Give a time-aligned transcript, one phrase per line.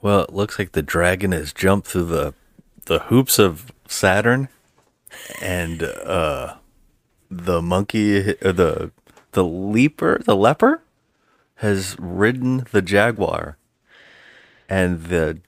[0.00, 2.34] Well, it looks like the dragon has jumped through the
[2.86, 4.48] the hoops of Saturn,
[5.42, 6.56] and uh,
[7.30, 8.92] the monkey, uh, the
[9.32, 10.82] the leaper, the leper,
[11.56, 13.58] has ridden the jaguar,
[14.68, 15.40] and the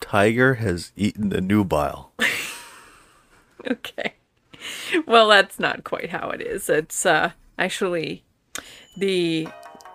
[0.00, 2.12] tiger has eaten the nubile.
[3.70, 4.14] Okay.
[5.06, 6.68] Well, that's not quite how it is.
[6.68, 8.24] It's uh actually
[8.96, 9.48] the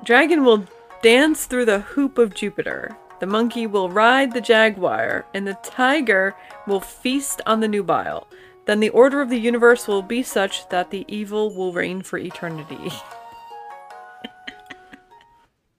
[0.04, 0.68] dragon will
[1.02, 2.96] dance through the hoop of Jupiter.
[3.20, 6.36] The monkey will ride the jaguar, and the tiger
[6.68, 8.28] will feast on the nubile.
[8.66, 12.18] Then the order of the universe will be such that the evil will reign for
[12.18, 12.92] eternity.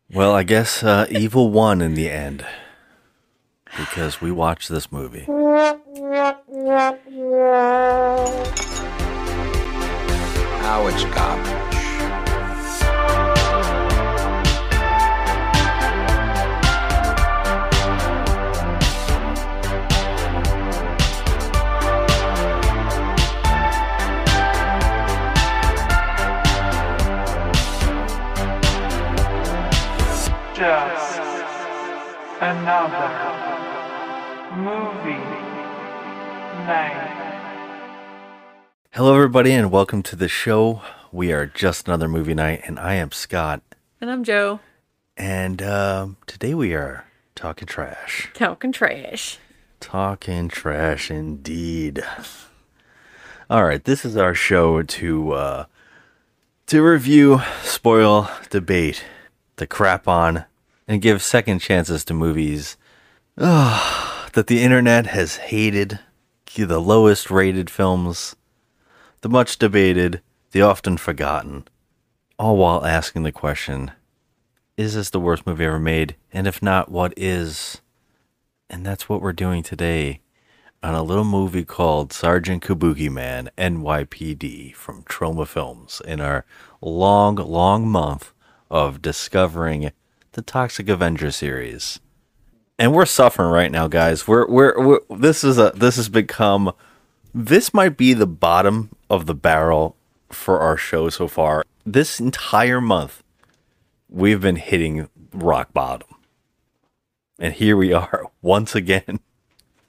[0.08, 2.46] Well, I guess uh, evil won in the end
[3.76, 5.26] because we watched this movie.
[5.28, 5.80] Now
[10.86, 11.65] it's garbage.
[30.56, 31.18] Just
[32.40, 33.10] another
[34.56, 35.22] movie
[36.64, 37.52] night.
[38.92, 40.80] Hello, everybody, and welcome to the show.
[41.12, 43.60] We are just another movie night, and I am Scott.
[44.00, 44.60] And I'm Joe.
[45.14, 48.30] And um, today we are talking trash.
[48.32, 49.38] Talking trash.
[49.80, 52.02] Talking trash indeed.
[53.50, 55.64] All right, this is our show to uh,
[56.68, 59.04] to review, spoil, debate,
[59.56, 60.44] to crap on,
[60.88, 62.76] and give second chances to movies
[63.38, 65.98] ah, that the internet has hated,
[66.56, 68.34] the lowest rated films,
[69.20, 71.66] the much debated, the often forgotten,
[72.38, 73.90] all while asking the question:
[74.76, 76.16] Is this the worst movie ever made?
[76.32, 77.80] And if not, what is?
[78.70, 80.20] And that's what we're doing today
[80.82, 86.44] on a little movie called Sergeant Kabuki Man NYPD from Troma Films in our
[86.80, 88.32] long, long month
[88.70, 89.90] of discovering
[90.32, 92.00] the Toxic Avenger series.
[92.78, 94.28] And we're suffering right now, guys.
[94.28, 96.72] We're, we're we're this is a this has become
[97.34, 99.96] this might be the bottom of the barrel
[100.30, 101.64] for our show so far.
[101.86, 103.22] This entire month
[104.08, 106.08] we've been hitting rock bottom.
[107.38, 109.20] And here we are once again.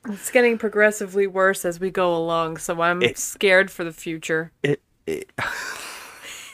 [0.08, 4.52] It's getting progressively worse as we go along, so I'm It- scared for the future.
[4.64, 5.30] it, it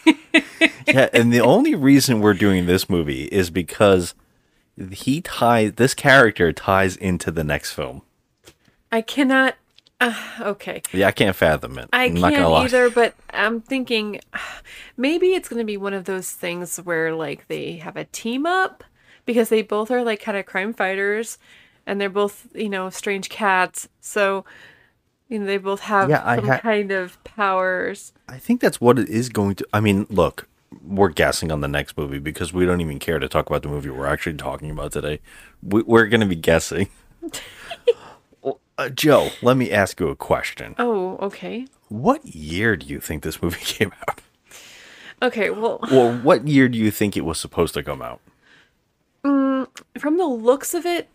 [0.06, 4.14] yeah, and the only reason we're doing this movie is because
[4.92, 8.02] he ties this character ties into the next film.
[8.92, 9.56] I cannot.
[10.00, 10.82] Uh, okay.
[10.92, 11.90] Yeah, I can't fathom it.
[11.94, 14.20] I I'm can't either, but I'm thinking
[14.98, 18.46] maybe it's going to be one of those things where like they have a team
[18.46, 18.84] up
[19.26, 21.38] because they both are like kind of crime fighters
[21.86, 23.88] and they're both, you know, strange cats.
[24.02, 24.46] So,
[25.30, 28.14] you know, they both have Yeah, some ha- kind of powers.
[28.28, 29.68] I think that's what it is going to.
[29.74, 30.48] I mean, look,
[30.84, 33.70] we're guessing on the next movie because we don't even care to talk about the
[33.70, 35.20] movie we're actually talking about today.
[35.62, 36.90] We, we're going to be guessing.
[38.76, 40.74] Uh, Joe, let me ask you a question.
[40.80, 41.68] Oh, okay.
[41.90, 44.20] What year do you think this movie came out?
[45.22, 48.20] Okay, well, Or what year do you think it was supposed to come out?
[49.24, 51.08] from the looks of it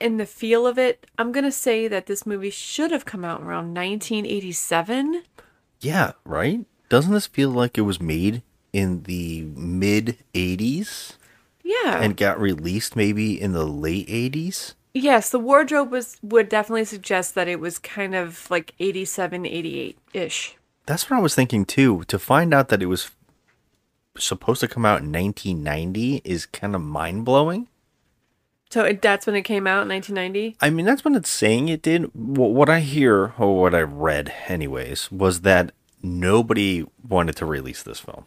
[0.00, 3.24] and the feel of it, I'm going to say that this movie should have come
[3.24, 5.22] out around 1987.
[5.80, 6.64] Yeah, right?
[6.88, 8.42] Doesn't this feel like it was made
[8.72, 11.14] in the mid 80s
[11.62, 12.00] Yeah.
[12.00, 14.74] and got released maybe in the late 80s?
[14.94, 19.98] Yes, the wardrobe was would definitely suggest that it was kind of like 87, 88
[20.14, 20.56] ish.
[20.86, 22.04] That's what I was thinking too.
[22.08, 23.10] To find out that it was
[24.16, 27.68] supposed to come out in 1990 is kind of mind blowing.
[28.70, 30.56] So it, that's when it came out, in 1990.
[30.60, 32.04] I mean, that's when it's saying it did.
[32.06, 35.72] Wh- What I hear, or what I read, anyways, was that
[36.02, 38.24] nobody wanted to release this film.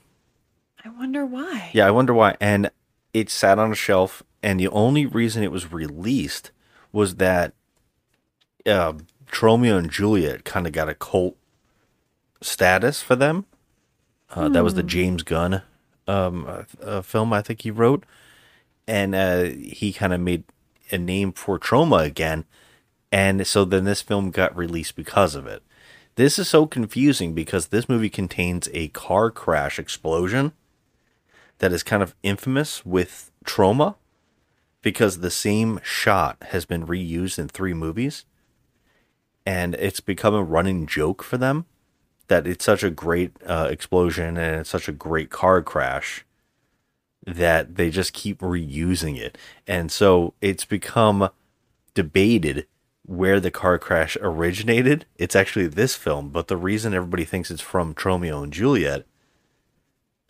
[0.83, 1.71] I wonder why.
[1.73, 2.35] Yeah, I wonder why.
[2.39, 2.71] And
[3.13, 6.51] it sat on a shelf, and the only reason it was released
[6.93, 7.53] was that
[8.65, 8.93] uh,
[9.27, 11.35] Tromeo and Juliet kind of got a cult
[12.41, 13.45] status for them.
[14.33, 15.63] Uh, That was the James Gunn
[16.07, 18.05] um, uh, film I think he wrote,
[18.89, 20.43] and uh, he kind of made
[20.91, 22.45] a name for Troma again.
[23.11, 25.61] And so then this film got released because of it.
[26.15, 30.53] This is so confusing because this movie contains a car crash explosion
[31.59, 33.95] that is kind of infamous with Troma
[34.81, 38.25] because the same shot has been reused in three movies
[39.45, 41.65] and it's become a running joke for them
[42.27, 46.25] that it's such a great uh, explosion and it's such a great car crash
[47.25, 49.37] that they just keep reusing it
[49.67, 51.29] and so it's become
[51.93, 52.65] debated
[53.09, 55.05] where the car crash originated.
[55.17, 59.05] It's actually this film, but the reason everybody thinks it's from Tromeo and Juliet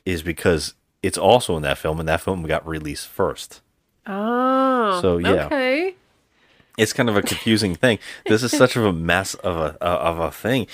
[0.06, 3.60] is because it's also in that film, and that film got released first.
[4.08, 5.00] Oh.
[5.02, 5.46] So, yeah.
[5.48, 5.96] Okay.
[6.80, 8.00] It's kind of a confusing thing.
[8.26, 10.68] This is such of a mess of a of a thing,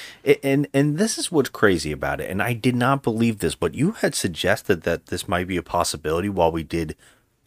[0.44, 2.30] and and this is what's crazy about it.
[2.30, 5.64] And I did not believe this, but you had suggested that this might be a
[5.64, 6.96] possibility while we did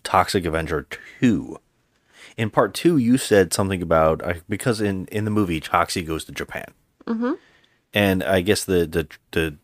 [0.03, 0.87] Toxic Avenger
[1.21, 1.59] two.
[2.37, 6.25] In part two, you said something about uh, because in in the movie, Toxie goes
[6.25, 6.73] to Japan,
[7.07, 7.35] mm-hmm.
[7.95, 9.57] and I guess the the the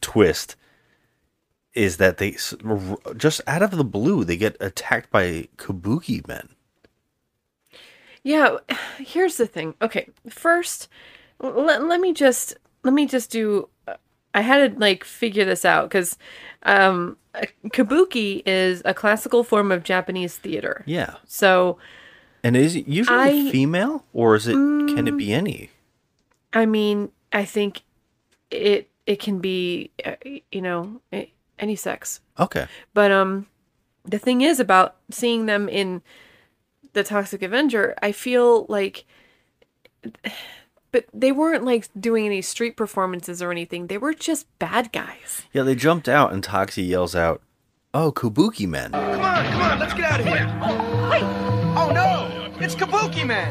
[0.00, 0.56] twist
[1.74, 2.36] is that they
[3.16, 6.50] just out of the blue they get attacked by kabuki men.
[8.24, 8.56] Yeah,
[8.98, 9.74] here's the thing.
[9.82, 10.88] Okay, first,
[11.40, 12.54] let, let me just
[12.84, 13.68] let me just do.
[14.34, 16.16] I had to like figure this out because
[16.62, 17.16] um,
[17.66, 20.82] kabuki is a classical form of Japanese theater.
[20.86, 21.16] Yeah.
[21.26, 21.78] So,
[22.42, 23.50] And is it usually I- Mm.
[23.50, 25.70] female or is it can it be any?
[26.52, 27.82] I mean, I think
[28.50, 30.14] it it can be uh,
[30.50, 31.00] you know
[31.58, 32.20] any sex.
[32.38, 32.66] Okay.
[32.94, 33.46] But um
[34.04, 36.02] the thing is about seeing them in
[36.92, 39.04] the Toxic Avenger, I feel like
[40.90, 43.86] but they weren't like doing any street performances or anything.
[43.86, 45.42] They were just bad guys.
[45.52, 47.42] Yeah, they jumped out and Toxie yells out,
[47.94, 50.46] "Oh, Kabuki men!" Come on, come on, let's get out of here.
[50.62, 53.50] Oh, oh no, it's Kabuki Man.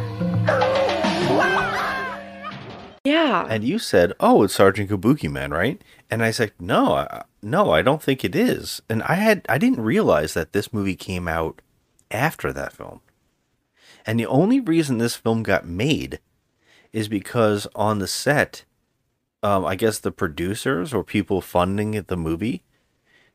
[3.04, 3.48] Yeah.
[3.50, 7.72] And you said, "Oh, it's Sergeant Kabuki man, right?" And I said, "No, I, no,
[7.72, 11.28] I don't think it is." And I had I didn't realize that this movie came
[11.28, 11.62] out
[12.12, 13.02] after that film.
[14.06, 16.20] And the only reason this film got made
[16.92, 18.66] is because on the set,
[19.44, 22.64] um, I guess the producers or people funding the movie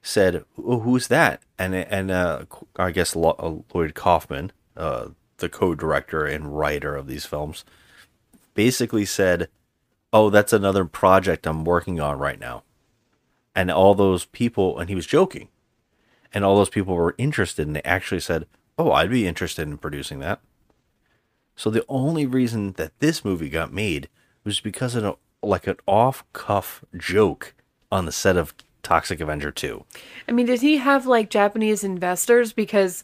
[0.03, 2.45] said, "Who's that?" And and uh,
[2.77, 5.09] I guess uh, Lloyd Kaufman, uh,
[5.39, 7.65] the co-director and writer of these films,
[8.55, 9.49] basically said,
[10.13, 12.63] "Oh, that's another project I'm working on right now."
[13.55, 15.49] And all those people, and he was joking,
[16.33, 18.47] and all those people were interested, and they actually said,
[18.79, 20.41] "Oh, I'd be interested in producing that."
[21.57, 24.09] So the only reason that this movie got made
[24.45, 27.55] was because of a, like an off-cuff joke
[27.91, 29.85] on the set of Toxic Avenger 2.
[30.29, 33.03] I mean, did he have like Japanese investors because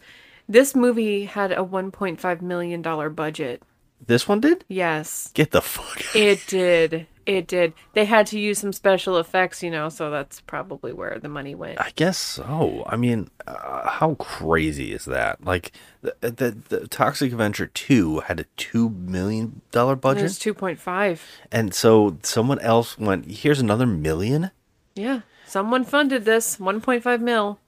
[0.49, 3.62] this movie had a 1.5 million dollar budget.
[4.04, 4.64] This one did?
[4.69, 5.31] Yes.
[5.34, 6.14] Get the fuck.
[6.14, 7.06] It did.
[7.26, 7.72] It did.
[7.92, 11.54] They had to use some special effects, you know, so that's probably where the money
[11.54, 11.80] went.
[11.80, 12.82] I guess so.
[12.86, 15.44] I mean, uh, how crazy is that?
[15.44, 20.38] Like the, the the Toxic Avenger 2 had a 2 million dollar It budget was
[20.38, 21.20] 2.5.
[21.52, 24.50] and so someone else went, "Here's another million?
[24.94, 25.20] Yeah.
[25.46, 27.58] Someone funded this 1.5 mil.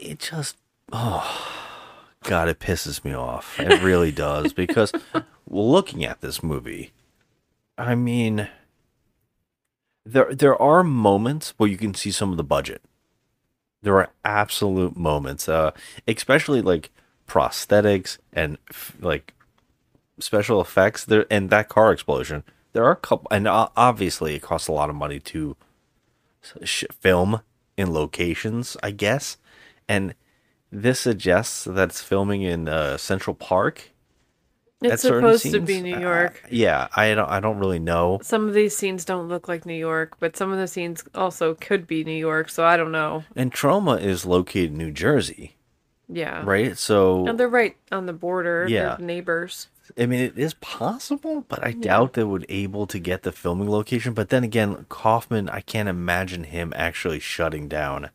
[0.00, 0.56] it just
[0.92, 1.54] oh
[2.24, 4.92] god it pisses me off it really does because
[5.48, 6.90] looking at this movie
[7.78, 8.48] i mean
[10.12, 12.82] there there are moments where you can see some of the budget
[13.82, 15.70] there are absolute moments uh
[16.06, 16.90] especially like
[17.26, 19.34] prosthetics and f- like
[20.18, 24.42] special effects there and that car explosion there are a couple and o- obviously it
[24.42, 25.56] costs a lot of money to
[27.00, 27.40] film
[27.76, 29.38] in locations, I guess.
[29.88, 30.14] And
[30.70, 33.90] this suggests that it's filming in uh, Central Park.
[34.80, 36.44] It's supposed to be New Uh, York.
[36.50, 37.28] yeah, I don't.
[37.28, 38.20] I don't really know.
[38.22, 41.54] Some of these scenes don't look like New York, but some of the scenes also
[41.54, 43.24] could be New York, so I don't know.
[43.34, 45.56] And Troma is located in New Jersey,
[46.08, 46.42] Yeah.
[46.44, 46.78] right?
[46.78, 48.66] So And they're right on the border.
[48.68, 48.96] Yeah.
[49.00, 49.66] Neighbors.
[49.98, 53.68] I mean, it is possible, but I doubt they would able to get the filming
[53.70, 54.12] location.
[54.14, 58.10] But then again, Kaufman, I can't imagine him actually shutting down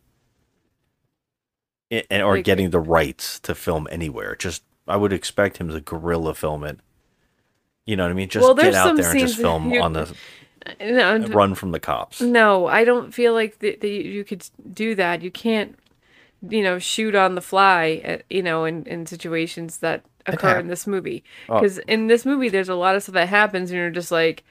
[1.91, 4.36] i- or Like- getting the rights to film anywhere.
[4.36, 6.80] Just I would expect him to gorilla film it.
[7.86, 8.30] You know what I mean?
[8.30, 10.13] Just Well, get out there and just film you- on the
[10.80, 12.22] No, run from the cops.
[12.22, 15.22] no, I don't feel like that you could do that.
[15.22, 15.78] You can't,
[16.50, 20.68] you know, shoot on the fly, at, you know, in, in situations that occur in
[20.68, 21.24] this movie.
[21.50, 21.60] Oh.
[21.60, 24.44] Because in this movie, there's a lot of stuff that happens, and you're just like,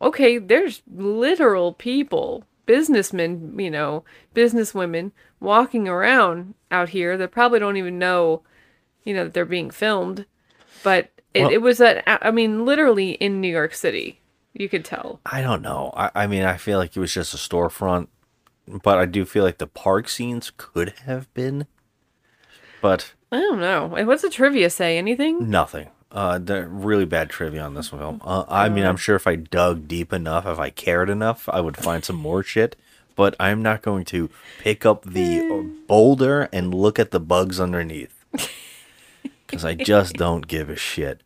[0.00, 4.02] okay, there's literal people, businessmen, you know,
[4.34, 8.42] businesswomen walking around out here that probably don't even know,
[9.04, 10.26] you know, that they're being filmed.
[10.82, 14.20] But it, Well- it was at, I mean, literally in New York City.
[14.56, 15.20] You could tell.
[15.26, 15.92] I don't know.
[15.96, 18.06] I, I mean, I feel like it was just a storefront,
[18.68, 21.66] but I do feel like the park scenes could have been,
[22.80, 23.88] but I don't know.
[24.04, 24.96] What's the trivia say?
[24.96, 25.50] Anything?
[25.50, 25.88] Nothing.
[26.12, 28.20] Uh, the really bad trivia on this film.
[28.24, 31.60] Uh, I mean, I'm sure if I dug deep enough, if I cared enough, I
[31.60, 32.76] would find some more shit.
[33.16, 34.30] But I'm not going to
[34.60, 38.24] pick up the boulder and look at the bugs underneath.
[39.54, 41.22] because I just don't give a shit.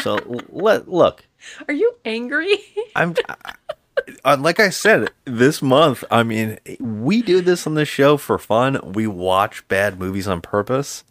[0.00, 1.24] So let look.
[1.66, 2.58] Are you angry?
[2.96, 3.14] I'm
[4.24, 6.04] uh, like I said this month.
[6.10, 8.92] I mean, we do this on the show for fun.
[8.92, 11.04] We watch bad movies on purpose,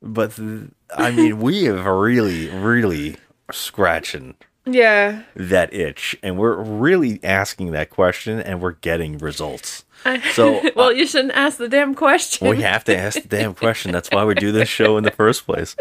[0.00, 3.16] but th- I mean, we have really, really
[3.50, 5.22] scratching yeah.
[5.34, 9.84] that itch, and we're really asking that question, and we're getting results.
[10.32, 12.48] So well, you shouldn't ask the damn question.
[12.48, 13.92] we have to ask the damn question.
[13.92, 15.76] That's why we do this show in the first place.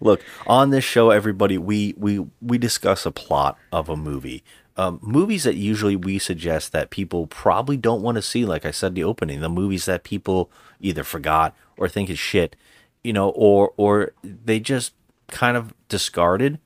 [0.00, 4.42] Look, on this show, everybody, we we we discuss a plot of a movie.
[4.76, 8.70] Um, movies that usually we suggest that people probably don't want to see, like I
[8.70, 10.50] said in the opening, the movies that people
[10.80, 12.56] either forgot or think is shit,
[13.04, 14.94] you know, or or they just
[15.28, 16.58] kind of discarded.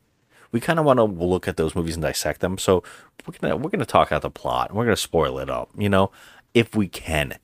[0.53, 2.57] We kind of want to look at those movies and dissect them.
[2.59, 2.85] So
[3.27, 4.69] we're gonna we're gonna talk out the plot.
[4.71, 6.13] And we're gonna spoil it up, you know,
[6.55, 7.37] if we can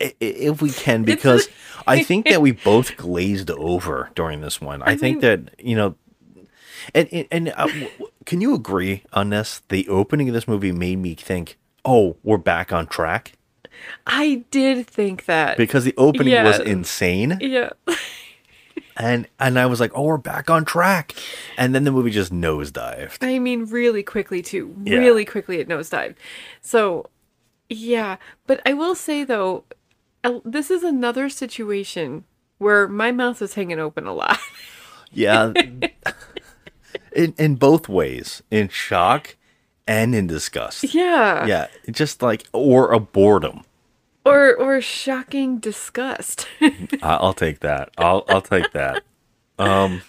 [0.00, 1.48] if we can because
[1.86, 4.80] I think that we both glazed over during this one.
[4.82, 5.96] I think that you know,
[6.94, 7.68] and and, and uh,
[8.24, 9.62] can you agree on this?
[9.68, 13.32] The opening of this movie made me think, oh, we're back on track
[14.06, 15.56] I did think that.
[15.56, 17.70] because the opening was insane, yeah.
[18.96, 21.14] and and I was like, oh, we're back on track,
[21.56, 23.18] and then the movie just nosedived.
[23.20, 24.74] I mean, really quickly too.
[24.84, 24.98] Yeah.
[24.98, 26.16] Really quickly it nosedived.
[26.60, 27.08] So,
[27.68, 28.16] yeah.
[28.46, 29.64] But I will say though,
[30.24, 32.24] uh, this is another situation
[32.58, 34.38] where my mouth is hanging open a lot.
[35.10, 35.54] Yeah,
[37.12, 39.36] in in both ways, in shock
[39.86, 40.92] and in disgust.
[40.92, 41.46] yeah.
[41.46, 43.62] Yeah, just like or a boredom.
[44.26, 46.46] Or or shocking disgust.
[47.02, 47.88] I'll take that.
[47.96, 49.02] I'll I'll take that.
[49.58, 50.02] Um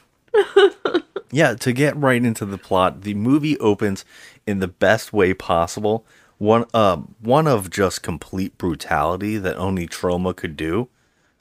[1.31, 4.03] Yeah, to get right into the plot, the movie opens
[4.47, 6.05] in the best way possible.
[6.39, 10.89] One um one of just complete brutality that only Troma could do.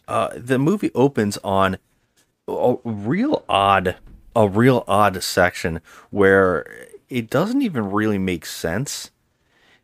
[0.06, 1.78] Uh the movie opens on
[2.46, 3.96] a real odd
[4.36, 6.66] a real odd section where
[7.08, 9.10] it doesn't even really make sense.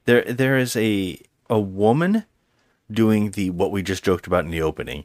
[0.05, 1.19] There there is a
[1.49, 2.25] a woman
[2.91, 5.05] doing the what we just joked about in the opening.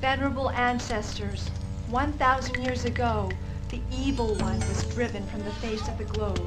[0.00, 1.48] Venerable ancestors,
[1.90, 3.30] 1,000 years ago,
[3.68, 6.40] the evil one was driven from the face of the globe.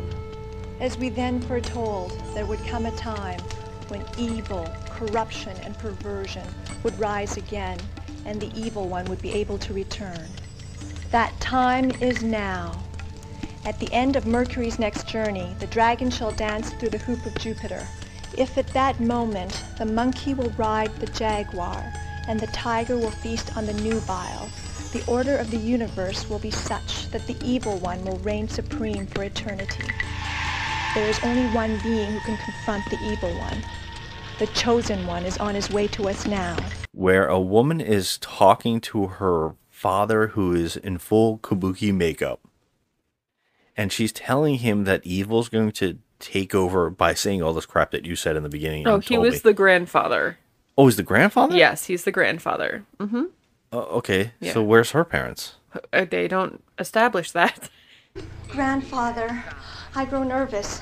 [0.80, 3.40] As we then foretold, there would come a time
[3.88, 6.48] when evil, corruption, and perversion
[6.84, 7.80] would rise again,
[8.26, 10.28] and the evil one would be able to return.
[11.12, 12.84] That time is now.
[13.66, 17.38] At the end of Mercury's next journey, the dragon shall dance through the hoop of
[17.38, 17.88] Jupiter.
[18.38, 21.84] If at that moment the monkey will ride the jaguar,
[22.28, 24.50] and the tiger will feast on the nubile,
[24.92, 29.08] the order of the universe will be such that the evil one will reign supreme
[29.08, 29.84] for eternity.
[30.94, 33.58] There is only one being who can confront the evil one.
[34.40, 36.56] The chosen one is on his way to us now.
[36.92, 42.40] where a woman is talking to her father who is in full kabuki makeup.
[43.76, 47.90] And she's telling him that evil's going to take over by saying all this crap
[47.92, 48.88] that you said in the beginning.
[48.88, 49.40] oh, he was me.
[49.40, 50.38] the grandfather.
[50.78, 51.58] Oh, he's the grandfather?
[51.58, 52.86] Yes, he's the grandfather.
[53.00, 53.24] Mm-hmm.
[53.72, 54.34] Oh, okay.
[54.40, 54.54] Yeah.
[54.54, 55.56] So where's her parents?
[55.92, 57.70] Uh, they don't establish that.
[58.50, 59.44] Grandfather,
[59.96, 60.82] I grow nervous.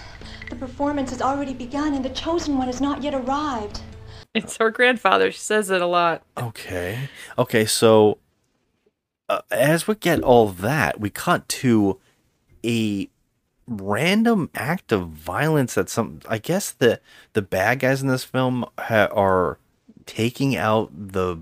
[0.49, 3.81] The performance has already begun and the chosen one has not yet arrived.
[4.33, 5.31] It's her grandfather.
[5.31, 6.23] She says it a lot.
[6.37, 7.09] Okay.
[7.37, 8.17] Okay, so
[9.27, 11.99] uh, as we get all that, we cut to
[12.65, 13.09] a
[13.67, 16.99] random act of violence that some I guess the
[17.33, 19.57] the bad guys in this film ha- are
[20.05, 21.37] taking out the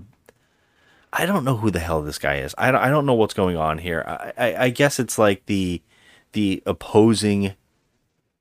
[1.12, 2.54] I don't know who the hell this guy is.
[2.56, 4.04] I don't, I don't know what's going on here.
[4.06, 5.82] I, I, I guess it's like the
[6.32, 7.54] the opposing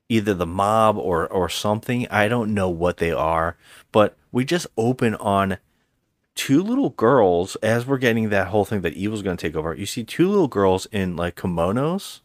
[0.09, 2.07] either the mob or or something.
[2.09, 3.57] I don't know what they are,
[3.91, 5.57] but we just open on
[6.35, 9.73] two little girls as we're getting that whole thing that evil's going to take over.
[9.73, 12.21] You see two little girls in like kimonos.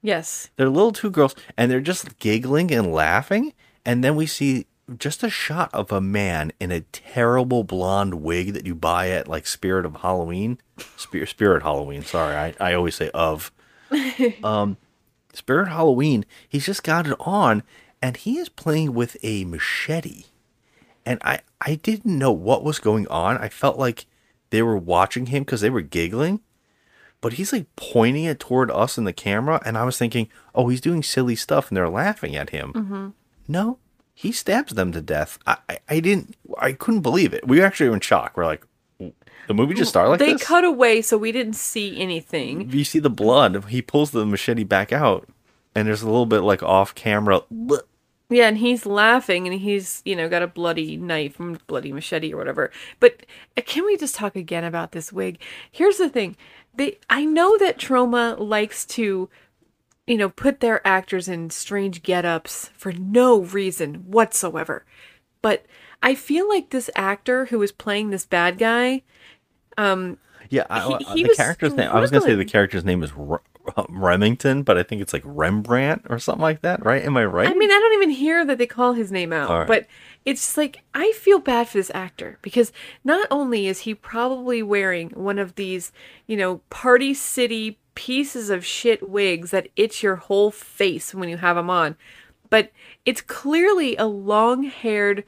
[0.00, 0.50] Yes.
[0.56, 3.52] They're little two girls and they're just giggling and laughing
[3.84, 4.66] and then we see
[4.98, 9.28] just a shot of a man in a terrible blonde wig that you buy at
[9.28, 10.58] like Spirit of Halloween.
[10.96, 12.36] Spirit Spirit Halloween, sorry.
[12.36, 13.50] I, I always say of.
[14.44, 14.76] um
[15.32, 17.62] Spirit Halloween, he's just got it on
[18.00, 20.24] and he is playing with a machete.
[21.06, 23.36] And I I didn't know what was going on.
[23.38, 24.06] I felt like
[24.50, 26.40] they were watching him cuz they were giggling
[27.20, 30.68] but he's like pointing it toward us in the camera and i was thinking oh
[30.68, 33.08] he's doing silly stuff and they're laughing at him Mm-hmm.
[33.48, 33.78] no
[34.12, 37.88] he stabs them to death I, I i didn't i couldn't believe it we actually
[37.88, 38.64] were in shock we're like
[39.46, 42.70] the movie just started like they this cut away so we didn't see anything.
[42.70, 45.28] you see the blood he pulls the machete back out
[45.74, 47.42] and there's a little bit like off camera
[48.30, 52.32] Yeah, and he's laughing and he's, you know, got a bloody knife and bloody machete
[52.32, 52.70] or whatever.
[52.98, 55.38] But uh, can we just talk again about this wig?
[55.70, 56.36] Here's the thing.
[56.74, 59.28] They I know that Troma likes to
[60.06, 64.84] you know, put their actors in strange get-ups for no reason whatsoever.
[65.40, 65.64] But
[66.02, 69.02] I feel like this actor who was playing this bad guy,
[70.50, 71.90] Yeah, I, He- uh, he the was character's name.
[71.90, 73.40] I was gonna say the character's name is R-
[73.88, 77.02] Remington, but I think it's like Rembrandt or something like that, right?
[77.02, 77.48] Am I right?
[77.48, 79.66] I mean, I don't even hear that they call his name out, right.
[79.66, 79.86] but
[80.24, 82.72] it's like I feel bad for this actor because
[83.04, 85.92] not only is he probably wearing one of these,
[86.26, 91.38] you know, party city pieces of shit wigs that itch your whole face when you
[91.38, 91.96] have them on,
[92.50, 92.70] but
[93.04, 95.24] it's clearly a long-haired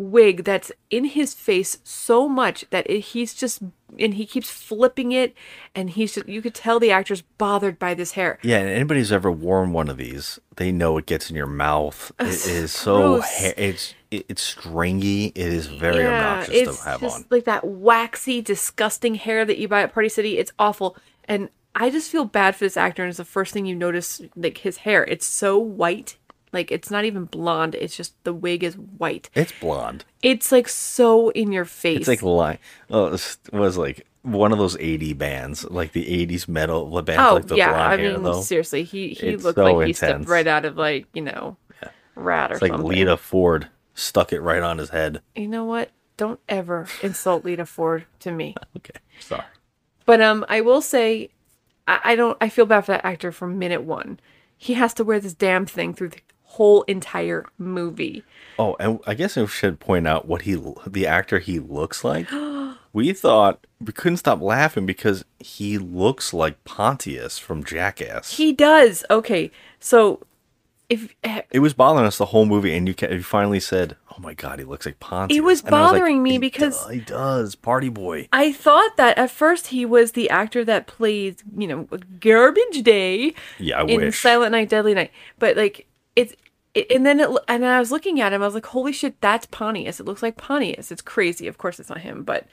[0.00, 3.62] wig that's in his face so much that it, he's just
[3.98, 5.34] and he keeps flipping it
[5.74, 8.38] and he's just you could tell the actor's bothered by this hair.
[8.42, 11.46] Yeah, and anybody who's ever worn one of these, they know it gets in your
[11.46, 12.10] mouth.
[12.18, 15.26] It is so ha- it's it, it's stringy.
[15.26, 17.24] It is very obnoxious it's to have just on.
[17.30, 20.38] like that waxy, disgusting hair that you buy at Party City.
[20.38, 23.02] It's awful, and I just feel bad for this actor.
[23.02, 25.04] And it's the first thing you notice, like his hair.
[25.04, 26.16] It's so white,
[26.52, 27.74] like it's not even blonde.
[27.74, 29.30] It's just the wig is white.
[29.34, 30.04] It's blonde.
[30.22, 31.98] It's like so in your face.
[32.00, 32.58] It's like li
[32.90, 33.12] Oh, it
[33.52, 37.56] was- like one of those '80 bands, like the '80s metal band, oh like the
[37.56, 38.42] yeah, blonde I hair mean though.
[38.42, 41.56] seriously, he he It's looked so like he stepped right out of like you know,
[42.14, 42.88] Ratt or It's like something.
[42.88, 45.22] Lita Ford stuck it right on his head.
[45.34, 45.90] You know what?
[46.18, 48.54] Don't ever insult Lita Ford to me.
[48.76, 49.44] Okay, sorry.
[50.06, 51.30] But um, I will say,
[51.88, 52.36] I, I don't.
[52.42, 54.20] I feel bad for that actor from minute one.
[54.56, 56.20] He has to wear this damn thing through the
[56.54, 58.24] whole entire movie.
[58.58, 62.28] Oh, and I guess I should point out what he, the actor he looks like.
[62.92, 68.36] we thought we couldn't stop laughing because he looks like Pontius from Jackass.
[68.36, 69.04] He does.
[69.10, 70.20] Okay, so
[70.88, 73.96] if eh, it was bothering us the whole movie, and you, ca- you finally said,
[74.10, 76.38] "Oh my god, he looks like Pontius." It was And I like, bothering me "He
[76.38, 78.28] because- do- he does Party Boy.
[78.32, 81.84] I thought that at first he was the actor that plays, you know,
[82.18, 84.20] Garbage Day Yeah, I in wish.
[84.20, 85.86] Silent Night, Deadly Night, but like
[86.20, 86.34] it's.
[86.72, 88.42] It, and then it, and I was looking at him.
[88.42, 89.98] I was like, "Holy shit, that's Pontius!
[89.98, 90.92] It looks like Pontius.
[90.92, 91.48] It's crazy.
[91.48, 92.46] Of course, it's not him, but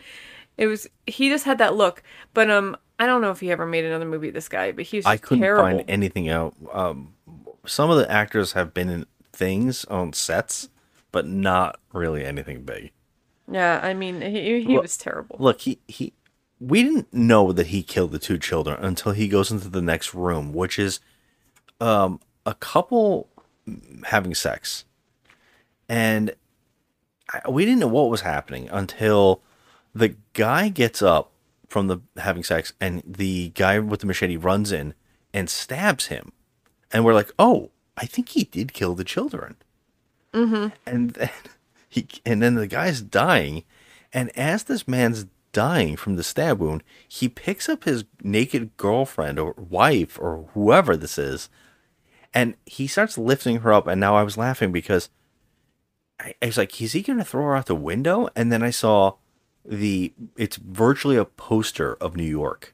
[0.58, 0.88] it was.
[1.06, 2.02] He just had that look.
[2.34, 4.32] But um, I don't know if he ever made another movie.
[4.32, 5.06] This guy, but he was.
[5.06, 5.64] I couldn't terrible.
[5.64, 6.56] find anything out.
[6.74, 7.14] Um,
[7.68, 10.70] some of the actors have been in things on sets,
[11.12, 12.92] but not really anything big.
[13.50, 15.36] Yeah, I mean, he, he Look- was terrible.
[15.40, 16.14] Look, he he.
[16.60, 20.16] We didn't know that he killed the two children until he goes into the next
[20.16, 21.00] room, which is
[21.80, 23.30] um, a couple
[24.06, 24.86] having sex,
[25.90, 26.34] and
[27.32, 29.42] I, we didn't know what was happening until
[29.94, 31.32] the guy gets up
[31.68, 34.94] from the having sex, and the guy with the machete runs in
[35.34, 36.32] and stabs him,
[36.92, 39.56] and we're like, "Oh, I think he did kill the children."
[40.34, 40.68] Mm-hmm.
[40.86, 41.30] And then
[41.90, 43.64] he, and then the guy's dying,
[44.14, 49.40] and as this man's dying from the stab wound, he picks up his naked girlfriend
[49.40, 51.50] or wife or whoever this is,
[52.34, 53.88] and he starts lifting her up.
[53.88, 55.10] And now I was laughing because
[56.20, 58.64] I, I was like, "Is he going to throw her out the window?" And then
[58.64, 59.14] I saw
[59.66, 62.74] the it's virtually a poster of New York.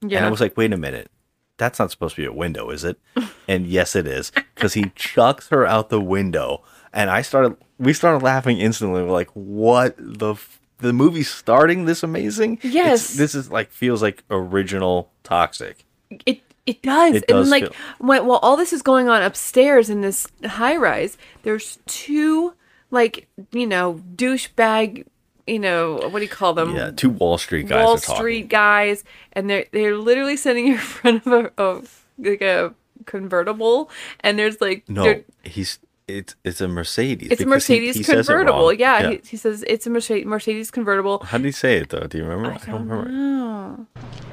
[0.00, 1.10] Yeah, And I was like, wait a minute.
[1.56, 3.00] That's not supposed to be a window, is it?
[3.48, 4.30] and yes, it is.
[4.54, 6.62] Because he chucks her out the window.
[6.92, 9.02] And I started, we started laughing instantly.
[9.02, 12.58] We're like, what the, f- the movie starting this amazing?
[12.58, 13.14] It's- Yes.
[13.16, 15.84] this is like, feels like original Toxic.
[16.24, 17.14] It it does.
[17.14, 20.26] It does and like feel- when, while all this is going on upstairs in this
[20.44, 22.54] high rise, there's two
[22.90, 25.04] like you know douchebag,
[25.46, 26.74] you know what do you call them?
[26.74, 28.16] Yeah, two Wall Street guys Wall are talking.
[28.16, 32.74] Street guys, and they're they're literally sitting in front of a of like a
[33.06, 35.78] convertible, and there's like No, he's,
[36.08, 37.30] it's, it's a Mercedes.
[37.30, 38.66] it's a because he- Mercedes he convertible.
[38.68, 38.76] wrong.
[38.78, 41.20] Yeah, He, he says it's a Mercedes Mercedes convertible.
[41.20, 42.06] How did he say it though?
[42.06, 42.52] Do you remember?
[42.52, 43.86] I don't remember.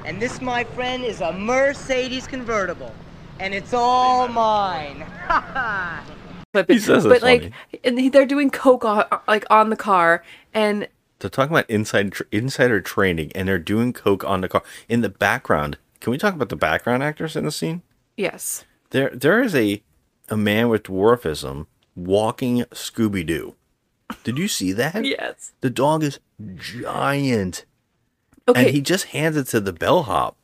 [0.04, 2.94] And this, my friend, is a Mercedes convertible.
[3.38, 5.04] And it's all mine.
[6.52, 7.80] But, He says it's but like, funny.
[7.84, 10.22] and they're doing coke on, like on the car,
[10.54, 14.62] and They're talking about inside tr- insider training, and they're doing coke on the car
[14.88, 15.76] in the background.
[16.00, 17.82] Can we talk about the background actors in the scene?
[18.16, 19.82] yes, There, there is a
[20.28, 23.54] a man with dwarfism walking Scooby Doo.
[24.24, 25.04] Did you see that?
[25.04, 25.52] yes.
[25.60, 26.20] The dog is
[26.56, 27.64] giant,
[28.48, 30.36] Okay, and he just hands it to the bellhop.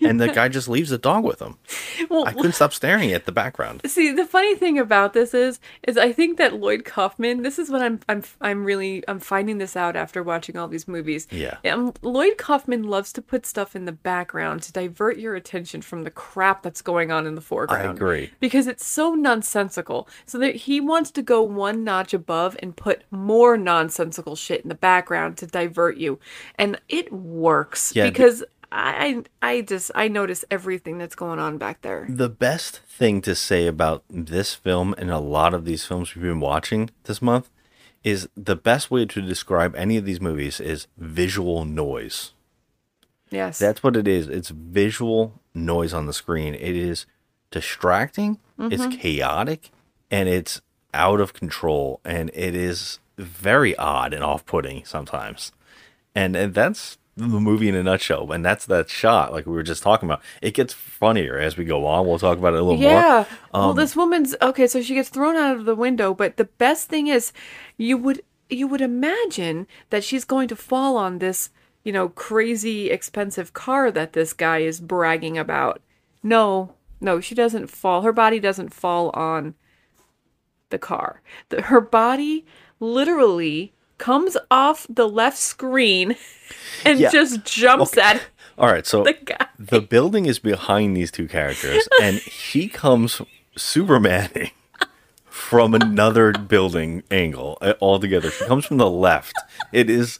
[0.00, 1.58] And the guy just leaves the dog with him.
[2.08, 3.82] Well, I couldn't stop staring at the background.
[3.86, 7.42] See, the funny thing about this is, is I think that Lloyd Kaufman.
[7.42, 10.86] This is what I'm, I'm, I'm really, I'm finding this out after watching all these
[10.86, 11.26] movies.
[11.30, 11.58] Yeah.
[11.64, 16.04] Um, Lloyd Kaufman loves to put stuff in the background to divert your attention from
[16.04, 17.88] the crap that's going on in the foreground.
[17.88, 18.30] I agree.
[18.38, 20.08] Because it's so nonsensical.
[20.24, 24.68] So that he wants to go one notch above and put more nonsensical shit in
[24.68, 26.20] the background to divert you,
[26.54, 28.44] and it works Yeah, because.
[28.70, 32.06] I I just I notice everything that's going on back there.
[32.08, 36.24] The best thing to say about this film and a lot of these films we've
[36.24, 37.50] been watching this month
[38.04, 42.32] is the best way to describe any of these movies is visual noise.
[43.30, 43.58] Yes.
[43.58, 44.28] That's what it is.
[44.28, 46.54] It's visual noise on the screen.
[46.54, 47.06] It is
[47.50, 48.98] distracting, it's mm-hmm.
[48.98, 49.70] chaotic,
[50.10, 50.60] and it's
[50.94, 52.00] out of control.
[52.04, 55.52] And it is very odd and off putting sometimes.
[56.14, 58.30] And, and that's the movie in a nutshell.
[58.32, 60.22] And that's that shot, like we were just talking about.
[60.40, 62.06] It gets funnier as we go on.
[62.06, 62.90] We'll talk about it a little Yeah.
[62.92, 63.26] more.
[63.52, 64.66] well, Um, this woman's okay.
[64.66, 67.32] So she gets thrown out of the window, but the best thing is,
[67.76, 71.50] you would you would imagine that she's going to fall on this,
[71.84, 75.82] you know, crazy expensive car that this guy is bragging about.
[76.22, 78.02] No, no, she doesn't fall.
[78.02, 79.54] Her body doesn't fall on
[80.70, 81.20] the car.
[81.50, 82.46] The, her body
[82.80, 86.16] literally comes off the left screen
[86.84, 87.10] and Yeah.
[87.10, 88.00] just jumps Okay.
[88.02, 88.22] at
[88.58, 89.46] All right, so the guy.
[89.58, 93.20] the building is behind these two characters, and he comes
[93.56, 94.50] Supermaning
[95.28, 98.30] from another building angle uh, altogether.
[98.30, 99.34] She comes from the left.
[99.72, 100.18] It is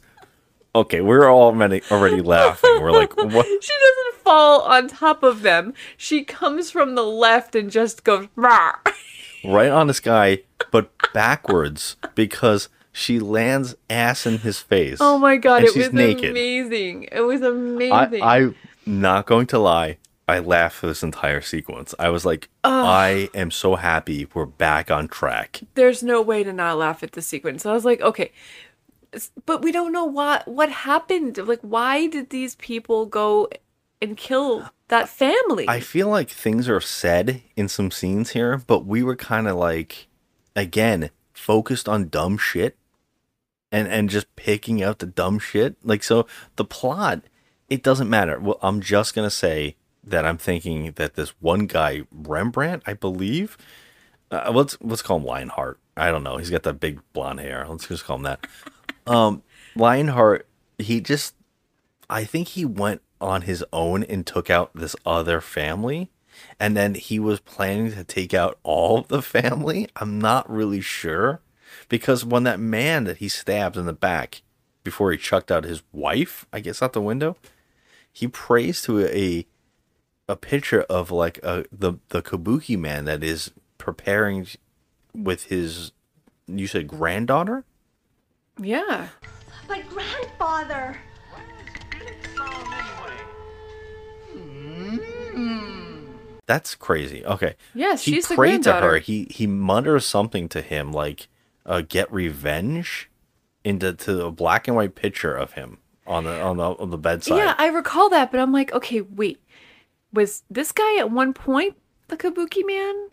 [0.75, 1.01] okay.
[1.01, 2.77] We're already already laughing.
[2.81, 3.45] We're like, what?
[3.45, 5.73] She doesn't fall on top of them.
[5.97, 8.75] She comes from the left and just goes Rah!
[9.43, 10.39] Right on this guy,
[10.71, 14.97] but backwards because she lands ass in his face.
[14.99, 16.31] Oh my god, it was naked.
[16.31, 17.07] amazing.
[17.11, 18.21] It was amazing.
[18.21, 19.97] I'm not going to lie.
[20.27, 21.95] I laughed for this entire sequence.
[21.97, 25.61] I was like, I am so happy we're back on track.
[25.73, 27.65] There's no way to not laugh at the sequence.
[27.65, 28.31] I was like, okay.
[29.47, 31.37] But we don't know what what happened.
[31.37, 33.49] Like why did these people go
[34.01, 35.67] and kill that family?
[35.67, 39.55] I feel like things are said in some scenes here, but we were kind of
[39.55, 40.07] like,
[40.55, 42.77] again, focused on dumb shit
[43.71, 45.75] and and just picking out the dumb shit.
[45.83, 47.23] Like so, the plot
[47.69, 48.39] it doesn't matter.
[48.39, 53.57] Well, I'm just gonna say that I'm thinking that this one guy Rembrandt, I believe,
[54.31, 55.79] uh, let's let's call him Lionheart.
[55.95, 56.37] I don't know.
[56.37, 57.65] He's got that big blonde hair.
[57.67, 58.47] Let's just call him that.
[59.05, 59.43] Um,
[59.75, 60.47] Lionheart.
[60.77, 61.35] He just
[62.09, 66.09] I think he went on his own and took out this other family.
[66.59, 69.89] And then he was planning to take out all the family.
[69.95, 71.41] I'm not really sure.
[71.87, 74.41] Because when that man that he stabbed in the back
[74.83, 77.35] before he chucked out his wife, I guess out the window,
[78.11, 79.45] he prays to a
[80.27, 84.47] a picture of like a the the kabuki man that is preparing
[85.13, 85.91] with his
[86.47, 87.65] you said granddaughter?
[88.59, 89.09] yeah.
[89.67, 90.97] But grandfather!
[96.45, 97.23] That's crazy.
[97.23, 97.55] Okay.
[97.75, 98.79] Yes, he she's the prayed to her.
[98.79, 98.97] granddaughter.
[98.99, 101.27] He he mutters something to him like
[101.69, 103.09] uh, "get revenge"
[103.63, 106.97] into to a black and white picture of him on the on the on the
[106.97, 107.37] bedside.
[107.37, 109.39] Yeah, I recall that, but I'm like, okay, wait.
[110.11, 111.77] Was this guy at one point
[112.07, 113.09] the Kabuki man?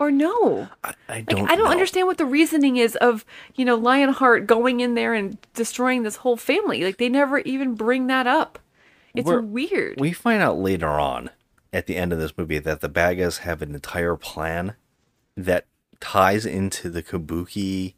[0.00, 0.66] Or no?
[0.82, 1.50] I, I don't.
[1.50, 1.70] I don't know.
[1.70, 6.16] understand what the reasoning is of, you know, Lionheart going in there and destroying this
[6.16, 6.82] whole family.
[6.82, 8.58] Like, they never even bring that up.
[9.14, 10.00] It's We're- weird.
[10.00, 11.28] We find out later on
[11.70, 14.74] at the end of this movie that the bad guys have an entire plan
[15.36, 15.66] that
[16.00, 17.92] ties into the Kabuki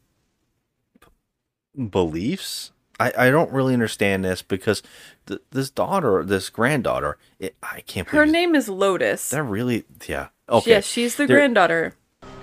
[1.76, 2.72] beliefs.
[3.00, 4.82] I, I don't really understand this because
[5.26, 9.30] th- this daughter, this granddaughter, it, I can't believe Her name is Lotus.
[9.30, 10.28] They're really, yeah.
[10.48, 10.70] Okay.
[10.70, 11.94] Yes, she's the They're- granddaughter.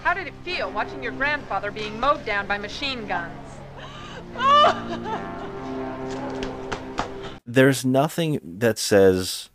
[0.04, 3.36] How did it feel watching your grandfather being mowed down by machine guns?
[7.46, 9.50] There's nothing that says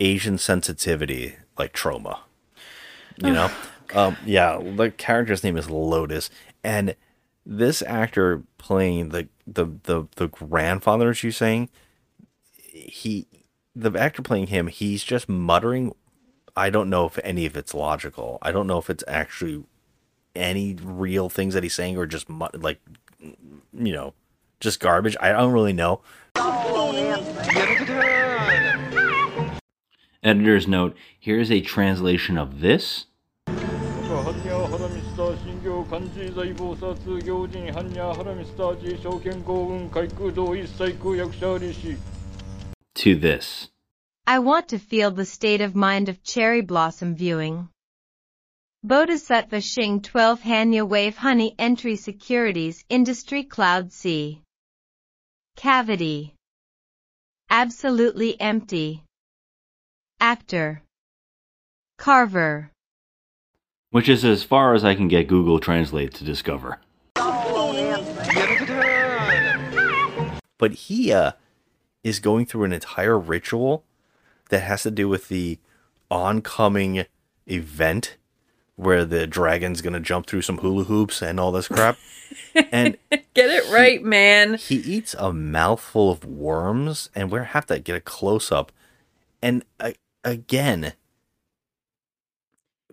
[0.00, 2.18] Asian sensitivity like Troma.
[3.22, 3.50] You know?
[3.94, 6.30] um, yeah, the character's name is Lotus,
[6.64, 6.96] and
[7.44, 11.68] this actor playing the the the, the grandfather, as you saying,
[12.56, 13.26] he
[13.74, 15.94] the actor playing him, he's just muttering.
[16.56, 18.38] I don't know if any of it's logical.
[18.42, 19.64] I don't know if it's actually
[20.34, 22.80] any real things that he's saying or just like
[23.20, 24.14] you know
[24.60, 25.16] just garbage.
[25.20, 26.02] I don't really know.
[30.22, 33.06] Editor's note here is a translation of this.
[35.91, 41.97] 漢字財宝殺行人ハンニャハラミスター自証券幸運海空道一切空役者利子
[42.97, 43.69] to this.
[44.25, 47.69] I want to feel the state of mind of cherry blossom viewing.
[48.83, 54.41] Bodhisattva Shing 12 Hanya Wave Honey Entry Securities Industry Cloud C.
[55.55, 56.33] Cavity.
[57.49, 59.03] Absolutely empty.
[60.19, 60.81] Actor.
[61.99, 62.71] Carver.
[63.92, 66.80] Which is as far as I can get Google Translate to discover.
[70.58, 71.32] But he uh,
[72.02, 73.84] is going through an entire ritual
[74.48, 75.58] that has to do with the
[76.10, 77.04] oncoming
[77.46, 78.16] event
[78.76, 81.98] where the dragon's gonna jump through some hula hoops and all this crap.
[82.72, 84.54] and Get it right, man.
[84.54, 88.72] he eats a mouthful of worms, and we have to get a close up.
[89.42, 89.92] And uh,
[90.24, 90.94] again,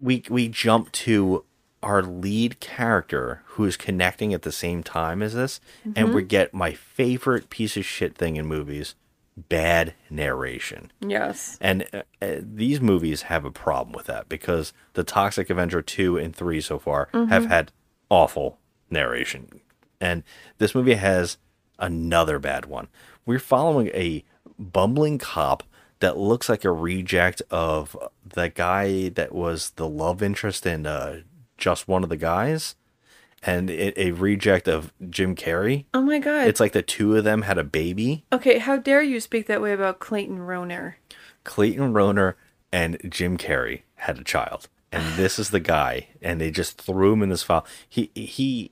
[0.02, 1.46] we we jump to
[1.82, 5.60] our lead character who is connecting at the same time as this,
[5.96, 8.96] and we get my favorite piece of shit thing in movies:
[9.38, 10.92] bad narration.
[11.00, 11.58] Yes.
[11.62, 16.18] And uh, uh, these movies have a problem with that because the Toxic Avenger 2
[16.18, 17.72] and 3 so far have had
[18.10, 18.60] awful
[18.90, 19.62] narration.
[20.02, 20.24] And
[20.58, 21.38] this movie has
[21.78, 22.88] another bad one.
[23.26, 24.24] We're following a
[24.58, 25.64] bumbling cop
[26.00, 31.22] that looks like a reject of the guy that was the love interest in uh,
[31.58, 32.76] Just One of the Guys
[33.44, 35.86] and a, a reject of Jim Carrey.
[35.94, 36.48] Oh my god.
[36.48, 38.26] It's like the two of them had a baby.
[38.34, 40.96] okay, how dare you speak that way about Clayton Rohner?
[41.44, 42.36] Clayton Rohner
[42.72, 47.14] and Jim Carrey had a child, and this is the guy, and they just threw
[47.14, 47.66] him in this file.
[47.88, 48.72] He he.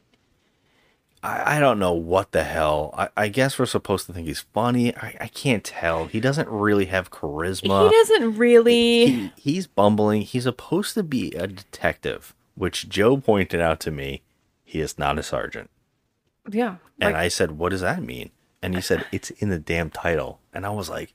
[1.23, 2.93] I, I don't know what the hell.
[2.97, 4.95] I, I guess we're supposed to think he's funny.
[4.95, 6.05] I, I can't tell.
[6.05, 7.89] He doesn't really have charisma.
[7.89, 9.05] he doesn't really.
[9.07, 10.21] He, he's bumbling.
[10.21, 14.21] He's supposed to be a detective, which Joe pointed out to me.
[14.63, 15.69] He is not a sergeant.
[16.49, 16.75] yeah.
[16.99, 18.31] And I said, What does that mean?
[18.61, 20.39] And he said, It's in the damn title.
[20.53, 21.13] And I was like,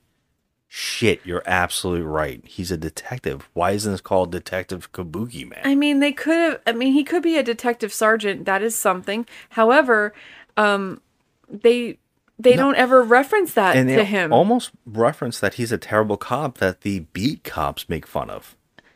[0.75, 2.41] Shit, you're absolutely right.
[2.45, 3.47] He's a detective.
[3.53, 5.61] Why isn't this called Detective Kabuki Man?
[5.63, 6.61] I mean, they could have.
[6.65, 8.45] I mean, he could be a detective sergeant.
[8.45, 9.27] That is something.
[9.49, 10.15] However,
[10.57, 10.99] um,
[11.47, 11.99] they
[12.39, 14.33] they don't ever reference that and to they him.
[14.33, 18.55] almost reference that he's a terrible cop that the beat cops make fun of.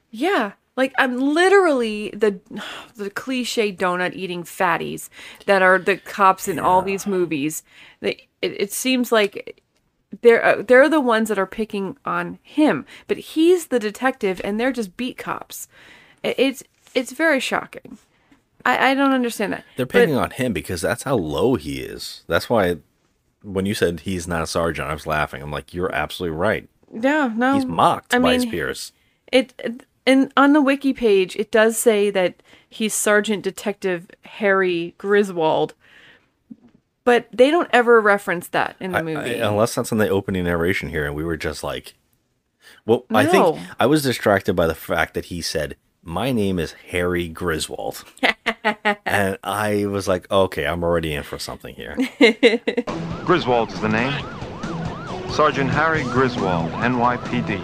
[0.10, 0.54] Yeah.
[0.76, 2.40] Like I'm literally the
[2.96, 5.10] the cliche donut eating fatties
[5.46, 7.62] that are the cops in all these movies.
[8.00, 9.62] They, it, it seems like
[10.22, 14.60] they're uh, they're the ones that are picking on him, but he's the detective and
[14.60, 15.67] they're just beat cops.
[16.24, 16.63] It's
[16.96, 17.98] it's very shocking.
[18.65, 19.63] I, I don't understand that.
[19.76, 22.24] They're But- picking on him because that's how low he is.
[22.28, 22.78] That's why
[23.43, 25.41] when you said he's not a sergeant, I was laughing.
[25.41, 26.67] I'm like, You're absolutely right.
[26.93, 27.54] Yeah, no.
[27.56, 28.93] He's mocked I by mean, Spears.
[29.32, 34.96] It, it and on the wiki page it does say that he's Sergeant Detective Harry
[34.98, 35.74] Griswold,
[37.08, 39.41] but they don't ever reference that in the I- movie.
[39.41, 41.93] I- unless that's in the opening narration here, and we were just like,
[42.86, 46.74] well, I think I was distracted by the fact that he said, "My name is
[46.91, 48.04] Harry Griswold,"
[49.06, 51.96] and I was like, okay, I'm already in for something here.
[53.24, 54.12] Griswold is the name.
[55.32, 57.62] Sergeant Harry Griswold, NYPD.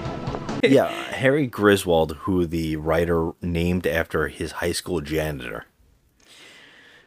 [0.64, 5.66] yeah, Harry Griswold, who the writer named after his high school janitor.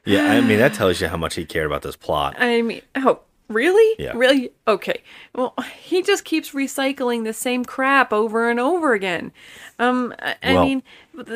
[0.07, 2.37] Yeah, I mean that tells you how much he cared about this plot.
[2.38, 3.97] I mean, oh, really?
[4.03, 4.12] Yeah.
[4.14, 4.51] Really?
[4.66, 5.03] Okay.
[5.35, 9.33] Well, he just keeps recycling the same crap over and over again.
[9.79, 10.83] Um, I, I Well- mean,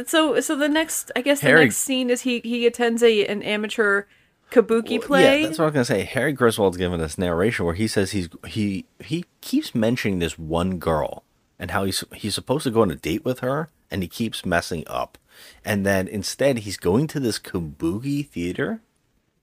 [0.06, 3.42] so so the next, I guess the next scene is he he attends a an
[3.42, 4.04] amateur
[4.50, 5.40] kabuki play.
[5.42, 6.04] Yeah, that's what I was gonna say.
[6.04, 10.78] Harry Griswold's giving this narration where he says he's he he keeps mentioning this one
[10.78, 11.22] girl
[11.59, 14.44] and how he's he's supposed to go on a date with her and he keeps
[14.46, 15.18] messing up.
[15.64, 18.81] And then instead he's going to this kabuki theater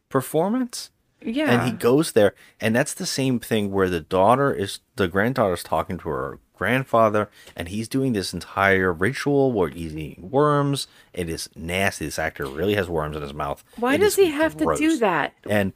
[0.10, 0.92] performance.
[1.22, 1.52] yeah.
[1.52, 5.64] And he goes there and that's the same thing where the daughter is the granddaughter's
[5.64, 10.88] talking to her grandfather and he's doing this entire ritual where he's eating worms.
[11.14, 12.06] It is nasty.
[12.06, 13.64] This actor really has worms in his mouth.
[13.78, 15.34] Why It does he have to do that?
[15.50, 15.74] And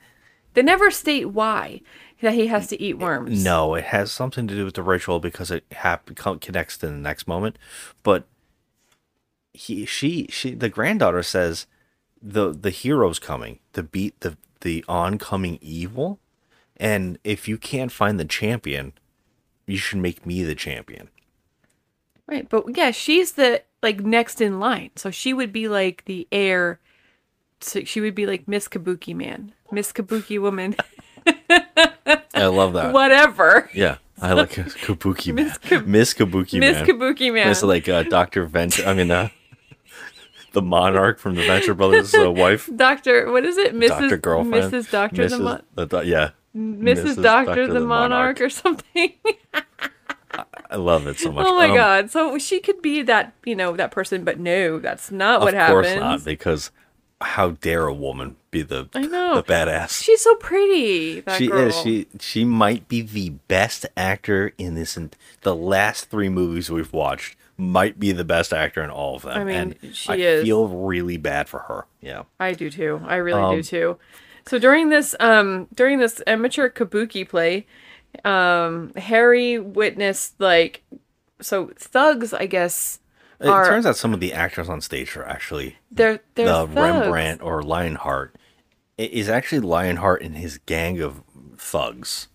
[0.54, 1.82] They never state why
[2.22, 3.44] that he has to eat worms.
[3.44, 6.92] No, it has something to do with the ritual because it hap- connects to the
[6.94, 7.58] next moment.
[8.04, 8.28] But
[9.54, 11.68] he, she, she, the granddaughter says
[12.22, 16.20] the the hero's coming to beat the the oncoming evil,
[16.78, 18.94] and if you can't find the champion,
[19.66, 21.10] you should make me the champion.
[22.28, 26.28] Right, but yeah, she's the like next in line, so she would be like the
[26.32, 26.80] heir.
[27.60, 30.76] So she would be like Miss Kabuki Man, Miss Kabuki Woman,
[32.34, 32.94] I love that.
[32.94, 33.70] whatever.
[33.74, 35.46] Yeah, I like Kabuki man.
[35.46, 36.86] Miss Kab- Miss Kabuki Miss man.
[36.86, 37.48] Miss Kabuki Man.
[37.48, 38.86] Miss like uh, Doctor Venture.
[38.86, 39.30] I mean, uh,
[40.54, 42.70] the monarch from the Venture Brothers' uh, wife.
[42.76, 43.88] Doctor, what is it, Mrs.
[43.88, 44.92] Doctor girlfriend, Mrs.
[44.92, 45.42] Doctor the Mrs.
[45.42, 47.22] Mon- the do- yeah, Mrs.
[47.22, 49.14] Doctor the Monarch or something?
[50.70, 51.46] I love it so much.
[51.48, 52.12] Oh my Um, god!
[52.12, 55.80] So she could be that, you know, that person, but no, that's not what happened.
[55.80, 56.72] of course not, because
[57.20, 59.36] how dare a woman be the I know.
[59.36, 60.02] the badass?
[60.02, 61.20] She's so pretty.
[61.22, 61.68] That she girl.
[61.68, 61.76] is.
[61.82, 64.96] She she might be the best actor in this.
[64.96, 65.12] In,
[65.42, 69.38] the last three movies we've watched might be the best actor in all of them.
[69.38, 70.44] I mean, and she I is.
[70.44, 71.86] feel really bad for her.
[72.02, 72.24] Yeah.
[72.40, 73.02] I do too.
[73.06, 73.98] I really do Um, too.
[74.48, 77.68] So during this um during this amateur kabuki play,
[78.26, 80.84] um Harry witnessed like
[81.42, 83.00] so thugs, I guess,
[83.40, 86.68] It are turns out some of the actors on stage are actually they're they're the
[86.68, 86.76] thugs.
[86.76, 88.36] Rembrandt or Lionheart
[89.00, 91.22] i- is actually Lionheart and his gang of
[91.58, 92.28] thugs.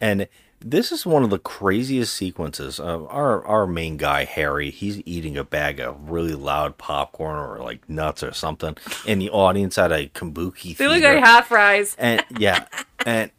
[0.00, 0.28] And
[0.60, 2.80] this is one of the craziest sequences.
[2.80, 7.58] Uh, our our main guy Harry, he's eating a bag of really loud popcorn or
[7.58, 11.94] like nuts or something, in the audience at a kabuki They look like half fries.
[11.98, 12.66] and yeah,
[13.06, 13.30] and,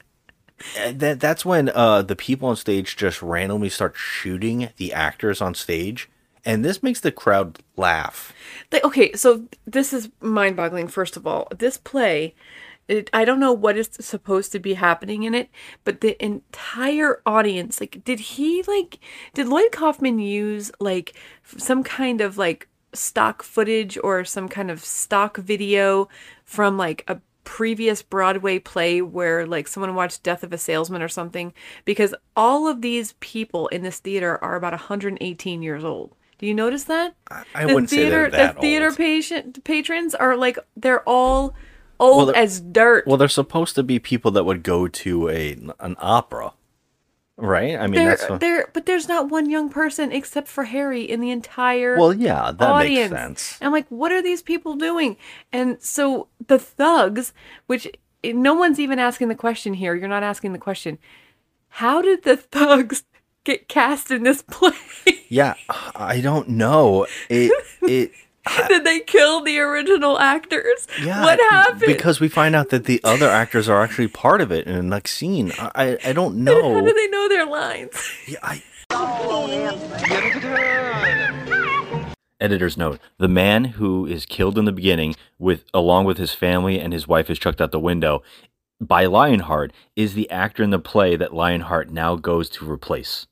[0.77, 5.41] and that that's when uh the people on stage just randomly start shooting the actors
[5.41, 6.09] on stage,
[6.45, 8.33] and this makes the crowd laugh.
[8.69, 10.87] They, okay, so this is mind-boggling.
[10.87, 12.35] First of all, this play,
[12.89, 15.49] it, I don't know what is supposed to be happening in it,
[15.83, 18.99] but the entire audience, like, did he like,
[19.35, 24.83] did Lloyd Kaufman use like some kind of like stock footage or some kind of
[24.83, 26.09] stock video
[26.43, 31.07] from like a previous Broadway play where like someone watched Death of a Salesman or
[31.07, 31.53] something?
[31.85, 36.15] Because all of these people in this theater are about 118 years old.
[36.39, 37.15] Do you notice that?
[37.53, 38.97] I wouldn't say theater, they're that the theater old.
[38.97, 41.53] patient patrons are like they're all
[41.99, 43.05] old they're- as dirt.
[43.07, 46.53] Well, they're supposed to be people that would go to a an opera,
[47.37, 47.75] right?
[47.77, 51.03] I mean, they're, that's what- they're, but there's not one young person except for Harry
[51.03, 53.11] in the entire well, yeah, that audience.
[53.11, 53.57] makes sense.
[53.61, 55.17] I'm like, what are these people doing?
[55.51, 57.33] And so the thugs,
[57.67, 57.87] which
[58.23, 59.95] eh, no one's even asking the question here.
[59.95, 60.97] You're not asking the question.
[61.73, 63.03] How did the thugs
[63.43, 64.73] get cast in this play?
[65.29, 65.53] Yeah,
[65.95, 67.05] I don't know.
[67.29, 67.51] It
[67.83, 68.11] it
[68.67, 70.87] did they kill the original actors?
[71.01, 71.23] yeah.
[71.23, 71.81] what happened?
[71.85, 74.83] Because we find out that the other actors are actually part of it in the
[74.83, 75.51] next scene.
[75.57, 76.73] I I, I don't know.
[76.73, 77.91] How do they know their lines?
[78.27, 78.63] Yeah, I...
[82.41, 86.79] Editor's note: The man who is killed in the beginning, with along with his family
[86.79, 88.23] and his wife, is chucked out the window
[88.81, 93.27] by Lionheart, is the actor in the play that Lionheart now goes to replace.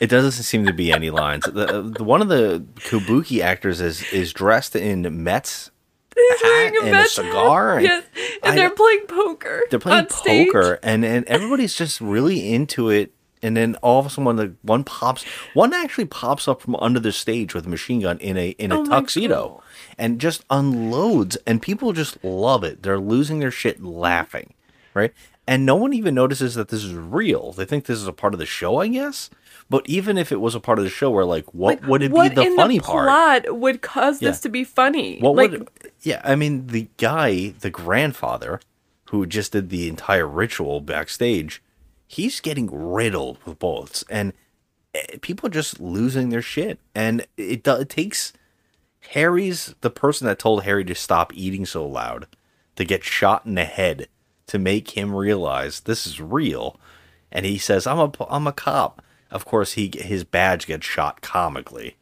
[0.00, 1.44] It doesn't seem to be any lines.
[1.44, 5.70] The, uh, the one of the Kabuki actors is is dressed in Mets
[6.16, 7.76] He's wearing a and a cigar.
[7.76, 8.04] and Yes,
[8.42, 9.62] and I they're playing poker.
[9.70, 14.10] they're playing poker and, and everybody's just really into it and then all of a
[14.10, 18.00] sudden the one pops one actually pops up from under the stage with a machine
[18.00, 19.62] gun in a in a Oh tuxedo
[19.98, 24.54] and just unloads and people just love it they're losing their shit laughing
[24.94, 25.12] right
[25.46, 28.32] and no one even notices that this is real they think this is a part
[28.32, 29.28] of the show i guess
[29.68, 32.12] but even if it was a part of the show where like what would it
[32.12, 34.30] what be the in funny the part plot would cause Yeah.
[34.30, 35.18] this to be funny?
[35.20, 35.68] what like, would?
[36.02, 38.60] Yeah, I mean, the guy, the grandfather,
[39.10, 41.62] who just did the entire ritual backstage,
[42.06, 44.32] he's getting riddled with bullets, and
[44.94, 46.78] eh, people are just losing their shit.
[46.94, 48.32] And it it takes
[49.10, 52.26] Harry's the person that told Harry to stop eating so loud
[52.76, 54.08] to get shot in the head
[54.46, 56.78] to make him realize this is real.
[57.32, 61.20] And he says, "I'm a I'm a cop." Of course, he his badge gets shot
[61.20, 61.96] comically.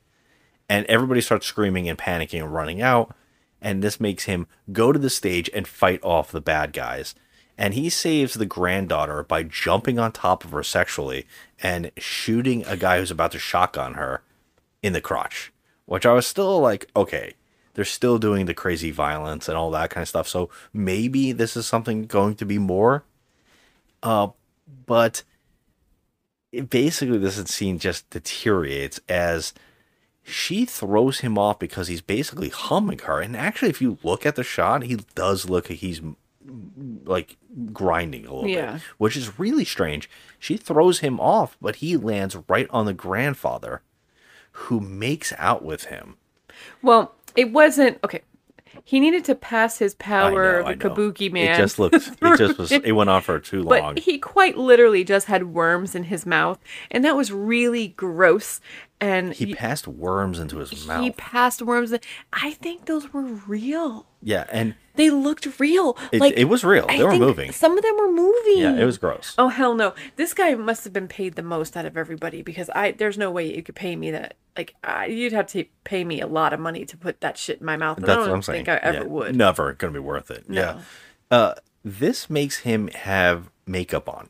[0.68, 3.14] And everybody starts screaming and panicking and running out.
[3.60, 7.14] And this makes him go to the stage and fight off the bad guys.
[7.56, 11.26] And he saves the granddaughter by jumping on top of her sexually
[11.62, 14.22] and shooting a guy who's about to shotgun her
[14.82, 15.50] in the crotch
[15.86, 17.34] which i was still like okay
[17.74, 20.28] they're still doing the crazy violence and all that kind of stuff.
[20.28, 23.04] So maybe this is something going to be more.
[24.02, 24.28] Uh
[24.86, 25.22] but
[26.58, 29.52] it, basically this scene just deteriorates as
[30.22, 33.20] she throws him off because he's basically humming her.
[33.20, 36.00] And actually, if you look at the shot, he does look like he's
[37.04, 37.36] like
[37.72, 38.72] grinding a little Yeah.
[38.74, 40.08] bit, which is really strange.
[40.38, 43.82] She throws him off, but he lands right on the grandfather
[44.52, 46.16] who makes out with him.
[46.82, 48.20] well, it wasn't okay.
[48.86, 51.54] He needed to pass his power know, of a kabuki man.
[51.54, 53.94] It just looked, it just was, it went on for too long.
[53.94, 56.58] But he quite literally just had worms in his mouth,
[56.90, 58.60] and that was really gross.
[59.00, 61.02] And he passed worms into his mouth.
[61.02, 61.92] he passed worms.
[62.32, 64.06] I think those were real.
[64.22, 65.98] yeah, and They looked real.
[66.12, 66.86] It- like it was real.
[66.88, 67.52] I They were moving.
[67.52, 68.58] Some of them were moving.
[68.58, 69.34] yeah, it was gross.
[69.36, 69.94] Oh hell no!
[70.16, 73.30] This guy must have been paid the most out of everybody because I there's no
[73.30, 74.36] way you could pay me that.
[74.56, 77.58] Like I, you'd have to pay me a lot of money to put that shit
[77.60, 77.98] in my mouth.
[77.98, 78.64] and That's I what don't I'm saying.
[78.64, 79.36] think I ever Yeah, would.
[79.36, 80.48] Never gonna be worth it.
[80.48, 80.60] No.
[80.60, 80.80] Yeah.
[81.30, 84.28] Uh, this makes him have makeup on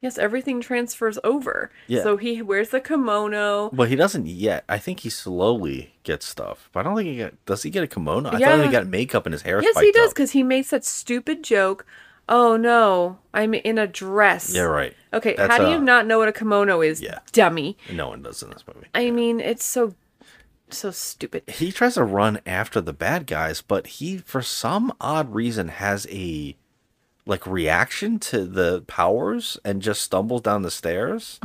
[0.00, 1.72] Yes, everything transfers over.
[1.88, 2.04] Yeah.
[2.04, 3.70] So he wears the kimono.
[3.70, 4.64] Well, he doesn't yet.
[4.68, 7.44] I think he slowly gets stuff, but I don't think he get.
[7.46, 8.30] Does he get a kimono?
[8.30, 9.60] I thought he got makeup and his hair.
[9.60, 11.84] Yes, he does because he makes that stupid joke.
[12.28, 14.54] Oh no, I'm in a dress.
[14.54, 14.94] Yeah, right.
[15.12, 17.20] Okay, That's, how do uh, you not know what a kimono is, Yeah.
[17.32, 17.78] dummy?
[17.90, 18.86] No one does in this movie.
[18.94, 19.94] I mean, it's so
[20.70, 21.42] so stupid.
[21.48, 26.06] He tries to run after the bad guys, but he, for some odd reason, has
[26.10, 26.56] a
[27.28, 31.38] like reaction to the powers and just stumbles down the stairs.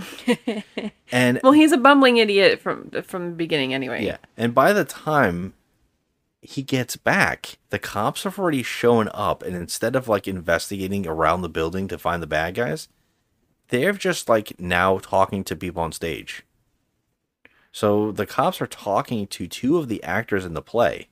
[1.12, 4.06] and Well, he's a bumbling idiot from from the beginning, anyway.
[4.06, 4.18] Yeah.
[4.38, 5.54] And by the time
[6.42, 11.42] he gets back, the cops have already shown up and instead of like investigating around
[11.42, 12.88] the building to find the bad guys,
[13.68, 16.44] they're just like now talking to people on stage.
[17.72, 21.10] So the cops are talking to two of the actors in the play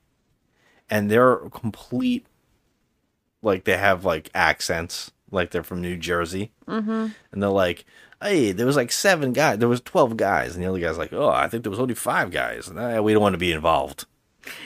[0.88, 2.26] and they're complete
[3.42, 7.08] like they have like accents like they're from New Jersey Mm-hmm.
[7.32, 7.84] and they're like,
[8.22, 9.58] "Hey, there was like seven guys.
[9.58, 11.94] There was twelve guys," and the other guy's like, "Oh, I think there was only
[11.94, 12.68] five guys.
[12.68, 14.06] And, eh, we don't want to be involved."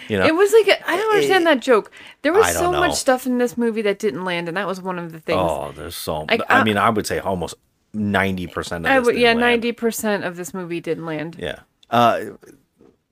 [0.09, 1.91] You know, It was like I don't understand that joke.
[2.23, 2.81] There was so know.
[2.81, 5.39] much stuff in this movie that didn't land, and that was one of the things.
[5.41, 6.25] oh, there's so.
[6.31, 7.55] Like, I uh, mean, I would say almost
[7.93, 11.37] ninety percent of I would, yeah, ninety percent of this movie didn't land.
[11.39, 11.61] Yeah,
[11.91, 12.21] uh,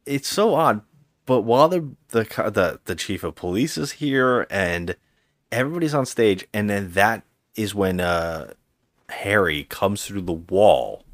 [0.06, 0.80] it's so odd.
[1.26, 4.96] But while the the the the chief of police is here and
[5.54, 7.22] everybody's on stage, and then that
[7.54, 8.52] is when uh,
[9.08, 11.04] Harry comes through the wall,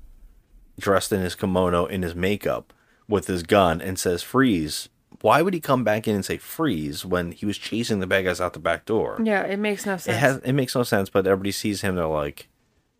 [0.79, 2.73] dressed in his kimono, in his makeup,
[3.09, 4.89] with his gun, and says "freeze."
[5.23, 8.25] Why would he come back in and say "freeze" when he was chasing the bad
[8.25, 9.21] guys out the back door?
[9.23, 10.17] Yeah, it makes no It sense.
[10.19, 11.97] has it makes no sense, but everybody sees him.
[11.97, 12.49] They're like,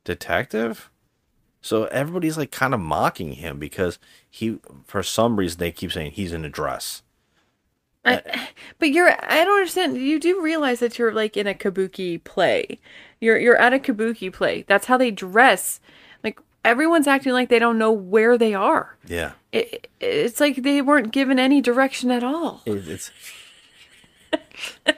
[0.05, 0.91] detective.
[1.63, 6.13] So everybody's like kind of mocking him because he, for some reason, they keep saying
[6.13, 7.03] he's in a dress.
[8.05, 8.49] I,
[8.79, 9.97] but you're I don't understand.
[9.97, 12.79] You do realize that you're like in a kabuki play.
[13.21, 14.65] You're you're at a kabuki play.
[14.67, 15.81] That's how they dress.
[16.25, 18.97] Like everyone's acting like they don't know where they are.
[19.07, 22.63] Yeah, It, it's like they weren't given any direction at all.
[22.67, 23.11] it, it's.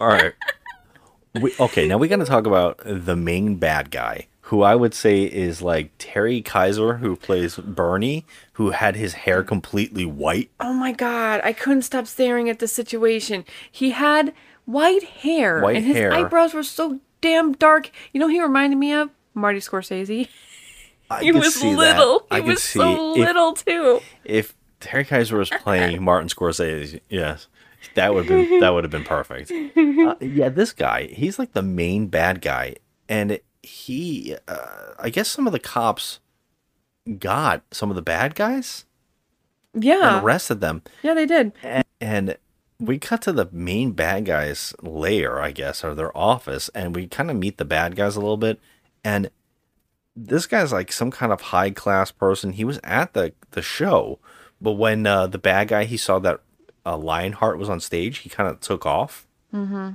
[0.00, 0.34] All right.
[1.40, 4.92] We, okay, now we got to talk about the main bad guy, who I would
[4.94, 10.50] say is like Terry Kaiser, who plays Bernie, who had his hair completely white.
[10.60, 13.44] Oh my god, I couldn't stop staring at the situation.
[13.70, 14.34] He had
[14.66, 16.12] white hair White and his hair.
[16.12, 17.90] eyebrows were so damn dark.
[18.12, 19.10] You know he reminded me of?
[19.34, 20.28] Marty Scorsese.
[21.10, 21.76] I he was see that.
[21.76, 22.26] little.
[22.30, 24.00] I He was see so if- little too.
[24.24, 27.46] if Terry Kaiser was playing Martin Scorsese, yes,
[27.94, 29.50] that would have been that would have been perfect.
[29.76, 32.74] Uh, yeah, this guy, he's like the main bad guy,
[33.08, 36.20] and he, uh, I guess, some of the cops
[37.18, 38.84] got some of the bad guys
[39.74, 40.16] Yeah.
[40.16, 41.52] and arrested them, Yeah, they did.
[41.62, 42.36] and, and
[42.80, 47.06] we cut to the main bad guys' lair, I guess, or their office, and we
[47.06, 48.58] kind of meet the bad guys a little bit,
[49.04, 49.30] and
[50.16, 52.52] this guy's like some kind of high class person.
[52.52, 54.18] He was at the the show,
[54.60, 56.40] but when uh, the bad guy he saw that
[56.86, 59.90] uh, Lionheart was on stage, he kind of took off, Mm-hmm.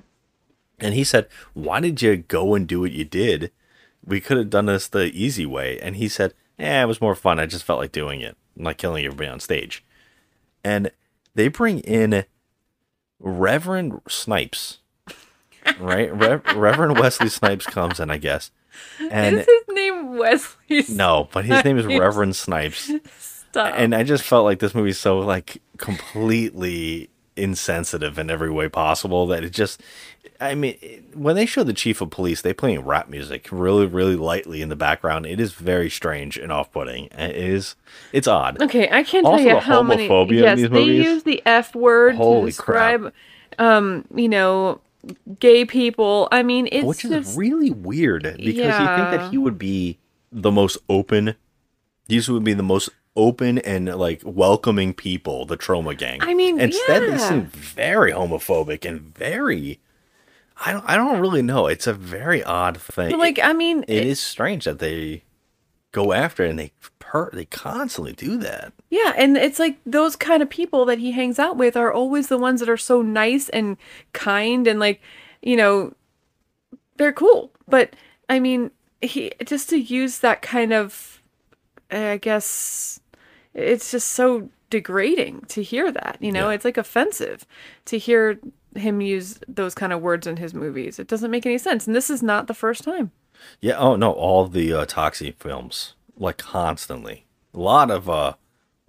[0.79, 3.51] and he said, "Why did you go and do what you did?
[4.09, 7.15] We could have done this the easy way." And he said, "Yeah, it was more
[7.15, 7.39] fun.
[7.39, 9.83] I just felt like doing it, like killing everybody on stage."
[10.63, 10.91] And
[11.35, 12.25] they bring in
[13.19, 14.79] Reverend Snipes,
[15.79, 16.13] right?
[16.13, 18.51] Rev- Reverend Wesley Snipes comes in, I guess.
[19.11, 20.81] And Is his name Wesley?
[20.83, 20.89] Snipes?
[20.89, 22.91] no, but his name is Reverend Snipes.
[23.17, 23.73] Stop.
[23.75, 29.25] And I just felt like this movie's so like completely insensitive in every way possible
[29.27, 29.81] that it just
[30.41, 30.75] I mean
[31.13, 34.69] when they show the chief of police they playing rap music really really lightly in
[34.69, 37.75] the background it is very strange and off-putting it is
[38.13, 40.07] it's odd Okay, I can't Also, tell you how many.
[40.29, 41.05] Yes, they movies.
[41.05, 43.13] use the F word Holy to describe,
[43.57, 44.81] um, you know,
[45.39, 46.27] gay people.
[46.31, 49.97] I mean, it's which is just really weird because you think that he would be
[50.31, 51.35] the most open
[52.07, 52.89] these would be the most
[53.19, 57.17] open and like welcoming people the Troma gang I mean, instead they yeah.
[57.17, 59.79] seem very homophobic and very
[60.65, 63.83] i don't i don't really know it's a very odd thing But, like, I mean,
[63.87, 65.23] it is strange that they
[65.91, 70.15] go after it and they per they constantly do that Yeah, and it's like those
[70.15, 73.01] kind of people that he hangs out with are always the ones that are so
[73.01, 73.77] nice and
[74.13, 75.01] kind and like,
[75.41, 75.93] you know,
[76.97, 77.51] they're cool.
[77.67, 77.95] But
[78.29, 81.21] I mean, he just to use that kind of
[81.91, 82.98] I guess
[83.59, 86.49] it's just so degrading to hear that, you know?
[86.49, 87.45] It's like offensive
[87.85, 88.39] to hear
[88.75, 90.99] him use those kind of words in his movies.
[90.99, 91.87] It doesn't make any sense.
[91.87, 93.11] And this is not the first time.
[93.61, 93.77] Yeah.
[93.77, 97.25] Oh no, all the uh, Toxie films, like constantly.
[97.53, 98.33] A lot of uh,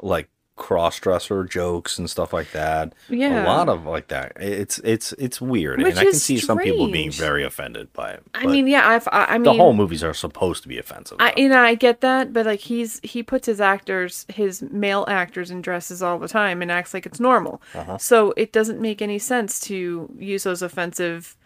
[0.01, 0.29] like
[0.61, 2.93] cross-dresser jokes and stuff like that.
[3.09, 3.45] Yeah.
[3.45, 4.33] a lot of like that.
[4.37, 8.11] It's it's it's weird, Which and I can see some people being very offended by
[8.13, 8.23] it.
[8.35, 11.17] I mean, yeah, I've, I, I mean, the whole movies are supposed to be offensive.
[11.19, 15.07] I, you know, I get that, but like he's he puts his actors, his male
[15.09, 17.63] actors, in dresses all the time and acts like it's normal.
[17.75, 17.97] Uh-huh.
[17.99, 21.37] So it doesn't make any sense to use those offensive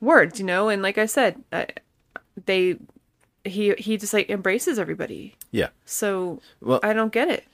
[0.00, 0.68] words, you know.
[0.68, 1.66] And like I said, I,
[2.46, 2.76] they
[3.44, 5.34] he he just like embraces everybody.
[5.50, 5.70] yeah.
[5.84, 7.44] So Well- I don't get it.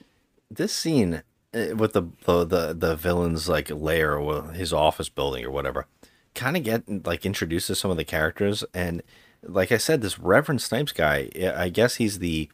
[0.50, 1.22] This scene
[1.54, 5.86] uh, with the the the, villain's like lair or his office building or whatever
[6.34, 8.64] kind of get like introduces some of the characters.
[8.74, 9.02] And
[9.42, 12.48] like i said this reverend snipes guy i guess he's the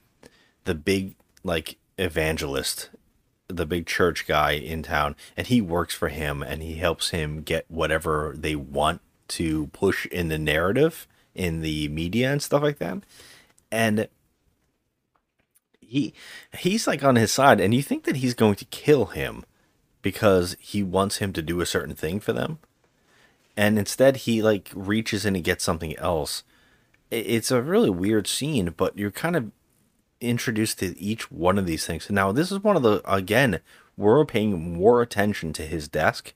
[0.65, 2.91] the big like evangelist
[3.57, 5.17] the big church guy in town.
[5.37, 10.07] And he works for him and he helps him get whatever they want to push
[10.07, 12.99] in the narrative in the media and stuff like that.
[13.71, 14.09] And
[15.93, 16.15] he
[16.59, 19.45] he's like on his side and you think that he's going to kill him
[20.01, 22.59] because he wants him to do a certain thing for them?
[23.57, 26.45] And instead he like reaches in and gets something else.
[27.11, 29.53] It's a really weird scene but you're kind of
[30.21, 32.09] introduced to each one of these things.
[32.09, 33.61] Now this is one of the again
[33.95, 36.33] we're paying more attention to his desk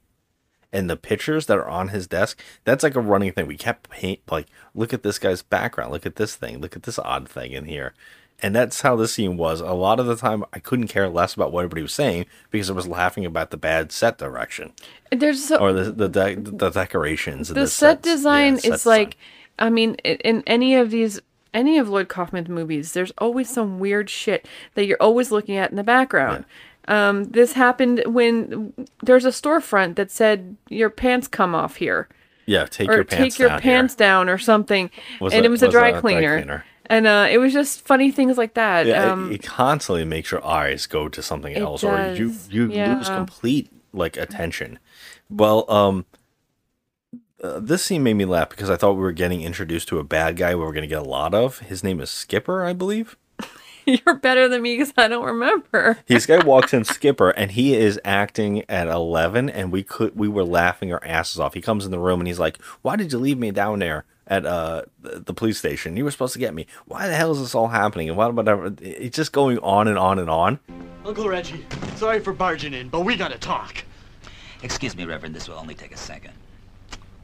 [0.71, 2.39] and the pictures that are on his desk.
[2.65, 3.47] That's like a running thing.
[3.47, 5.93] We kept paint like look at this guy's background.
[5.93, 6.59] Look at this thing.
[6.59, 7.95] Look at this odd thing in here
[8.43, 9.61] and that's how this scene was.
[9.61, 12.69] A lot of the time i couldn't care less about what everybody was saying because
[12.71, 14.73] i was laughing about the bad set direction.
[15.11, 18.03] There's so or the the, de- the decorations the, the set sets.
[18.03, 19.17] design Yeah, set is like
[19.59, 21.21] i mean in any of these
[21.55, 25.71] any of lloyd kaufman's movies there's always some weird shit that you're always looking at
[25.71, 26.45] in the background.
[26.89, 28.73] Um, this happened when
[29.03, 32.09] there's a storefront that said your pants come off here.
[32.47, 34.91] Yeah take or your pants take your down pants down or something.
[35.21, 36.65] Was and a- it was a was a dry dry cleaner, cleaner.
[36.89, 40.31] And uh, it was just funny things like that yeah um, it, it constantly makes
[40.31, 44.79] your eyes go to something else or you does, you lose complete like attention
[45.29, 46.05] well um
[47.43, 50.05] uh, this scene made me laugh because I thought we were getting introduced to a
[50.05, 51.59] bad guy we were going to get a lot of.
[51.59, 53.17] His name is Skipper, I believe.
[53.87, 57.75] you're better than me because i don't remember This guy walks in Skipper and he
[57.75, 61.55] is acting at 11 and we could we were laughing our asses off.
[61.55, 64.05] He comes in the room and he's like, "Why did you leave me down there
[64.27, 65.97] at uh the, the police station?
[65.97, 66.67] You were supposed to get me.
[66.87, 69.99] Why the hell is this all happening?" And what whatever it's just going on and
[69.99, 70.59] on and on.
[71.05, 71.65] Uncle Reggie,
[71.97, 73.85] sorry for barging in, but we gotta talk.
[74.63, 76.33] Excuse me, Reverend, this will only take a second.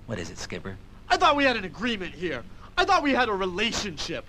[0.07, 0.77] What is it, Skipper?
[1.09, 2.45] I thought we had an agreement here.
[2.77, 4.25] I thought we had a relationship.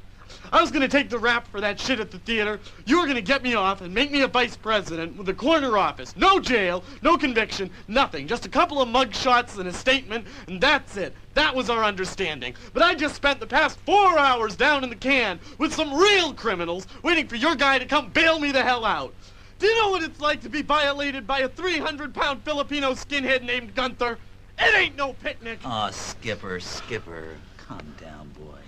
[0.52, 2.60] I was gonna take the rap for that shit at the theater.
[2.86, 5.78] You were gonna get me off and make me a vice president with a corner
[5.78, 6.16] office.
[6.16, 8.28] No jail, no conviction, nothing.
[8.28, 11.14] Just a couple of mug shots and a statement, and that's it.
[11.34, 12.56] That was our understanding.
[12.74, 16.34] But I just spent the past four hours down in the can with some real
[16.34, 19.14] criminals waiting for your guy to come bail me the hell out.
[19.60, 23.44] Do you know what it's like to be violated by a 300 pound Filipino skinhead
[23.44, 24.18] named Gunther?
[24.60, 25.60] It ain't no picnic.
[25.66, 27.30] Aw, Skipper, Skipper.
[27.58, 28.60] Calm down, boy.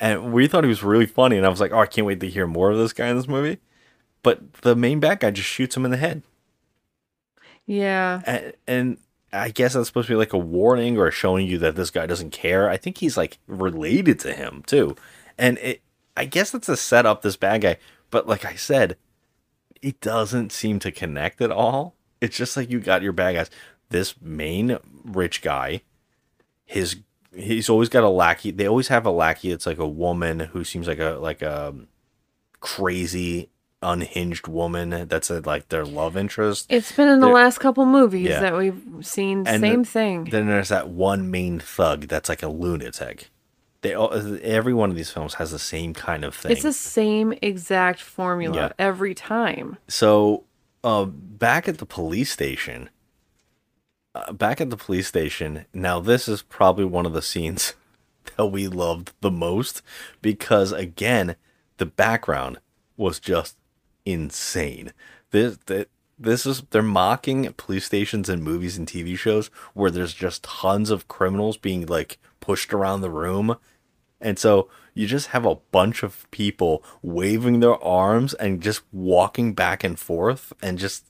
[0.00, 2.18] And we thought he was really funny and I was like, "Oh, I can't wait
[2.20, 3.58] to hear more of this guy in this movie."
[4.22, 6.22] But the main bad guy just shoots him in the head.
[7.66, 8.98] yeah and, and
[9.32, 12.06] I guess that's supposed to be like a warning or showing you that this guy
[12.06, 12.68] doesn't care.
[12.68, 14.96] I think he's like related to him too,
[15.38, 15.82] and it.
[16.14, 17.22] I guess that's a setup.
[17.22, 17.78] This bad guy,
[18.10, 18.98] but like I said,
[19.80, 21.94] it doesn't seem to connect at all.
[22.20, 23.50] It's just like you got your bad guys.
[23.88, 25.82] This main rich guy,
[26.64, 26.96] his
[27.34, 28.50] he's always got a lackey.
[28.50, 29.50] They always have a lackey.
[29.50, 31.74] It's like a woman who seems like a like a
[32.60, 33.48] crazy
[33.82, 35.06] unhinged woman.
[35.08, 36.66] That's a, like their love interest.
[36.68, 38.40] it's been in the They're- last couple movies Yeah.
[38.40, 42.42] that we've seen And same the- thing Then there's that one main thug that's like
[42.42, 43.30] a lunatic.
[43.82, 44.12] They all,
[44.42, 46.52] every one of these films has the same kind of thing.
[46.52, 48.72] it's the same exact formula Yeah.
[48.78, 50.44] every time so,
[50.84, 52.90] uh, back at the police station,
[54.14, 55.64] uh, back at the police station.
[55.72, 57.74] Now, this is probably one of the scenes
[58.36, 59.82] that we loved the most
[60.20, 61.34] because, again,
[61.78, 62.58] the background
[62.96, 63.56] was just
[64.04, 64.92] insane.
[65.30, 65.88] This that
[66.18, 70.90] this is they're mocking police stations and movies and TV shows where there's just tons
[70.90, 73.56] of criminals being like pushed around the room.
[74.20, 79.52] And so you just have a bunch of people waving their arms and just walking
[79.54, 81.04] back and forth and just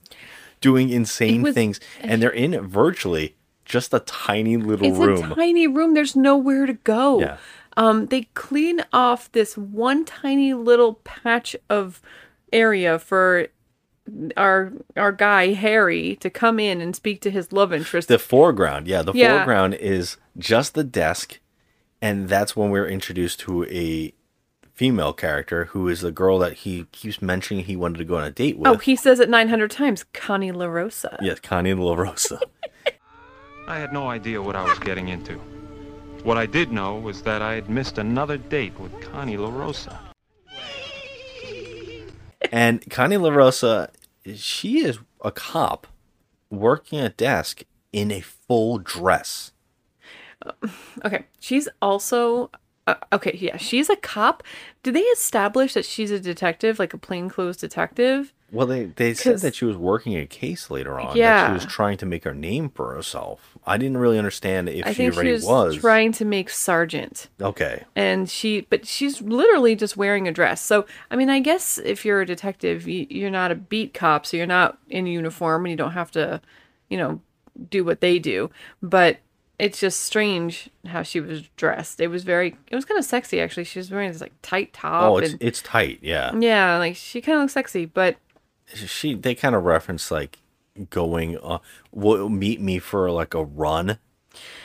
[0.61, 1.79] doing insane was- things.
[2.01, 3.35] And they're in virtually
[3.65, 5.31] just a tiny little it's room.
[5.31, 7.37] a tiny room there's nowhere to go Yeah.
[7.77, 12.01] um they clean off this one tiny little patch of
[12.53, 13.47] area for
[14.35, 18.87] our our guy harry to come in and speak to his love interest The foreground,
[18.87, 19.37] yeah, the Yeah.
[19.37, 21.39] foreground is just the desk,
[22.01, 24.13] and that's when we're introduced to a
[24.73, 28.23] female character who is the girl that he keeps mentioning he wanted to go on
[28.23, 28.67] a date oh, with.
[28.67, 30.03] Oh, he says it 900 times.
[30.13, 31.15] Connie LaRosa.
[31.21, 32.39] yes, Connie LaRosa.
[33.67, 35.35] I had no idea what I was getting into.
[36.23, 39.97] What I did know was that I had missed another date with Connie LaRosa.
[42.51, 43.89] And Connie LaRosa,
[44.35, 45.87] she is a cop
[46.49, 49.51] working a desk in a full dress.
[51.05, 52.51] Okay, she's also
[52.87, 53.37] uh, okay.
[53.39, 54.43] Yeah, she's a cop.
[54.83, 58.33] Do they establish that she's a detective, like a plainclothes detective?
[58.51, 61.07] Well, they, they said that she was working a case later on.
[61.07, 61.47] That Yeah.
[61.47, 63.57] she was trying to make her name for herself.
[63.65, 65.77] I didn't really understand if I she think already she was, was.
[65.77, 67.83] trying to make sergeant, Okay.
[67.95, 70.61] and she, but she's literally just wearing a dress.
[70.61, 74.25] So, I mean, I guess if you're a detective, you, you're not a beat cop,
[74.27, 76.39] so you're not in uniform, and you don't have to,
[76.89, 77.21] you know,
[77.71, 78.51] do what they do.
[78.83, 79.17] But
[79.59, 81.99] it's just strange how she was dressed.
[82.01, 83.65] It was very, it was kind of sexy actually.
[83.65, 85.03] She was wearing this like tight top.
[85.03, 85.99] Oh, it's and, it's tight.
[86.01, 86.35] Yeah.
[86.35, 88.17] yeah, like she kind of looks sexy, but
[88.73, 90.39] She they kind of reference like
[90.89, 91.59] going uh
[91.91, 93.99] will meet me for like a run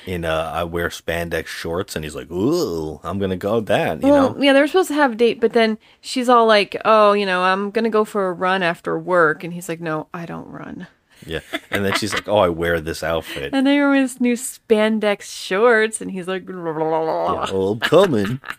[0.06, 4.02] in uh I wear spandex shorts and he's like, "Ooh, I'm going to go that,"
[4.02, 4.42] you well, know.
[4.42, 7.42] yeah, they're supposed to have a date, but then she's all like, "Oh, you know,
[7.42, 10.86] I'm gonna go for a run after work," and he's like, "No, I don't run."
[11.26, 11.40] Yeah.
[11.70, 14.34] And then she's like, "Oh, I wear this outfit." And they were in his new
[14.34, 18.40] spandex shorts, and he's like, Yeah, oh, I'm coming.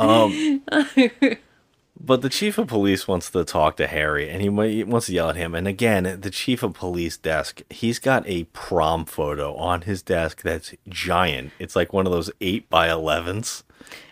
[0.00, 0.62] Um,
[2.02, 5.28] but the chief of police wants to talk to Harry, and he wants to yell
[5.28, 5.54] at him.
[5.54, 10.40] And again, the chief of police desk, he's got a prom photo on his desk
[10.40, 11.52] that's giant.
[11.58, 13.62] It's like one of those eight by elevens.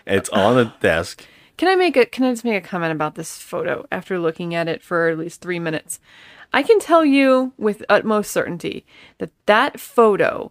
[0.07, 1.25] It's on the desk.
[1.57, 4.55] Can I make a can I just make a comment about this photo after looking
[4.55, 5.99] at it for at least 3 minutes?
[6.53, 8.87] I can tell you with utmost certainty
[9.19, 10.51] that that photo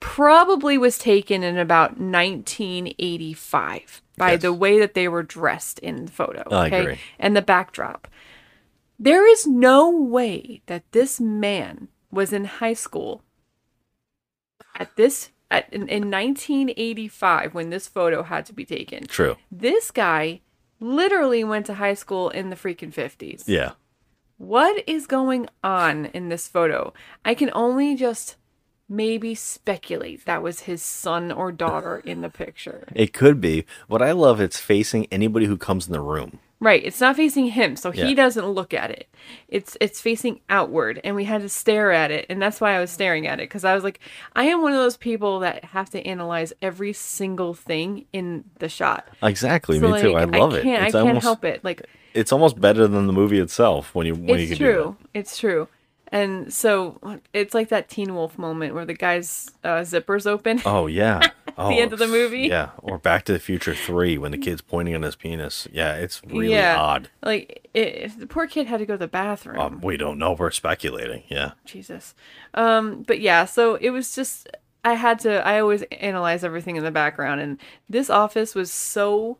[0.00, 4.42] probably was taken in about 1985 by Yes.
[4.42, 6.80] the way that they were dressed in the photo, I okay?
[6.80, 6.98] agree.
[7.18, 8.08] And the backdrop.
[8.98, 13.22] There is no way that this man was in high school
[14.76, 19.06] at this at, in, in 1985 when this photo had to be taken.
[19.06, 19.36] True.
[19.50, 20.40] This guy
[20.80, 23.44] literally went to high school in the freaking 50s.
[23.46, 23.72] Yeah.
[24.40, 26.94] What is going on in this photo?
[27.26, 28.36] I can only just
[28.88, 32.88] maybe speculate that was his son or daughter in the picture.
[32.94, 33.66] It could be.
[33.86, 36.38] What I love, it's facing anybody who comes in the room.
[36.62, 38.04] Right, it's not facing him, so Yeah.
[38.04, 39.08] he doesn't look at it.
[39.48, 42.80] It's it's facing outward, and we had to stare at it, and that's why I
[42.80, 43.98] was staring at it because I was like,
[44.36, 48.68] I am one of those people that have to analyze every single thing in the
[48.68, 49.08] shot.
[49.22, 49.80] Exactly.
[49.80, 50.14] So, me too.
[50.16, 50.62] I love it.
[50.64, 51.64] Can't, It's I can't almost, help it.
[51.64, 54.66] Like It's almost better than the movie itself when you when you it's can do
[54.66, 54.72] that.
[54.72, 54.96] true.
[55.14, 55.68] It's true.
[56.12, 56.98] And so
[57.32, 60.60] it's like that Teen Wolf moment where the guy's uh, zippers open.
[60.66, 61.20] Oh yeah.
[61.60, 62.48] Oh, the end of the movie.
[62.48, 62.70] Yeah.
[62.78, 65.68] Or Back to the Future Three when the kid's pointing on his penis.
[65.70, 66.76] Yeah, it's really yeah.
[66.78, 67.10] odd.
[67.22, 69.58] Like it, the poor kid had to go to the bathroom.
[69.58, 70.32] Um, we don't know.
[70.32, 71.24] We're speculating.
[71.28, 71.52] Yeah.
[71.66, 72.14] Jesus.
[72.54, 74.48] Um, but yeah, so it was just
[74.84, 77.58] I had to I always analyze everything in the background and
[77.88, 79.36] this office was so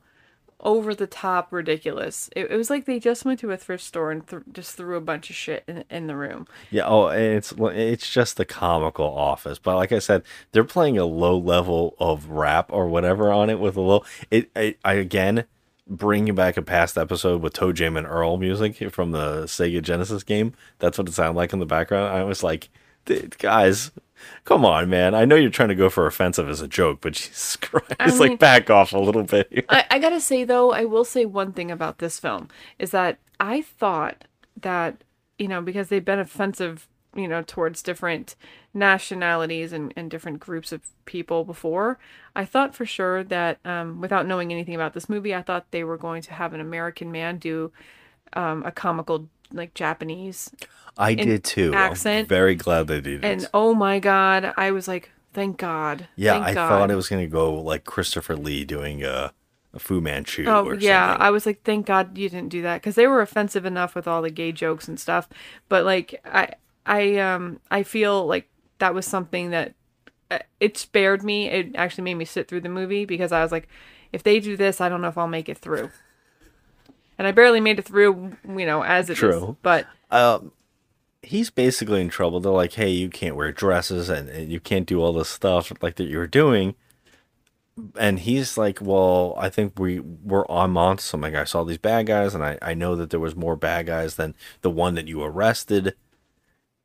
[0.63, 2.29] over the top ridiculous.
[2.37, 4.97] It, it was like they just went to a thrift store and th- just threw
[4.97, 6.47] a bunch of shit in, in the room.
[6.71, 6.85] Yeah.
[6.87, 9.59] Oh, it's it's just the comical office.
[9.59, 13.61] But like I said, they're playing a low level of rap or whatever on it
[13.61, 14.05] with a low.
[14.31, 14.51] It.
[14.55, 15.45] I, I again
[15.87, 20.55] bringing back a past episode with ToeJam and Earl music from the Sega Genesis game.
[20.79, 22.15] That's what it sounded like in the background.
[22.15, 22.71] I was like, "Dude,
[23.39, 23.91] guys.
[24.45, 25.15] Come on, man.
[25.15, 28.09] I know you're trying to go for offensive as a joke, but Jesus Christ, I
[28.09, 29.65] mean- like back off a little bit.
[29.69, 32.49] I, I gotta say though, I will say one thing about this film
[32.79, 34.25] is that I thought
[34.61, 35.03] that
[35.39, 38.37] you know because they've been offensive, you know, towards different
[38.73, 41.99] nationalities and, and different groups of people before.
[42.37, 45.83] I thought for sure that um, without knowing anything about this movie, I thought they
[45.83, 47.73] were going to have an American man do
[48.35, 50.51] um, a comical like Japanese.
[50.99, 51.73] I did too.
[51.75, 52.25] Accent.
[52.25, 53.27] I'm very glad they did it.
[53.27, 56.09] And oh my god, I was like, thank God.
[56.17, 56.69] Yeah, thank I God.
[56.69, 59.33] thought it was gonna go like Christopher Lee doing a,
[59.73, 60.45] a Fu Manchu.
[60.47, 61.27] Oh or yeah, something.
[61.27, 64.07] I was like, thank God you didn't do that because they were offensive enough with
[64.07, 65.29] all the gay jokes and stuff.
[65.69, 66.55] But like, I,
[66.87, 68.49] I, um, I feel like
[68.79, 69.75] that was something that
[70.31, 71.49] uh, it spared me.
[71.49, 73.69] It actually made me sit through the movie because I was like,
[74.13, 75.91] if they do this, I don't know if I'll make it through.
[77.21, 79.18] And I barely made it through, you know, as it is.
[79.18, 79.59] True.
[79.61, 80.53] But Um,
[81.23, 82.41] he's basically in trouble.
[82.41, 85.71] They're like, "Hey, you can't wear dresses and, and you can't do all this stuff
[85.83, 86.77] like that you were doing."
[87.99, 91.37] And he's like, "Well, I think we we're on onto something.
[91.37, 94.14] I saw these bad guys, and I I know that there was more bad guys
[94.14, 95.95] than the one that you arrested."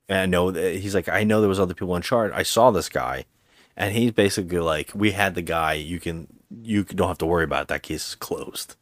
[0.09, 2.33] And I know that he's like, "I know there was other people in charge.
[2.35, 3.23] I saw this guy."
[3.77, 5.75] And he's basically like, "We had the guy.
[5.75, 6.27] You can
[6.61, 7.67] you don't have to worry about it.
[7.69, 8.75] that case is closed.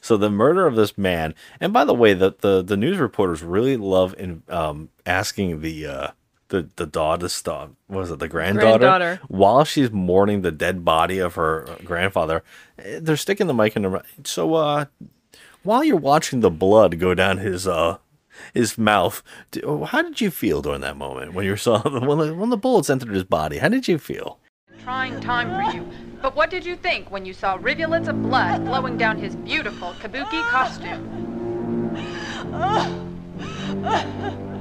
[0.00, 3.42] So the murder of this man, and by the way, the the, the news reporters
[3.42, 6.08] really love in um, asking the uh,
[6.48, 9.20] the the daughter stop was it the granddaughter, Granddaughter.
[9.28, 12.42] while she's mourning the dead body of her grandfather.
[12.78, 14.02] eh, They're sticking the mic in her.
[14.24, 14.84] So uh,
[15.62, 17.98] while you're watching the blood go down his uh
[18.52, 19.22] his mouth,
[19.86, 22.90] how did you feel during that moment when you saw when the, when the bullets
[22.90, 23.58] entered his body?
[23.58, 24.38] How did you feel?
[24.84, 25.88] Trying time for you.
[26.20, 29.94] But what did you think when you saw rivulets of blood flowing down his beautiful
[29.94, 31.10] kabuki costume?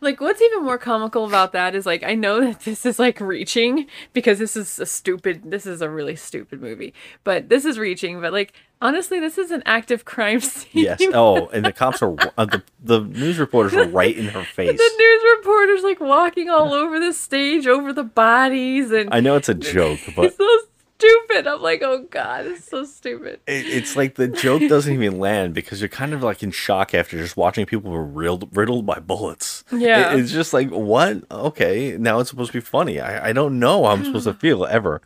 [0.00, 3.20] Like, what's even more comical about that is like, I know that this is like
[3.20, 7.78] reaching because this is a stupid, this is a really stupid movie, but this is
[7.78, 8.20] reaching.
[8.20, 10.84] But like, honestly, this is an active crime scene.
[10.84, 11.02] Yes.
[11.12, 14.78] Oh, and the cops are uh, the the news reporters are right in her face.
[14.78, 19.36] the news reporters like walking all over the stage, over the bodies, and I know
[19.36, 20.66] it's a joke, but it's
[21.00, 21.46] stupid.
[21.46, 23.40] I'm like, oh god, it's so stupid.
[23.46, 26.94] it, it's like the joke doesn't even land because you're kind of like in shock
[26.94, 29.64] after just watching people were riddled, riddled by bullets.
[29.72, 30.12] Yeah.
[30.12, 31.24] It- it's just like what?
[31.30, 33.00] Okay, now it's supposed to be funny.
[33.00, 35.00] I, I don't know how I'm supposed to feel ever.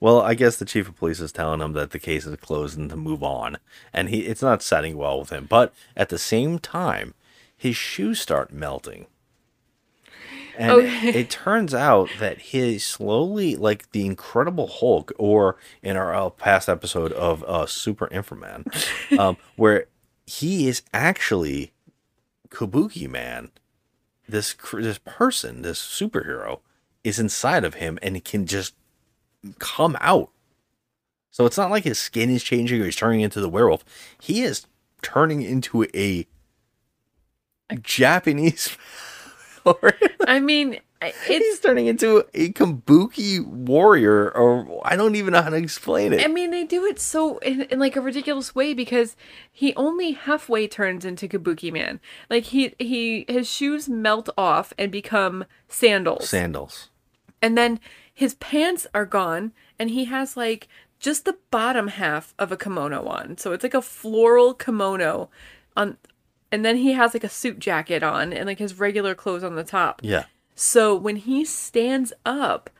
[0.00, 2.78] Well, I guess the chief of police is telling him that the case is closed
[2.78, 3.58] and to move on,
[3.92, 5.46] and he it's not setting well with him.
[5.50, 7.14] But at the same time,
[7.56, 9.06] his shoes start melting.
[10.58, 11.08] And Okay.
[11.14, 16.68] it turns out that he slowly, like the Incredible Hulk, or in our uh, past
[16.68, 18.66] episode of uh, Super Inframan,
[19.18, 19.86] um, where
[20.26, 21.72] he is actually
[22.50, 23.50] Kabuki Man.
[24.28, 26.60] This this person, this superhero,
[27.02, 28.74] is inside of him and can just
[29.58, 30.30] come out.
[31.30, 33.84] So it's not like his skin is changing or he's turning into the werewolf.
[34.20, 34.66] He is
[35.02, 36.26] turning into a
[37.80, 38.76] Japanese.
[40.26, 40.80] I mean,
[41.26, 46.24] He's turning into a kabuki warrior, or I don't even know how to explain it.
[46.24, 49.14] I mean, they do it so in, in like a ridiculous way because
[49.52, 52.00] he only halfway turns into Kabuki Man.
[52.28, 56.28] Like he he his shoes melt off and become sandals.
[56.28, 56.90] Sandals.
[57.40, 57.78] and then
[58.12, 60.66] his pants are gone and he has like
[60.98, 65.30] just the bottom half of a kimono on so it's like a floral kimono
[65.76, 65.96] on
[66.50, 69.54] and then he has like a suit jacket on and like his regular clothes on
[69.54, 70.24] the top Yeah.
[70.54, 72.70] so when he stands up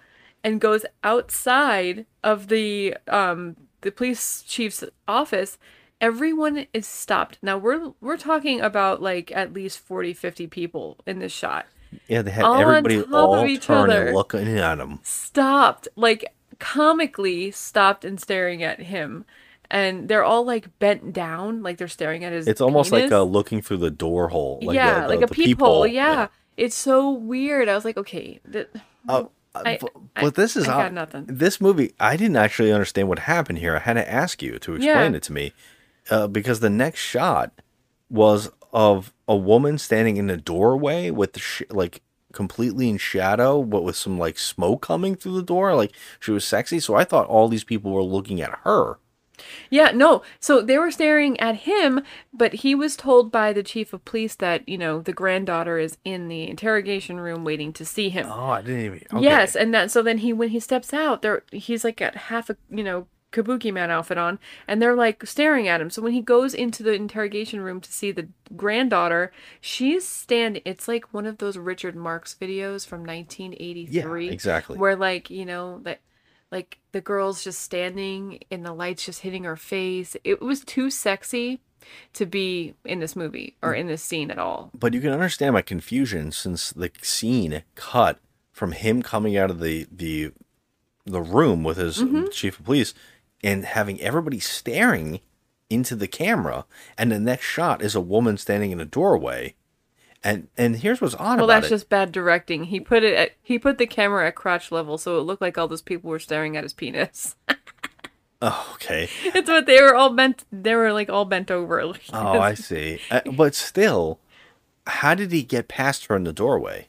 [0.44, 5.58] and goes outside of the um the police chief's office
[6.00, 11.18] everyone is stopped now we're we're talking about like at least 40 50 people in
[11.18, 11.66] this shot
[12.06, 14.12] Yeah, they had All everybody top of all each other.
[14.12, 15.00] looking at him.
[15.02, 19.24] stopped like comically stopped and staring at him
[19.70, 23.12] and they're all like bent down like they're staring at his It's almost like penis.
[23.12, 24.58] uh, looking through the door hole.
[24.62, 26.28] Like yeah the, the, like a the peephole yeah.
[26.56, 28.68] it's so weird i was like okay th-
[29.08, 31.92] Uh, I, but, but this is I how got nothing this movie.
[31.98, 33.74] I didn't actually understand what happened here.
[33.76, 35.16] I had to ask you to explain Yeah.
[35.16, 35.52] it to me,
[36.10, 37.50] uh, because the next shot
[38.08, 42.02] was of a woman standing in a doorway with the sh- like
[42.32, 45.74] completely in shadow, but with some like smoke coming through the door.
[45.74, 48.98] Like she was sexy, so I thought all these people were looking at her.
[49.70, 50.22] Yeah, no.
[50.40, 54.34] So they were staring at him, but he was told by the chief of police
[54.36, 58.26] that, you know, the granddaughter is in the interrogation room waiting to see him.
[58.28, 59.02] Oh, I didn't even.
[59.12, 59.22] Okay.
[59.24, 62.50] Yes, and that so then he when he steps out, there he's like got half
[62.50, 65.90] a, you know, kabuki man outfit on and they're like staring at him.
[65.90, 70.88] So when he goes into the interrogation room to see the granddaughter, she's standing it's
[70.88, 74.78] like one of those Richard Marx videos from 1983 Yeah, exactly.
[74.78, 76.00] where like, you know, that
[76.50, 80.16] like the girl's just standing and the lights just hitting her face.
[80.24, 81.60] It was too sexy
[82.14, 84.70] to be in this movie or in this scene at all.
[84.74, 88.18] But you can understand my confusion since the scene cut
[88.52, 90.32] from him coming out of the the
[91.06, 92.30] the room with his Mhm.
[92.32, 92.92] chief of police
[93.42, 95.20] and having everybody staring
[95.70, 96.66] into the camera,
[96.98, 99.54] and the next shot is a woman standing in a doorway.
[100.24, 101.70] And and here's what's odd Well, that's it.
[101.70, 102.64] just bad directing.
[102.64, 105.56] He put it at, he put the camera at crotch level, so it looked like
[105.56, 107.36] all those people were staring at his penis.
[108.40, 109.08] Oh, okay.
[109.24, 110.44] it's what they were all bent.
[110.52, 111.84] They were like all bent over.
[111.86, 113.00] Like, Oh, I see.
[113.10, 114.20] Uh, but still,
[114.86, 116.86] how did he get past her in the doorway?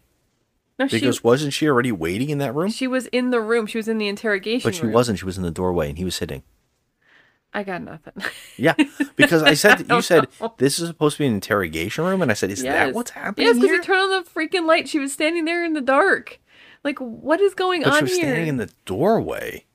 [0.77, 2.69] No, she- because wasn't she already waiting in that room?
[2.69, 3.65] she was in the room.
[3.65, 4.91] She was in the interrogation But she room.
[4.93, 5.17] wasn't.
[5.17, 6.43] She was in the doorway, and he was sitting.
[7.53, 8.13] I got nothing.
[8.57, 8.75] Yeah,
[9.15, 10.53] because I said you said know.
[10.57, 13.47] this is supposed to be an interrogation room, and I said, "Is that what's happening
[13.47, 14.89] Yes, because you he turned on the freaking light.
[14.89, 16.39] She was standing there in the dark.
[16.83, 18.23] Like, what is going but on she was here?
[18.23, 19.65] standing in the doorway.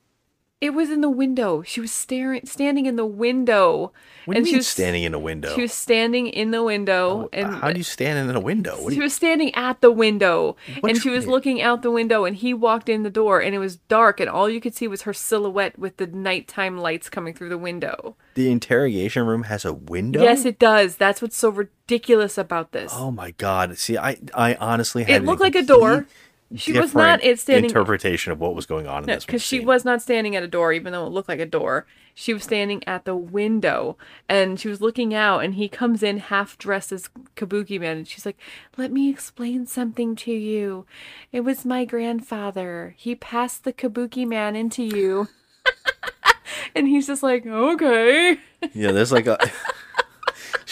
[0.61, 1.61] It was in the window.
[1.63, 3.91] She was staring, standing in the window.
[4.23, 5.53] What do and you she mean was standing in a window?
[5.53, 8.81] She was standing in the window, and How do you stand in a window?
[8.81, 11.31] What she you, was standing at the window, What and she was mean?
[11.31, 14.29] looking out the window, and he walked in the door, and it was dark, and
[14.29, 18.15] all you could see was her silhouette with the nighttime lights coming through the window.
[18.35, 20.23] the interrogation room has a window?
[20.23, 20.95] Yes, it does.
[20.95, 22.91] That's what's so ridiculous about this.
[22.95, 23.77] Oh my god.
[23.77, 26.07] See, I I honestly had it looked like a door.
[26.55, 29.59] She was not standing interpretation of what was going on in No, this because she
[29.59, 31.87] was not standing at a door, even though it looked like a door.
[32.13, 33.97] She was standing at the window,
[34.29, 35.39] and she was looking out.
[35.39, 38.37] And he comes in half dressed as Kabuki Man, and she's like,
[38.77, 40.85] "Let me explain something to you.
[41.31, 42.93] It was my grandfather.
[42.97, 45.27] He passed the Kabuki Man into you."
[46.75, 48.37] and he's just like, "Okay."
[48.73, 49.37] Yeah, there's like a.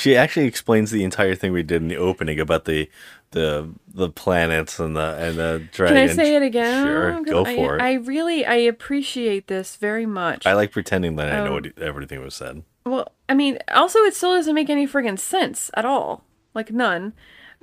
[0.04, 2.90] she actually explains the entire thing we did in the opening about the
[3.32, 5.96] the the planets and the and the dragon.
[5.98, 6.10] Can.
[6.10, 6.86] I say it again?
[6.86, 7.82] Sure, go I, for it.
[7.82, 10.46] I really, I appreciate this very much.
[10.46, 12.64] I like pretending that I know Um, what everything was said.
[12.86, 16.26] Well, I mean, also it still doesn't make any friggin' sense at all.
[16.54, 17.14] Like none.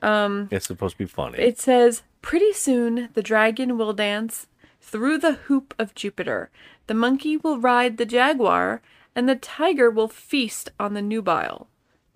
[0.02, 1.38] Um It's supposed to be funny.
[1.38, 4.46] it says pretty soon the dragon will dance
[4.80, 6.48] through the hoop of Jupiter.
[6.86, 8.80] The monkey will ride the jaguar
[9.14, 11.68] and the tiger will feast on the nubile.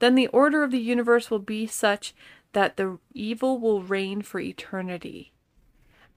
[0.04, 2.14] Then the order of the universe will be such
[2.52, 5.32] that the evil will reign for eternity.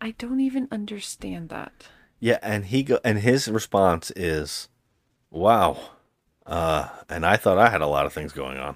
[0.02, 1.88] I don't even understand that.
[2.20, 4.68] Yeah, and he go and his response is,
[5.32, 5.92] "Wow,"
[6.46, 8.76] uh, and I thought I had a lot of things going on,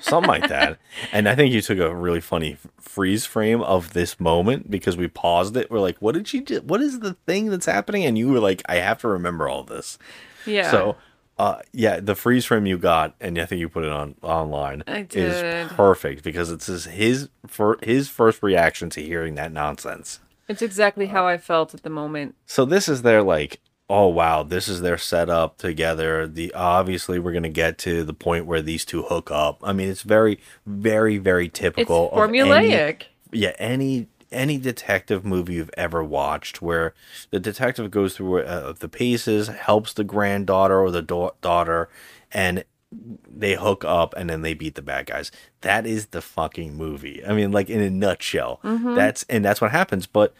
[0.00, 0.78] something like that.
[1.12, 5.08] And I think you took a really funny freeze frame of this moment because we
[5.08, 5.70] paused it.
[5.70, 6.62] We're like, "What did she do?
[6.62, 9.64] What is the thing that's happening?" And you were like, "I have to remember all
[9.64, 9.98] this."
[10.46, 10.70] Yeah.
[10.70, 10.96] So,
[11.38, 14.82] uh, yeah, the freeze frame you got, and I think you put it on online,
[14.86, 20.20] is perfect because it's his his, fir- his first reaction to hearing that nonsense.
[20.48, 22.34] It's exactly how I felt at the moment.
[22.46, 23.60] So this is their like,
[23.90, 26.26] oh wow, this is their setup together.
[26.26, 29.60] The obviously we're gonna get to the point where these two hook up.
[29.62, 32.06] I mean, it's very, very, very typical.
[32.06, 33.02] It's of any- formulaic.
[33.30, 36.94] yeah, any any detective movie you've ever watched, where
[37.30, 41.88] the detective goes through uh, the paces, helps the granddaughter or the da- daughter,
[42.32, 45.30] and they hook up and then they beat the bad guys.
[45.60, 47.22] That is the fucking movie.
[47.26, 48.60] I mean, like in a nutshell.
[48.64, 48.94] Mhm.
[48.96, 50.06] That's and that's what happens.
[50.06, 50.32] But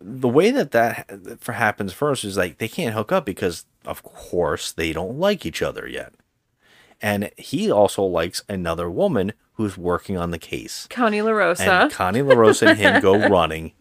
[0.00, 4.02] the way that that for happens first is like they can't hook up because of
[4.02, 6.12] course they don't like each other yet.
[7.00, 10.86] And he also likes another woman who's working on the case.
[10.88, 11.82] Connie LaRosa.
[11.82, 13.72] And Connie LaRosa and him go running,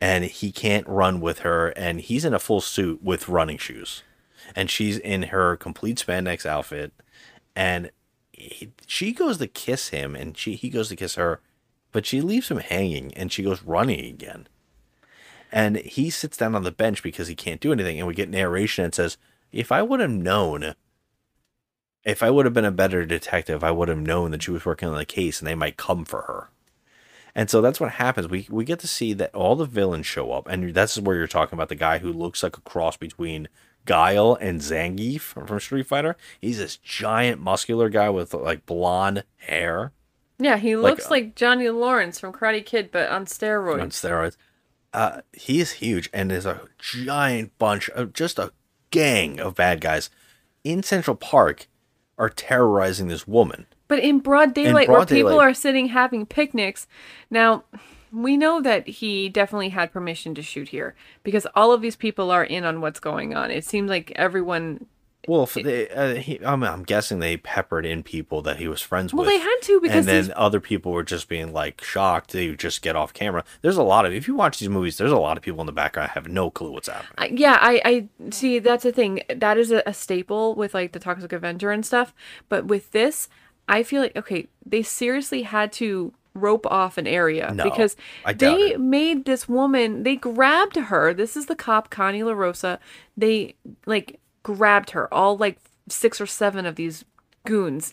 [0.00, 4.02] and he can't run with her, and he's in a full suit with running shoes,
[4.56, 6.92] and she's in her complete spandex outfit,
[7.54, 7.92] and
[8.32, 11.40] he, she goes to kiss him, and she he goes to kiss her,
[11.92, 14.48] but she leaves him hanging, and she goes running again,
[15.52, 18.28] and he sits down on the bench because he can't do anything, and we get
[18.28, 19.18] narration and says,
[19.52, 20.74] "If I would have known."
[22.04, 24.64] If I would have been a better detective, I would have known that she was
[24.64, 26.48] working on the case and they might come for her.
[27.34, 28.28] And so that's what happens.
[28.28, 31.26] We we get to see that all the villains show up, and that's where you're
[31.26, 33.48] talking about the guy who looks like a cross between
[33.86, 36.16] Guile and Zangief from, Street Fighter.
[36.40, 39.92] He's this giant, muscular guy with like blonde hair
[40.38, 43.80] Yeah, he Like, looks like Johnny Lawrence from Karate Kid, but on steroids.
[43.80, 44.36] on steroids.
[44.92, 48.52] Uh, he is huge, and there's a giant bunch of just a
[48.90, 50.10] gang of bad guys
[50.64, 51.66] in Central Park
[52.18, 53.66] are terrorizing this woman.
[53.88, 56.86] But in broad daylight, broad where people are sitting having picnics.
[57.30, 57.64] Now,
[58.12, 62.30] we know that he definitely had permission to shoot here because all of these people
[62.30, 63.50] are in on what's going on.
[63.50, 64.86] It seems like everyone.
[65.28, 69.14] Well, they, uh, he, I'm, I'm guessing they peppered in people that he was friends
[69.14, 69.32] Well, with.
[69.34, 72.56] they had to because and then these- other people were just being like shocked to
[72.56, 73.44] just get off camera.
[73.60, 75.66] There's a lot of if you watch these movies, there's a lot of people in
[75.66, 77.12] the background I have no clue what's happening.
[77.18, 78.58] I- yeah, I, I see.
[78.58, 79.22] That's the thing.
[79.28, 82.12] That is a, a staple with like the Toxic Avenger and stuff.
[82.48, 83.28] But with this,
[83.68, 87.94] I feel like okay, they seriously had to rope off an area No, because
[88.24, 90.02] I they made this woman.
[90.02, 91.12] They grabbed her.
[91.14, 92.78] This is the cop Connie LaRosa.
[93.16, 93.54] They
[93.86, 95.12] like grabbed her.
[95.12, 97.04] All like six or seven of these
[97.44, 97.92] goons,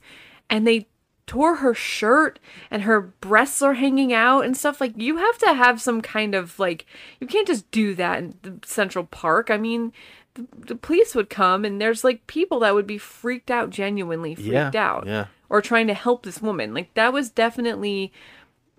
[0.50, 0.88] and they
[1.26, 2.40] tore her shirt
[2.72, 6.34] and her breasts are hanging out and stuff like you have to have some kind
[6.34, 6.88] of like
[7.20, 9.94] you can't just do that in the central park i mean
[10.34, 14.34] the, the police would come and there's like people that would be freaked out genuinely
[14.34, 15.28] freaked Yeah, out yeah.
[15.50, 18.12] or trying to help this woman like that was definitely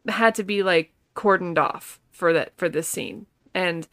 [0.09, 3.87] had to be like cordoned off for that for this scene and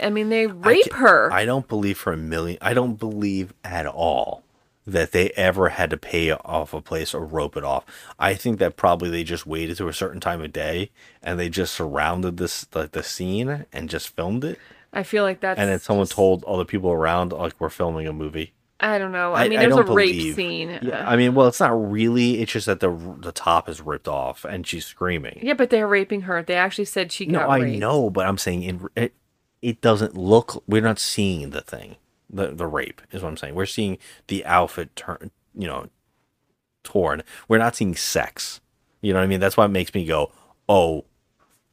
[0.00, 2.58] i mean they rape ca- her I don't believe for a million.
[2.60, 4.44] I don't believe at all
[4.86, 7.84] that they ever had to pay off a place or rope it off.
[8.18, 10.90] I think that probably they just waited to a certain time of day
[11.22, 14.58] and they just surrounded this like the scene and just filmed it.
[14.92, 15.60] I feel like that's.
[15.60, 18.54] and then someone told all the people around like we're filming a movie.
[18.80, 19.34] I don't know.
[19.34, 20.78] I, mean, there's a don't rape believe- scene.
[20.82, 22.40] Yeah, I mean, well, it's not really.
[22.40, 25.40] It's just that the the top is ripped off and she's screaming.
[25.42, 26.42] yeah, but they're raping her.
[26.44, 27.78] They actually said she No, I raped.
[27.80, 29.10] know, but I'm saying in,
[29.62, 30.62] it doesn't look.
[30.66, 31.96] We're not seeing the thing,
[32.30, 33.54] the the rape is what I'm saying.
[33.54, 33.98] We're seeing
[34.28, 35.88] the outfit turn, you know,
[36.84, 37.22] torn.
[37.48, 38.60] We're not seeing sex.
[39.00, 39.40] You know what I mean?
[39.40, 40.32] That's why it makes me go,
[40.68, 41.04] oh,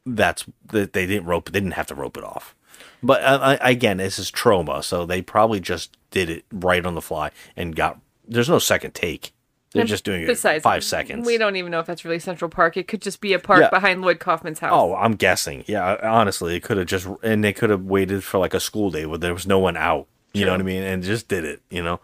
[0.04, 1.50] that's that they didn't rope.
[1.50, 2.54] They didn't have to rope it off.
[3.02, 7.02] But uh, again, this is Troma, so they probably just did it right on the
[7.02, 8.00] fly and got.
[8.26, 9.32] There's no second take.
[9.76, 11.26] They're And just doing it besides, five seconds.
[11.26, 12.76] We don't even know if that's really Central Park.
[12.76, 13.70] It could just be a park Yeah.
[13.70, 14.72] behind Lloyd Kaufman's house.
[14.74, 15.64] Oh, I'm guessing.
[15.66, 18.90] Yeah, honestly, it could have just and they could have waited for like a school
[18.90, 20.06] day where there was no one out.
[20.32, 20.82] You know what I mean?
[20.82, 21.62] And just did it.
[21.70, 22.00] You know.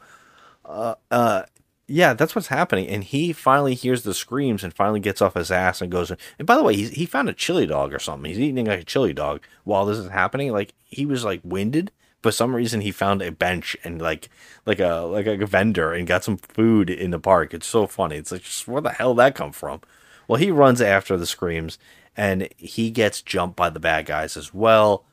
[0.64, 1.42] Uh, uh,
[1.88, 2.88] yeah, that's what's happening.
[2.88, 6.10] And he finally hears the screams and finally gets off his ass and goes.
[6.38, 8.30] And by the way, he's, he found a chili dog or something.
[8.30, 10.52] He's eating like a chili dog while this is happening.
[10.52, 11.90] Like he was like winded.
[12.22, 14.28] For some reason, he found a bench and like
[14.64, 17.52] like a like a vendor and got some food in the park.
[17.52, 18.16] It's so funny.
[18.16, 19.80] It's like just where the hell that come from?
[20.28, 21.78] Well, he runs after the screams
[22.16, 25.04] and he gets jumped by the bad guys as well.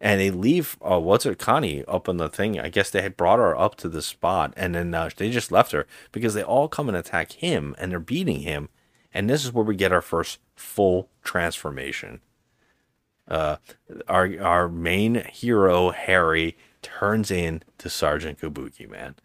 [0.00, 2.60] And they leave, uh, what's it, Connie up on the thing.
[2.60, 5.50] I guess they had brought her up to the spot and then uh, they just
[5.50, 8.68] left her because they all come and attack him and they're beating him.
[9.12, 12.20] And this is where we get our first full transformation.
[13.28, 13.56] Uh,
[14.08, 19.16] our our main hero Harry turns into Sergeant Kabuki man,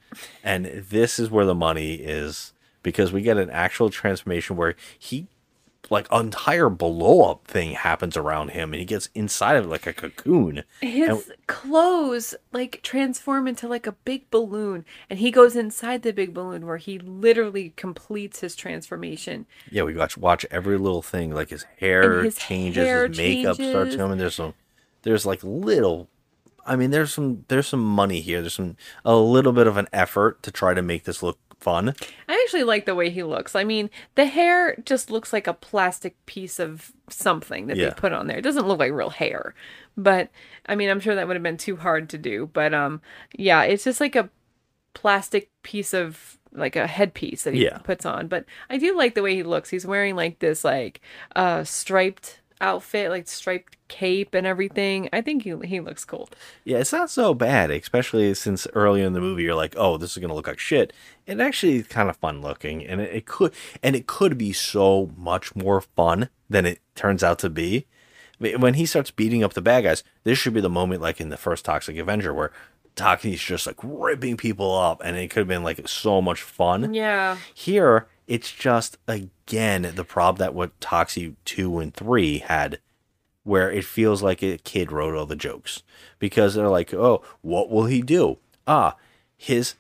[0.44, 5.28] and this is where the money is because we get an actual transformation where he
[5.92, 9.68] like an entire blow up thing happens around him and he gets inside of it
[9.68, 10.64] like a cocoon.
[10.82, 16.14] His And- clothes like transform into like a big balloon, and he goes inside the
[16.14, 19.46] big balloon where he literally completes his transformation.
[19.70, 23.56] yeah, we watch watch every little thing like his hair his changes, hair his makeup
[23.56, 23.96] starts changes.
[23.98, 24.18] coming.
[24.18, 24.54] There's some,
[25.04, 26.08] there's like little.
[26.66, 28.40] I mean, there's some there's some money here.
[28.42, 31.96] There's some a little bit of an effort to try to make this look fun.
[32.28, 33.56] I actually like the way he looks.
[33.56, 37.90] I mean, the hair just looks like a plastic piece of something that Yeah.
[37.90, 38.38] they put on there.
[38.38, 39.54] It doesn't look like real hair.
[39.96, 40.30] But
[40.66, 42.50] I mean, I'm sure that would have been too hard to do.
[42.52, 43.02] But um
[43.38, 44.30] yeah, it's just like a
[44.94, 47.78] plastic piece of like a headpiece that he Yeah.
[47.78, 48.28] puts on.
[48.28, 49.70] But I do like the way he looks.
[49.70, 51.00] He's wearing like this like
[51.36, 55.10] uh striped outfit, like striped cape and everything.
[55.12, 56.30] I think he he looks cool.
[56.64, 60.12] Yeah, it's not so bad, especially since earlier in the movie you're like, "Oh, this
[60.12, 60.94] is gonna look like shit."
[61.28, 64.54] It actually is kind of fun looking, and it, it could and it could be
[64.54, 67.86] so much more fun than it turns out to be.
[68.40, 71.30] When he starts beating up the bad guys, this should be the moment, like in
[71.30, 72.52] the first Toxic Avenger, where
[72.96, 76.94] Toxie's just like ripping people up, and it could have been like so much fun.
[76.94, 77.38] Yeah.
[77.54, 82.80] Here, it's just again the problem that what Toxie two and three had,
[83.44, 85.84] where it feels like a kid wrote all the jokes
[86.20, 88.38] because they're like, oh, what will he do?
[88.68, 88.96] Ah,
[89.36, 89.76] his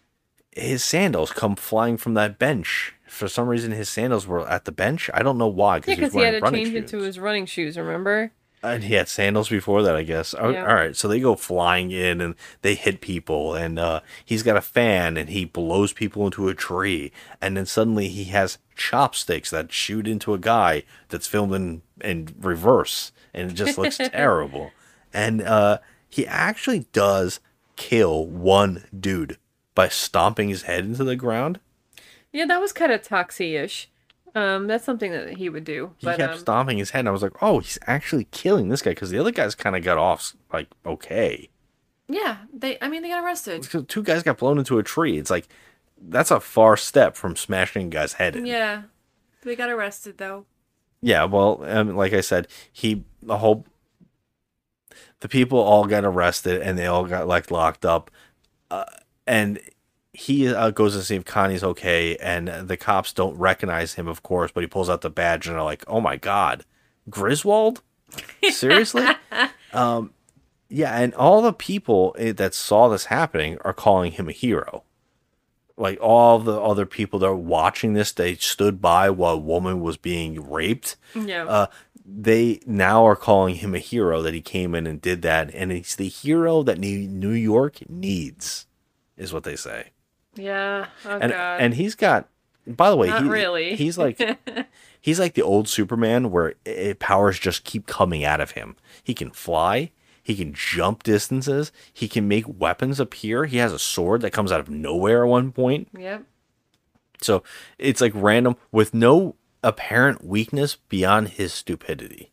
[0.52, 2.94] his sandals come flying from that bench.
[3.08, 5.10] For some reason, his sandals were at the bench.
[5.14, 5.76] I don't know why.
[5.78, 8.32] Yeah, Because he had to change into his running shoes, remember?
[8.64, 10.36] and he had sandals before that, I guess.
[10.38, 10.46] Yeah.
[10.68, 14.56] All right, so they go flying in and they hit people, and uh, he's got
[14.58, 19.50] a fan and he blows people into a tree, and then suddenly he has chopsticks
[19.50, 24.72] that shoot into a guy that's filmed in in reverse, and it just looks terrible.
[25.14, 25.80] And uh,
[26.10, 27.40] he actually does
[27.76, 29.38] kill one dude
[29.76, 31.60] by stomping his head into the ground.
[32.32, 33.90] Yeah, that was kind of Toxie-ish.
[34.34, 35.92] Um, that's something that he would do.
[35.98, 38.70] He But kept um, stomping his head, and I was like, "Oh, he's actually killing
[38.70, 41.50] this guy," because the other guys kind of got off like okay.
[42.08, 42.78] yeah, they.
[42.82, 43.64] I mean, they got arrested.
[43.64, 45.18] Because two guys got blown into a tree.
[45.18, 45.50] It's like
[46.02, 48.46] that's a far step from smashing a guy's head in.
[48.46, 48.84] Yeah,
[49.44, 50.46] they got arrested though.
[51.02, 53.66] Yeah, well, um, like I said, he the whole
[55.20, 58.12] the people all got arrested and they all got like locked up,
[58.70, 58.86] uh,
[59.26, 59.60] and
[60.14, 64.24] he uh, goes to see if Connie's okay, and the cops don't recognize him, of
[64.24, 66.66] course, but he pulls out the badge and they're like, "Oh my god,
[67.10, 67.82] Griswold,
[68.50, 69.08] seriously?"
[69.74, 70.14] um,
[70.70, 74.84] yeah, and all the people eh, that saw this happening are calling him a hero
[75.82, 79.82] like all the other people that are watching this, they stood by while a woman
[79.82, 80.96] was being raped.
[81.16, 81.46] Yeah.
[81.46, 81.68] Uh,
[82.06, 85.72] they now are calling him a hero that he came in and did that, and
[85.72, 88.68] he's the hero that New New York needs,
[89.18, 89.88] is what they say.
[90.36, 90.88] Yeah.
[91.06, 91.62] Oh and god.
[91.62, 92.28] and he's got.
[92.68, 93.76] By the way, Not he, really.
[93.76, 94.22] he's like
[95.02, 98.76] he's like the old Superman where eh, powers just keep coming out of him.
[99.04, 99.92] He can fly.
[100.24, 101.72] He can jump distances.
[101.92, 103.46] He can make weapons appear.
[103.46, 105.90] He has a sword that comes out of nowhere at one point.
[105.98, 106.24] Yep.
[107.22, 107.44] So
[107.78, 112.32] it's like random with no apparent weakness beyond his stupidity.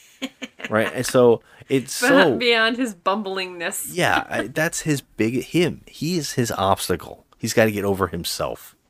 [0.70, 0.90] right?
[0.92, 3.88] And so it's so beyond his bumblingness.
[3.92, 5.82] yeah, that's his big him.
[5.86, 7.26] He is his obstacle.
[7.38, 8.74] He's got to get over himself.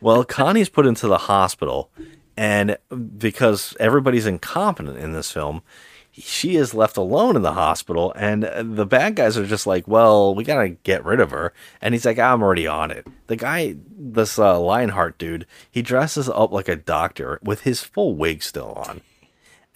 [0.00, 1.90] Well, Connie's put into the hospital,
[2.36, 2.76] and
[3.16, 5.62] because everybody's incompetent in this film,
[6.20, 10.34] she is left alone in the hospital, and the bad guys are just like, "Well,
[10.34, 13.76] we gotta get rid of her," and he's like, "I'm already on it." The guy,
[13.96, 18.72] this uh, Lionheart dude, he dresses up like a doctor with his full wig still
[18.72, 19.00] on,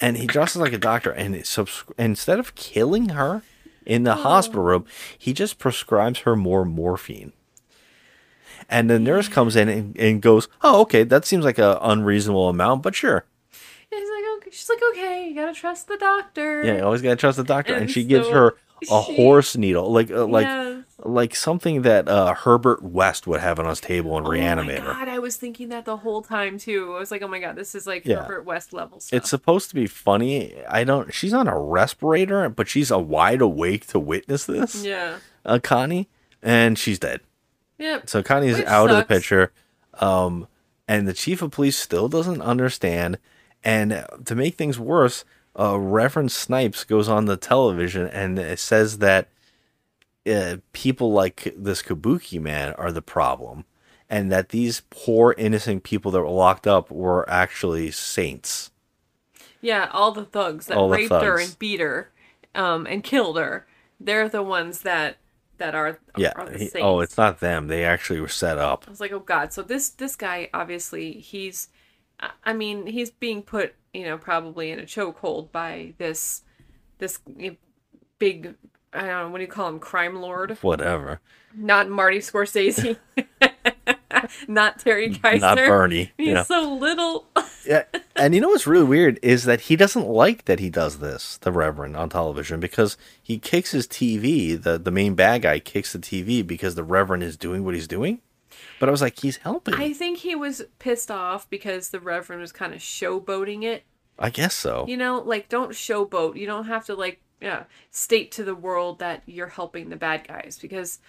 [0.01, 3.43] and he dresses like a doctor, and subs- instead of killing her
[3.87, 4.85] in the hospital room,
[5.19, 7.33] he just prescribes her more morphine.
[8.69, 12.49] And the nurse comes in and, and goes, "Oh, okay, that seems like an unreasonable
[12.49, 13.25] amount, but sure."
[14.53, 15.01] He's like, okay.
[15.01, 16.63] She's like, okay, you gotta trust the doctor.
[16.65, 17.73] Yeah, you always gotta trust the doctor.
[17.75, 18.55] And, And she gives her a
[19.05, 20.85] she- horse needle, like uh, like Yes.
[20.99, 25.09] like something that uh, Herbert West would have on his table and Oh my god,
[25.09, 26.93] I was thinking that the whole time too.
[26.95, 28.25] I was like, oh my god, this is like Yeah.
[28.25, 29.17] Herbert West level stuff.
[29.17, 30.55] It's supposed to be funny.
[30.69, 31.15] I don't.
[31.15, 34.85] She's on a respirator, but she's a wide awake to witness this.
[34.85, 35.19] Yeah.
[35.45, 36.09] Uh, Connie,
[36.43, 37.21] and she's dead.
[37.79, 38.09] Yep.
[38.11, 39.53] So Connie's Which out of the picture,
[40.01, 40.47] um,
[40.89, 43.19] and the chief of police still doesn't understand.
[43.65, 45.25] And to make things worse,
[45.59, 49.29] uh, Reverend Snipes goes on the television and it says that
[50.27, 53.65] uh, people like this Kabuki man are the problem,
[54.09, 58.71] and that these poor innocent people that were locked up were actually saints.
[59.61, 62.11] Yeah, all the thugs that All raped her and beat her,
[62.55, 63.67] um, and killed her.
[63.99, 65.17] They're the ones that
[65.59, 66.33] that are Yeah.
[66.37, 67.69] Are the he- oh, it's not them.
[67.69, 68.85] They actually were set up.
[68.87, 69.53] I was like, oh god.
[69.53, 71.69] So this this guy obviously he's,
[72.23, 76.43] I- I mean he's being put you know probably in a chokehold by this
[76.99, 77.19] this
[78.19, 78.55] big
[78.95, 80.57] I don't know what do you call him crime lord.
[80.63, 81.21] Whatever.
[81.55, 82.97] Not Marty Scorsese.
[84.49, 85.41] Not Terry Kaiser.
[85.41, 86.43] Not Bernie, He's yeah.
[86.45, 87.27] so little.
[87.67, 87.85] yeah,
[88.17, 91.39] and you know what's really weird is that he doesn't like that he does this,
[91.39, 94.61] the Reverend, on television because he kicks his TV.
[94.63, 97.89] the The main bad guy kicks the TV because the Reverend is doing what he's
[97.89, 98.21] doing.
[98.79, 99.75] But I was like, he's helping.
[99.75, 103.85] I, think he was pissed off because the Reverend was kind of showboating it.
[104.19, 104.85] I guess so.
[104.89, 106.37] You know, like don't showboat.
[106.37, 110.27] You don't have to like yeah, state to the world that you're helping the bad
[110.27, 111.01] guys because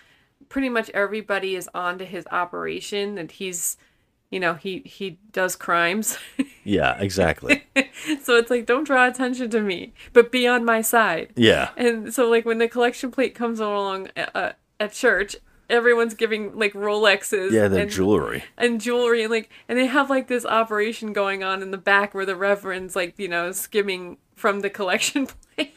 [0.50, 3.78] pretty much everybody is onto his operation and he's
[4.34, 6.18] you know, he he does crimes.
[6.66, 7.66] Yeah, exactly.
[8.22, 11.34] so it's like don't draw attention to me, but be on my side.
[11.36, 11.72] Yeah.
[11.76, 15.36] And so like when the collection plate comes along uh, at church,
[15.70, 18.44] everyone's giving like Rolexes Yeah, the and- jewelry.
[18.58, 22.14] and jewelry and like and they have like this operation going on in the back
[22.14, 25.74] where the reverend's like you know skimming from the collection plate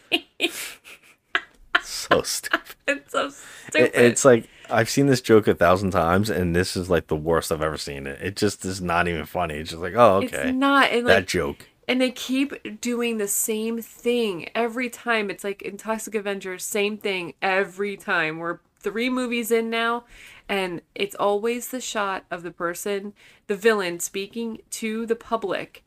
[1.83, 2.61] So stupid.
[2.89, 3.31] it's so
[3.75, 7.15] It- it's like I've seen this joke a thousand times, and this is like the
[7.17, 8.21] worst I've ever seen it.
[8.21, 9.55] It just is not even funny.
[9.55, 11.69] It's just like, oh, It's okay, not, and, that like- joke.
[11.87, 16.99] and they keep doing the same thing every time it's like in toxic avengers same
[16.99, 20.05] thing every time we're three movies in now
[20.49, 23.13] and it's always the shot of the person
[23.47, 25.83] the villain speaking to the public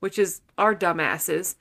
[0.00, 1.54] which is our dumbasses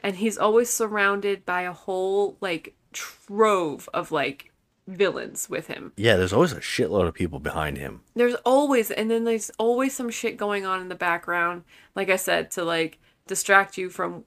[0.00, 4.50] and he's always surrounded by a whole like trove of like
[4.88, 8.00] villains with him Yeah, there's always a shitload of people behind him.
[8.14, 11.62] there's always and then there's always some shit going on in the background
[11.94, 14.24] like i said to like distract you from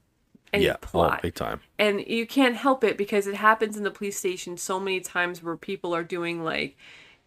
[0.53, 1.17] any yeah, plot.
[1.17, 1.59] oh, big time.
[1.79, 5.41] and you can't help it because it happens in the police station so many times
[5.41, 6.77] where people are doing like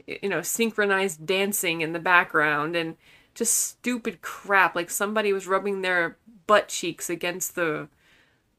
[0.06, 2.96] you know synchronized dancing in the background and
[3.34, 4.74] just stupid crap.
[4.74, 6.16] Like somebody was rubbing their
[6.46, 7.88] butt cheeks against the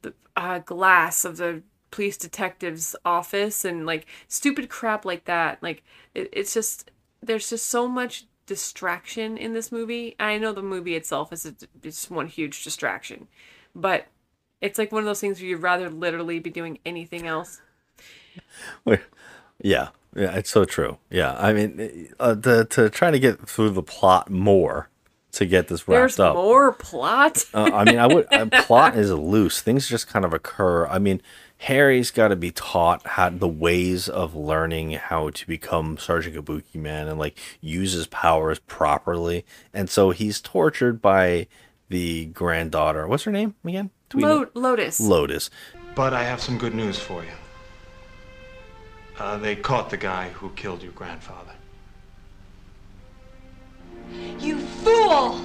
[0.02, 5.64] the uh, glass of the police detective's office and like stupid crap like that.
[5.64, 6.92] Like it, it's just
[7.24, 10.16] there's just so much distraction in this movie.
[10.20, 13.28] I know the movie itself is a, is one huge distraction
[13.78, 14.08] but
[14.62, 17.62] it's like one of those things where you'd rather literally be doing anything else
[19.62, 20.98] Yeah, yeah, it's so true.
[21.10, 24.90] Yeah, I mean, uh, to to try to get through the plot more
[25.34, 26.36] to get this wrapped there's up.
[26.36, 28.32] more plot uh, I mean, I would.
[28.32, 29.62] Uh, plot is loose.
[29.62, 30.88] Things just kind of occur.
[30.88, 31.22] I mean,
[31.58, 36.76] Harry's got to be taught how the ways of learning how to become Sergeant Kabuki
[36.76, 39.46] Man and like use his powers properly.
[39.74, 41.48] And so he's tortured by
[41.90, 43.08] the granddaughter.
[43.08, 43.92] What's her name again?
[44.10, 44.38] Do know?
[44.38, 45.50] Lo- lotus Lotus.
[45.96, 47.32] But I have some good news for you.
[49.20, 51.54] Uh, they caught the guy who killed your grandfather.
[54.40, 55.42] You fool!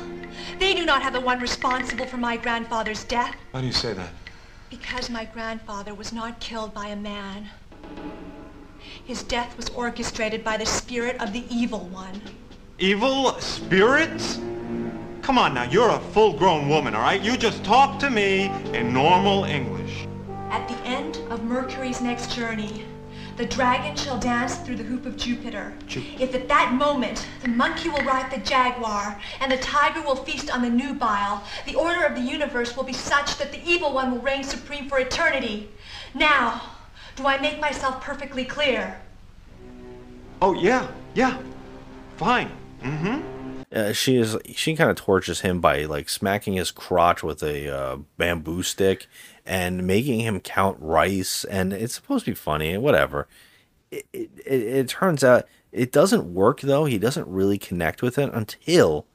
[0.58, 3.92] They do not have the one responsible for my grandfather's death Why do you say
[3.94, 4.10] that?
[4.70, 7.46] because my grandfather was not killed by a man.
[9.04, 12.22] His death was orchestrated by the spirit of the evil one.
[12.78, 14.38] Evil spirits?
[15.22, 17.22] Come on now, you're a full-grown woman, all right?
[17.22, 20.04] You just talk to me in normal English.
[20.50, 22.84] At the end of Mercury's next journey,
[23.36, 25.72] the dragon shall dance through the hoop of Jupiter.
[25.88, 30.50] If at that moment the monkey will ride the jaguar and the tiger will feast
[30.50, 34.10] on the nubile, the order of the universe will be such that the evil one
[34.10, 35.70] will reign supreme for eternity.
[36.14, 36.62] Now,
[37.14, 39.00] do I make myself perfectly clear?
[40.42, 41.38] Oh, yeah, yeah.
[42.16, 42.50] Fine.
[42.82, 43.51] Mm-hmm.
[43.72, 47.74] Uh, she is she kind of tortures him by like smacking his crotch with a
[47.74, 49.06] uh, bamboo stick
[49.46, 53.26] and making him count rice and it's supposed to be funny whatever.
[53.90, 56.84] It, it, it, it turns out it doesn't work though.
[56.84, 59.06] He doesn't really connect with it until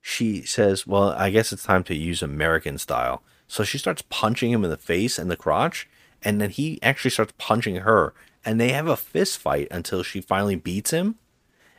[0.00, 3.22] she says well i guess it's time to use american style.
[3.46, 5.88] So she starts punching him in the face and the crotch
[6.20, 8.12] and then he actually starts punching her
[8.44, 11.14] and they have a fist fight until she finally beats him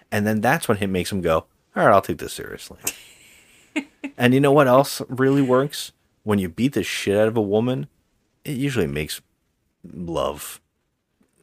[0.09, 2.77] and then that's when it makes him go all right, I'll take this seriously.
[4.17, 5.91] and you know what else really works?
[6.23, 7.87] When you beat the shit out of a woman,
[8.43, 9.21] it usually makes
[9.83, 10.59] love,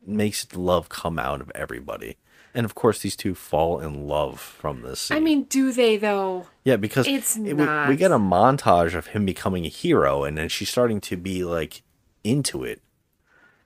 [0.06, 2.16] makes love come out of everybody.
[2.54, 5.00] And of course, these two fall in love from this.
[5.00, 5.16] Scene.
[5.16, 6.46] I mean, do they though?
[6.64, 7.88] Yeah, because It's it- we, not.
[7.88, 11.44] we get a montage of him becoming a hero, and then she's starting to be
[11.44, 11.82] like
[12.24, 12.80] into it,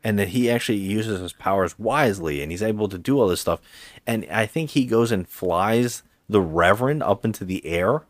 [0.02, 3.40] and then he actually uses his powers wisely, and he's able to do all this
[3.40, 3.60] stuff.
[4.06, 8.02] And I think he goes and flies the Reverend up into the air,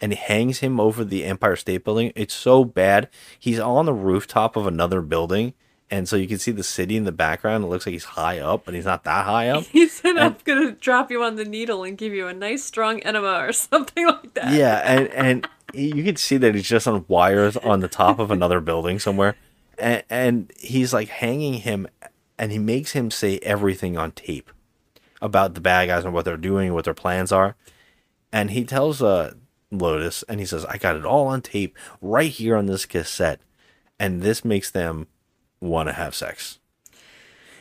[0.00, 2.12] and hangs him over the Empire State Building.
[2.16, 3.08] It's so bad.
[3.38, 5.54] He's on the rooftop of another building.
[5.90, 7.62] And so you can see the city in the background.
[7.62, 9.64] It looks like he's high up, but he's not that high up.
[9.70, 12.64] He said, And- "I'm gonna drop you on the needle and give you a nice
[12.64, 16.88] strong enema or something like that." Yeah, and and you can see that he's just
[16.88, 19.36] on wires on the top of another building somewhere,
[19.78, 21.86] and, and he's like hanging him,
[22.38, 24.50] and he makes him say everything on tape
[25.24, 27.56] about the bad guys and what they're doing, what their plans are,
[28.30, 29.32] and he tells uh
[29.72, 33.40] Lotus, and he says, "I got it all on tape right here on this cassette,"
[33.98, 35.08] and this makes them
[35.60, 36.60] want to have sex.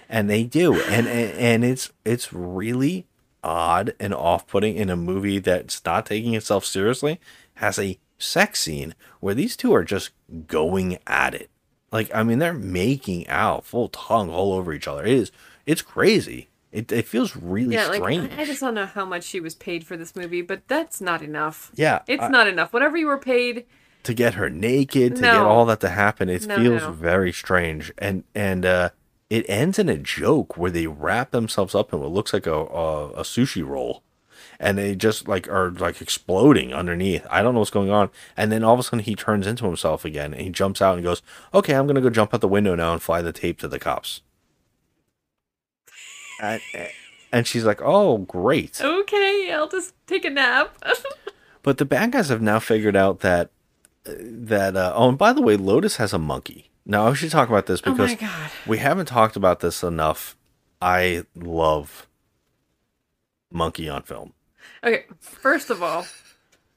[0.09, 0.79] And they do.
[0.81, 3.07] And, and and it's it's really
[3.43, 7.19] odd and off-putting in a movie that's not taking itself seriously
[7.55, 10.11] has a sex scene where these two are just
[10.47, 11.49] going at it.
[11.91, 15.05] Like i mean they're making out full tongue all over each other.
[15.05, 15.31] It is
[15.65, 19.23] it's crazy it, it feels really yeah, strange I I just don't know how much
[19.23, 21.71] she was paid for this movie, but that's not enough.
[21.75, 22.73] Yeah, it's I- not enough.
[22.73, 23.65] Whatever you were paid,
[24.03, 26.91] to get her naked to get all that to happen it No, feels no.
[26.91, 28.89] very strange and and uh
[29.29, 32.53] it ends in a joke where they wrap themselves up in what looks like a
[32.53, 34.03] a, a sushi roll
[34.59, 38.51] and they just like are like exploding underneath i don't know what's going on and
[38.51, 41.03] then all of a sudden he turns into himself again and he jumps out and
[41.05, 41.21] goes
[41.53, 43.79] okay i'm gonna go jump out the window now and fly the tape to the
[43.79, 44.19] cops
[46.43, 46.61] and,
[47.31, 50.75] and she's like oh great okay, I'll just take a nap.
[51.63, 53.49] But the bad guys have now figured out that
[54.03, 56.69] that uh, oh, and by the way, Lotus has a monkey.
[56.85, 58.51] Now I should talk about this Oh because God.
[58.67, 60.35] we haven't talked about this enough.
[60.81, 62.07] I love
[63.49, 64.33] monkey on film.
[64.83, 66.05] okay, first of all,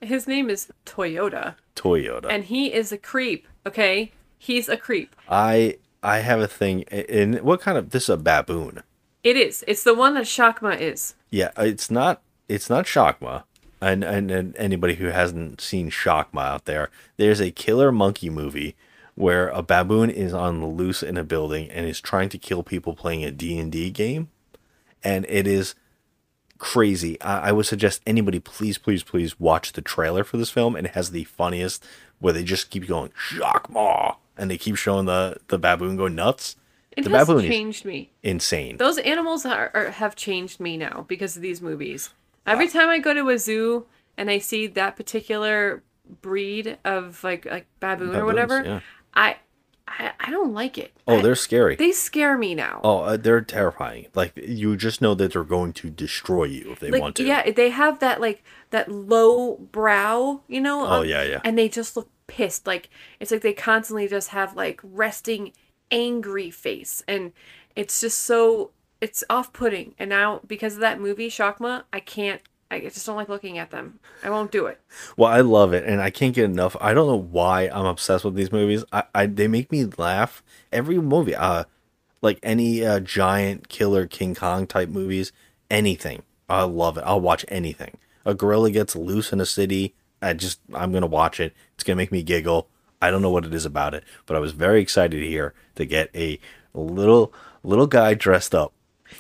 [0.01, 2.27] his name is Toyota, Toyota.
[2.31, 3.49] and he is a creep.
[3.67, 5.17] Okay, he's a creep.
[5.29, 6.83] I I have a thing.
[6.83, 8.85] In what kind of this is a baboon?
[9.27, 9.65] It is.
[9.67, 11.17] It's the one that Shakma is.
[11.31, 12.23] Yeah, it's not.
[12.49, 13.43] It's not Shakma.
[13.81, 18.77] And, and and anybody who hasn't seen Shakma out there, there's a killer monkey movie
[19.17, 22.63] where a baboon is on the loose in a building and is trying to kill
[22.63, 24.29] people playing a D&D game,
[25.03, 25.75] and it is
[26.59, 27.21] crazy.
[27.21, 30.77] I, I would suggest anybody please please please watch the trailer for this film.
[30.77, 31.85] And it has the funniest
[32.21, 36.55] where they just keep going Shakma and they keep showing the the baboon go nuts.
[36.97, 38.11] It the has baboon changed me.
[38.23, 38.79] insane.
[38.79, 42.11] Those animals are, are have changed me now because of these movies.
[42.47, 43.87] Every time I go to a zoo
[44.17, 45.83] and I see that particular
[46.23, 48.81] breed of like like baboon or whatever, yeah.
[49.15, 49.37] I,
[49.87, 50.97] I I don't like it.
[51.07, 51.77] Oh, they're scary.
[51.77, 52.81] They scare me now.
[52.83, 54.07] Oh, uh, they're terrifying.
[54.15, 57.25] Like you just know that they're going to destroy you if they like want to.
[57.25, 60.87] yeah, they have that like that low brow, you know.
[60.87, 61.41] Oh, um, yeah, yeah.
[61.45, 62.67] And they just look pissed.
[62.67, 62.89] Like
[63.21, 65.53] it's like they constantly just have like resting
[65.91, 67.33] angry face, and
[67.75, 69.95] it's just so it's off putting.
[69.99, 72.43] And now because of that movie Shakma, I can't.
[72.69, 74.01] I just don't like looking at them.
[74.25, 74.81] I won't do it.
[75.17, 76.77] Well, I love it, and I can't get enough.
[76.81, 78.85] I don't know why I'm obsessed with these movies.
[78.93, 80.43] I, I they make me laugh
[80.73, 81.35] every movie.
[81.35, 81.65] Uh,
[82.23, 85.33] like any uh, giant killer King Kong type movies,
[85.71, 86.23] anything.
[86.49, 87.05] I love it.
[87.07, 87.99] I'll watch anything.
[88.25, 89.95] A gorilla gets loose in a city.
[90.21, 91.55] I just I'm gonna watch it.
[91.75, 92.69] It's gonna make me giggle.
[93.07, 95.85] I don't know what it is about it, but I was very excited here to
[95.85, 96.41] get a
[96.75, 98.73] little little guy dressed up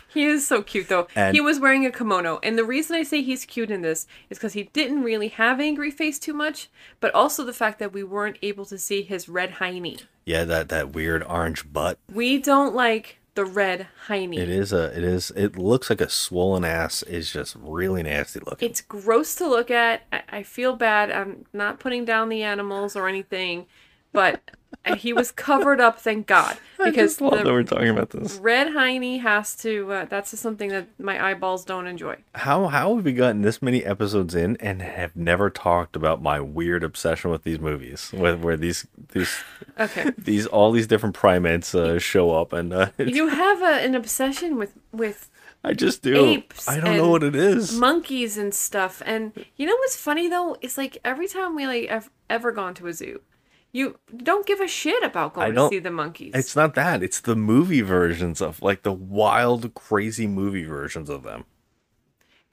[0.09, 1.07] He is so cute though.
[1.15, 4.07] And- he was wearing a kimono, and the reason I say he's cute in this
[4.31, 6.69] is because he didn't really have angry face too much,
[7.01, 10.03] but also the fact that we weren't able to see his red hiney.
[10.25, 11.99] Yeah, that that weird orange butt.
[12.13, 14.39] We don't like the red hiney.
[14.39, 14.97] It is a.
[14.97, 15.31] It is.
[15.37, 17.05] It looks like a swollen ass.
[17.05, 18.69] Is just really nasty looking.
[18.69, 20.03] It's gross to look at.
[20.13, 21.13] I, I feel bad.
[21.13, 23.67] I'm not putting down the animals or anything,
[24.13, 24.51] but
[24.95, 25.99] he was covered up.
[25.99, 28.37] Thank God, I because just love the that we're talking about this.
[28.37, 29.93] red hiney has to.
[29.93, 32.17] Uh, that's just something that my eyeballs don't enjoy.
[32.35, 36.41] How how have we gotten this many episodes in and have never talked about my
[36.41, 39.35] weird obsession with these movies, where where these these
[39.79, 40.11] Okay.
[40.19, 44.57] these all these different primates uh, show up and uh, You have a, an obsession
[44.57, 45.31] with with
[45.65, 46.25] I just do.
[46.25, 46.69] apes.
[46.69, 47.77] I don't know what it is.
[47.77, 49.03] Monkeys and stuff.
[49.05, 50.57] And you know what's funny though?
[50.61, 53.21] It's like every time we like ever, ever gone to a zoo,
[53.77, 56.32] you don't give a shit about I going to see the monkeys.
[56.35, 57.03] It's not that.
[57.03, 61.44] It's the movie versions of like the wild, crazy movie versions of them.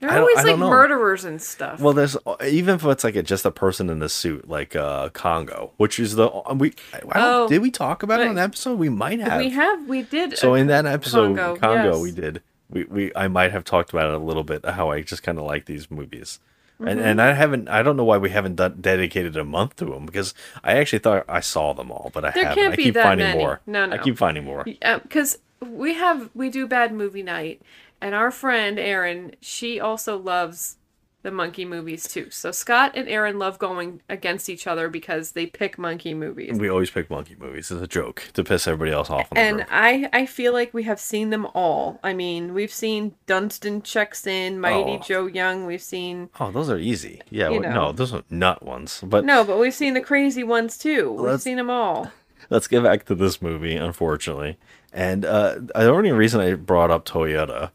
[0.00, 1.80] They're always like murderers and stuff.
[1.80, 4.76] Well, there's uh, even if it's like a, just a person in a suit, like
[4.76, 6.74] uh, Congo, which is the uh, we.
[6.92, 8.78] I don't, Oh, did we talk about it on an episode?
[8.78, 9.40] We might have.
[9.40, 10.36] we have we did.
[10.36, 12.02] So in uh, that episode, Congo, Congo, yes.
[12.02, 12.42] we did.
[12.68, 15.38] We, we I might have talked about it a little bit how I just kind
[15.38, 16.38] of like these movies.
[16.86, 17.04] And Mhm.
[17.04, 20.06] and I haven't I don't know why we haven't done, dedicated a month to them
[20.06, 22.62] because I actually thought I saw them all, but I There haven't.
[22.62, 23.38] can't I be keep that finding many.
[23.38, 23.60] more.
[23.66, 23.94] No, no.
[23.94, 24.64] I keep finding more.
[24.64, 27.62] because we have we do bad movie night,
[28.00, 30.76] and our friend Erin, she also loves
[31.24, 32.28] the monkey movies too.
[32.30, 36.56] So Scott and Erin love going against each other because they pick monkey movies.
[36.56, 39.66] We always pick monkey movies as a joke to piss everybody else off on And.
[39.70, 41.98] I, I feel like we have seen them all.
[42.04, 44.98] I mean, we've seen Dunston checks in, Mighty Oh.
[44.98, 45.66] Joe Young.
[45.66, 47.22] We've seen Oh, those are easy.
[47.30, 49.00] Yeah, well, no, those are nut ones.
[49.02, 51.10] But no, but we've seen the crazy ones too.
[51.10, 52.12] We've Let's- seen them all.
[52.50, 54.58] let's get back to this movie, unfortunately.
[54.92, 57.70] And uh, the only reason I brought up Toyota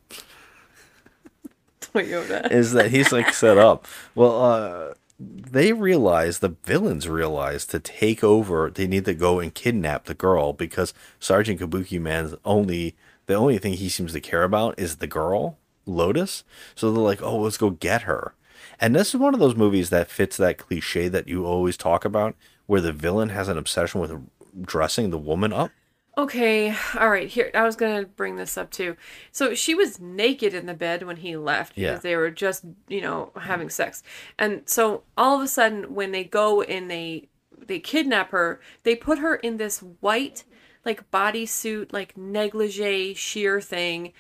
[1.94, 2.52] Toyota.
[2.52, 3.88] is that he's like set up.
[4.16, 8.70] Well, uh, they realize the villains realize to take over.
[8.70, 12.96] They need to go and kidnap the girl because Sergeant Kabuki Man's only
[13.26, 16.44] the only thing he seems to care about is the girl Lotus.
[16.76, 18.34] So they're like, oh, let's go get her.
[18.80, 22.06] And this is one of those movies that fits that cliche that you always talk
[22.06, 22.36] about,
[22.66, 24.14] where the villain has an obsession with
[24.62, 25.72] dressing the woman up.
[26.20, 27.30] Okay, all right.
[27.30, 28.98] Here, I was gonna bring this up too.
[29.32, 31.98] So she was naked in the bed when he left because Yeah.
[32.00, 34.04] they were just, you know, having sex.
[34.38, 37.30] And so all of a sudden, when they go and they
[37.68, 40.44] they kidnap her, they put her in this white
[40.84, 44.12] like bodysuit, like negligee sheer thing.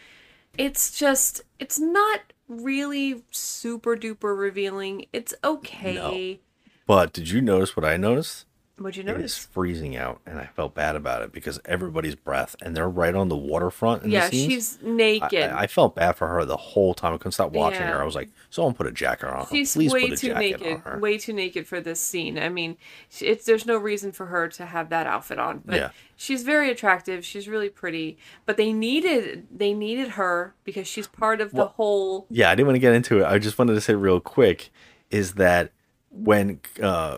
[0.57, 5.05] It's just, it's not really super duper revealing.
[5.11, 5.95] It's okay.
[5.95, 6.37] No.
[6.85, 8.45] But did you notice what I noticed?
[8.79, 9.37] What'd you notice?
[9.37, 13.29] freezing out, and I felt bad about it because everybody's breath, and they're right on
[13.29, 14.03] the waterfront.
[14.03, 15.51] In Yeah, the she's naked.
[15.51, 17.13] I, I felt bad for her the whole time.
[17.13, 17.91] I couldn't stop watching Yeah.
[17.93, 18.01] her.
[18.01, 19.45] I was like, "Someone put a jacket on her.
[19.51, 22.39] She's Please way put a too naked, on her." way too naked for this scene.
[22.39, 22.77] I mean,
[23.19, 25.61] it's there's no reason for her to have that outfit on.
[25.65, 25.89] But Yeah.
[26.15, 27.25] she's very attractive.
[27.25, 28.17] She's really pretty.
[28.45, 32.27] But they needed they needed her because she's part of the whole.
[32.29, 33.25] Yeah, I didn't want to get into it.
[33.25, 34.69] I just wanted to say real quick
[35.11, 35.71] is that
[36.11, 37.17] when uh,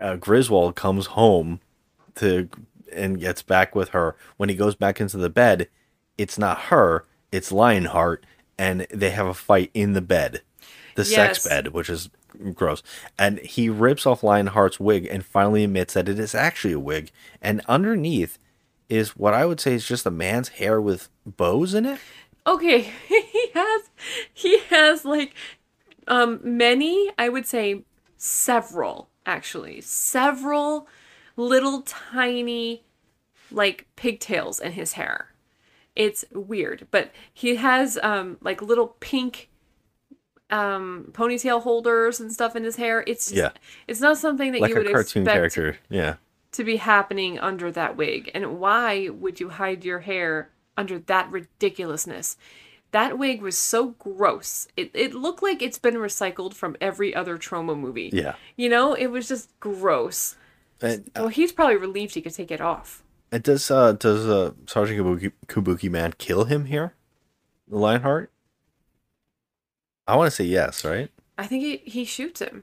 [0.00, 1.60] uh, Griswold comes home
[2.16, 2.48] to
[2.92, 5.68] and gets back with her, when he goes back into the bed,
[6.16, 8.24] it's not her, it's Lionheart,
[8.58, 10.42] and they have a fight in the bed,
[10.94, 12.08] the sex bed, which is
[12.54, 12.82] gross.
[13.18, 17.10] And he rips off Lionheart's wig and finally admits that it is actually a wig,
[17.42, 18.38] and underneath
[18.88, 21.98] is what I would say is just a man's hair with bows in it.
[22.46, 23.90] Okay, he has
[24.32, 25.34] he has like
[26.06, 27.10] um many.
[27.18, 27.82] I would say
[28.16, 30.88] several actually several
[31.36, 32.84] little tiny
[33.50, 35.32] like pigtails in his hair.
[35.94, 39.48] It's weird, but he has um like little pink
[40.50, 43.02] um ponytail holders and stuff in his hair.
[43.06, 43.50] It's Yeah.
[43.88, 45.78] it's not something that like you a would cartoon expect character.
[45.88, 46.16] Yeah.
[46.52, 48.30] to be happening under that wig.
[48.34, 52.36] And why would you hide your hair under that ridiculousness?
[52.92, 54.68] That wig was so gross.
[54.76, 58.10] It, it looked like it's been recycled from every other Troma movie.
[58.12, 58.34] Yeah.
[58.56, 60.36] You know, it was just gross.
[60.80, 63.02] And, Well, he's probably relieved he could take it off.
[63.32, 66.94] and does uh does uh Sergeant Kabuki, Kabuki Man kill him here?
[67.68, 68.30] The Lionheart?
[70.06, 71.10] I want to say yes, right?
[71.36, 72.62] I think he, he shoots him.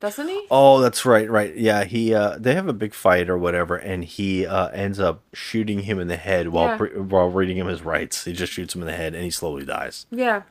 [0.00, 0.46] Doesn't he?
[0.50, 1.54] Oh, that's right, right.
[1.54, 5.22] Yeah, he uh they have a big fight or whatever and he uh ends up
[5.34, 6.76] shooting him in the head while Yeah.
[6.78, 8.24] pre- while reading him his rights.
[8.24, 10.06] He just shoots him in the head and he slowly dies.
[10.10, 10.42] Yeah.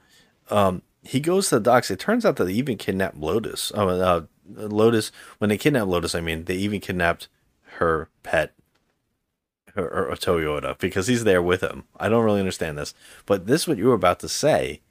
[0.51, 1.89] Um he goes to the docks.
[1.89, 3.71] It turns out that they even kidnapped Lotus.
[3.73, 4.21] Oh, uh,
[4.53, 7.27] Lotus when they kidnapped Lotus, I mean, they even kidnapped
[7.77, 8.53] her pet
[9.75, 11.85] or, or Toyota because he's there with him.
[11.99, 12.93] I don't really understand this,
[13.25, 14.81] but this what you were about to say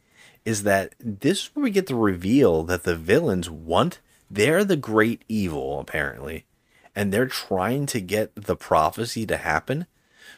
[0.44, 4.76] is that this is where we get the reveal that the villains want they're the
[4.76, 6.46] great evil apparently,
[6.94, 9.86] and they're trying to get the prophecy to happen.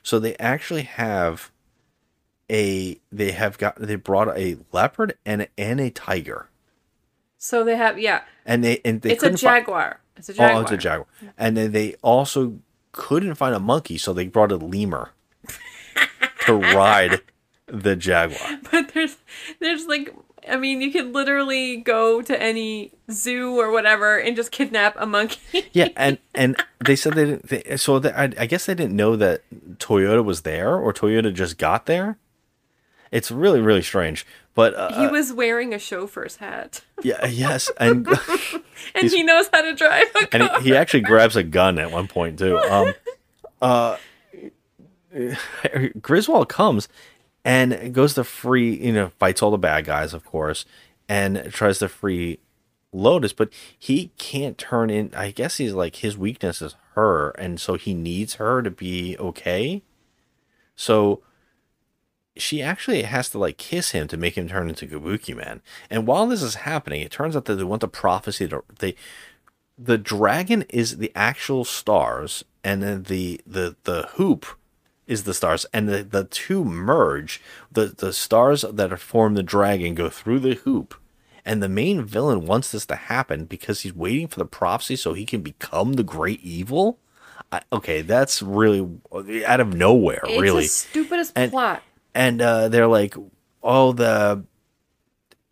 [0.03, 1.51] So they actually have
[2.51, 6.49] a they have got they brought a leopard and and a tiger.
[7.39, 8.23] So they have yeah.
[8.45, 10.01] And they and they it's a jaguar.
[10.17, 10.59] It's a jaguar.
[10.59, 11.07] Oh, it's a jaguar.
[11.39, 12.59] And then they also
[12.93, 15.13] couldn't find a monkey, so they brought a lemur
[16.47, 17.23] to ride
[17.67, 18.59] the jaguar.
[18.71, 19.17] But there's
[19.61, 20.15] there's like
[20.51, 25.07] I mean you could literally go to any zoo or whatever and just kidnap a
[25.07, 25.39] monkey.
[25.73, 27.49] Yeah, and and they said they didn't.
[27.49, 29.43] They, so they, I, I guess they didn't know that
[29.79, 32.19] Toyota was there, or Toyota just got there.
[33.13, 34.27] It's really really strange.
[34.55, 36.83] But uh, he was wearing a chauffeur's hat.
[37.03, 38.07] yeah, yes, and
[38.95, 40.61] and he knows how to drive a and car.
[40.61, 42.59] he, he actually grabs a gun at one point too.
[42.59, 42.95] Um,
[43.63, 43.97] uh,
[46.01, 46.89] Griswold comes
[47.45, 50.65] and goes to free, you know, fights all the bad guys, of course,
[51.09, 52.39] and tries to free
[52.93, 55.13] Lotus, but he can't turn in.
[55.15, 59.17] I guess he's like his weakness is her, and so he needs her to be
[59.19, 59.83] okay.
[60.75, 61.23] So
[62.37, 65.63] she actually has to like kiss him to make him turn into Kabuki Man.
[65.89, 68.97] And while this is happening, it turns out that they want the prophecy to they
[69.79, 74.47] the dragon is the actual stars and then the the the hoop
[75.11, 79.95] is the stars and the, the two merge the the stars that form the dragon
[79.95, 80.95] go through the hoop
[81.45, 85.13] and the main villain wants this to happen because he's waiting for the prophecy so
[85.15, 86.99] he can become the great evil
[87.53, 88.89] I, okay that's really
[89.47, 91.83] out of nowhere it's really the stupidest And- plot.
[92.15, 93.15] and uh, they're like,
[93.63, 94.45] "Oh, the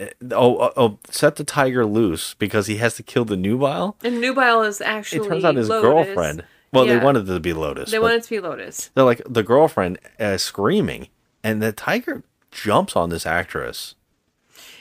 [0.01, 4.21] oh, oh oh set the tiger loose because he has to kill the nubile." And
[4.21, 5.83] Nubile is actually It turns out his Lotus.
[5.89, 6.45] girlfriend.
[6.73, 7.91] Well, they wanted it to be Lotus.
[7.91, 8.91] They wanted it to be Lotus.
[8.95, 11.09] They're like the girlfriend uh, screaming,
[11.43, 13.95] and the tiger jumps on this actress.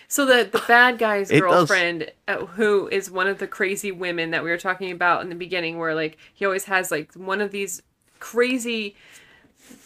[0.08, 1.52] So the the bad guy's It does.
[1.52, 5.30] girlfriend, uh, who is one of the crazy women that we were talking about in
[5.30, 7.82] the beginning, where like he always has like one of these
[8.20, 8.96] crazy,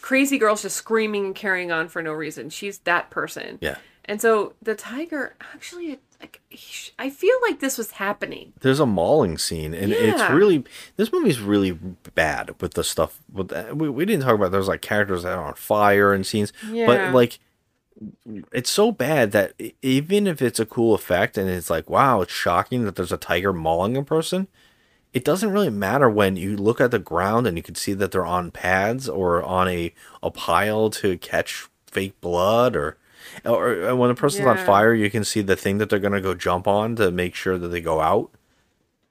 [0.00, 2.50] crazy girls just screaming and carrying on for no reason.
[2.50, 3.58] She's that person.
[3.60, 3.76] Yeah.
[4.04, 6.00] And so the tiger actually,
[6.98, 8.52] I feel like this was happening.
[8.60, 10.64] There's a mauling scene, and it's really
[10.96, 11.72] this movie's really
[12.14, 13.18] bad with the stuff.
[13.32, 16.52] With we we didn't talk about there's like characters that are on fire and scenes,
[16.70, 16.86] Yeah.
[16.86, 17.38] but like
[18.52, 22.32] it's so bad that even if it's a cool effect and it's like wow, it's
[22.32, 24.48] shocking that there's a tiger mauling a person.
[25.12, 28.12] It doesn't really matter when you look at the ground and you can see that
[28.12, 29.92] they're on pads or on a
[30.22, 32.96] a pile to catch fake blood or.
[33.44, 36.34] Or when a person's on fire, you can see the thing that they're gonna go
[36.34, 38.30] jump on to make sure that they go out.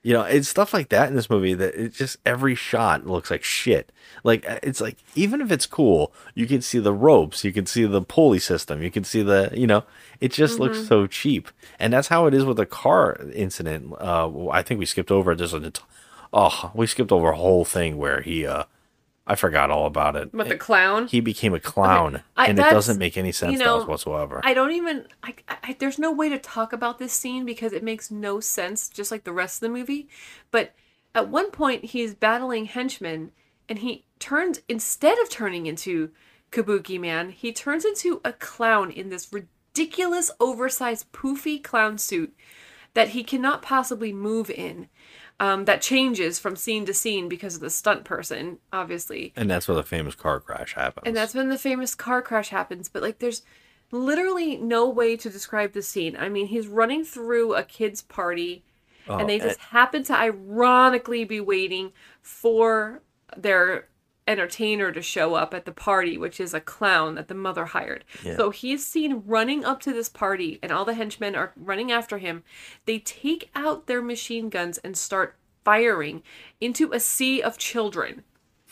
[0.04, 3.30] You know, it's stuff like that in this movie that it just every shot looks
[3.30, 3.92] like shit.
[4.24, 7.68] Like uh, it's like even if it's cool, you can see the ropes, you can
[7.68, 9.84] see the pulley system, you can see the you know,
[10.20, 10.88] it just looks Mhm.
[10.88, 11.50] so cheap.
[11.78, 13.94] And that's how it is with the car incident.
[14.00, 15.72] Uh, I think we skipped over just a
[16.34, 18.64] oh, we skipped over a whole thing where he uh,
[19.28, 20.32] I forgot all about it.
[20.34, 23.60] But the clown, He became a clown, I- and it doesn't make any sense you
[23.60, 24.42] to us whatsoever.
[24.44, 25.08] I don't even.
[25.24, 28.90] I, I, there's no way to talk about this scene because it makes no sense,
[28.90, 30.10] just like the rest of the movie.
[30.50, 30.74] But
[31.14, 33.32] at one point, he's battling henchmen,
[33.70, 36.10] and he turns instead of turning into
[36.52, 42.34] Kabuki Man, he turns into a clown in this ridiculous, oversized, poofy clown suit
[42.94, 44.90] that he cannot possibly move in.
[45.42, 49.34] Um, that changes from scene to scene because of the stunt person, obviously.
[49.36, 51.08] and that's where the famous car crash happens.
[51.08, 52.88] And that's when the famous car crash happens.
[52.90, 53.42] But like, there's
[53.90, 56.16] literally no way to describe the scene.
[56.16, 58.64] I mean, he's running through a kid's party,
[59.08, 61.92] Oh, and they and- just happen to ironically be waiting
[62.22, 63.02] for
[63.36, 63.88] their
[64.32, 68.04] entertainer to show up at the party, which is a clown that the mother hired.
[68.24, 68.38] Yeah.
[68.38, 72.18] So he's seen running up to this party, and all the henchmen are running after
[72.18, 72.44] him.
[72.86, 76.24] They take out their machine guns and start firing
[76.60, 78.24] into a sea of children.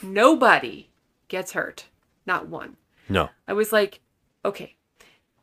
[0.01, 0.89] Nobody
[1.27, 1.85] gets hurt.
[2.25, 2.77] Not one.
[3.07, 3.29] no.
[3.47, 3.99] I was like,
[4.45, 4.75] okay,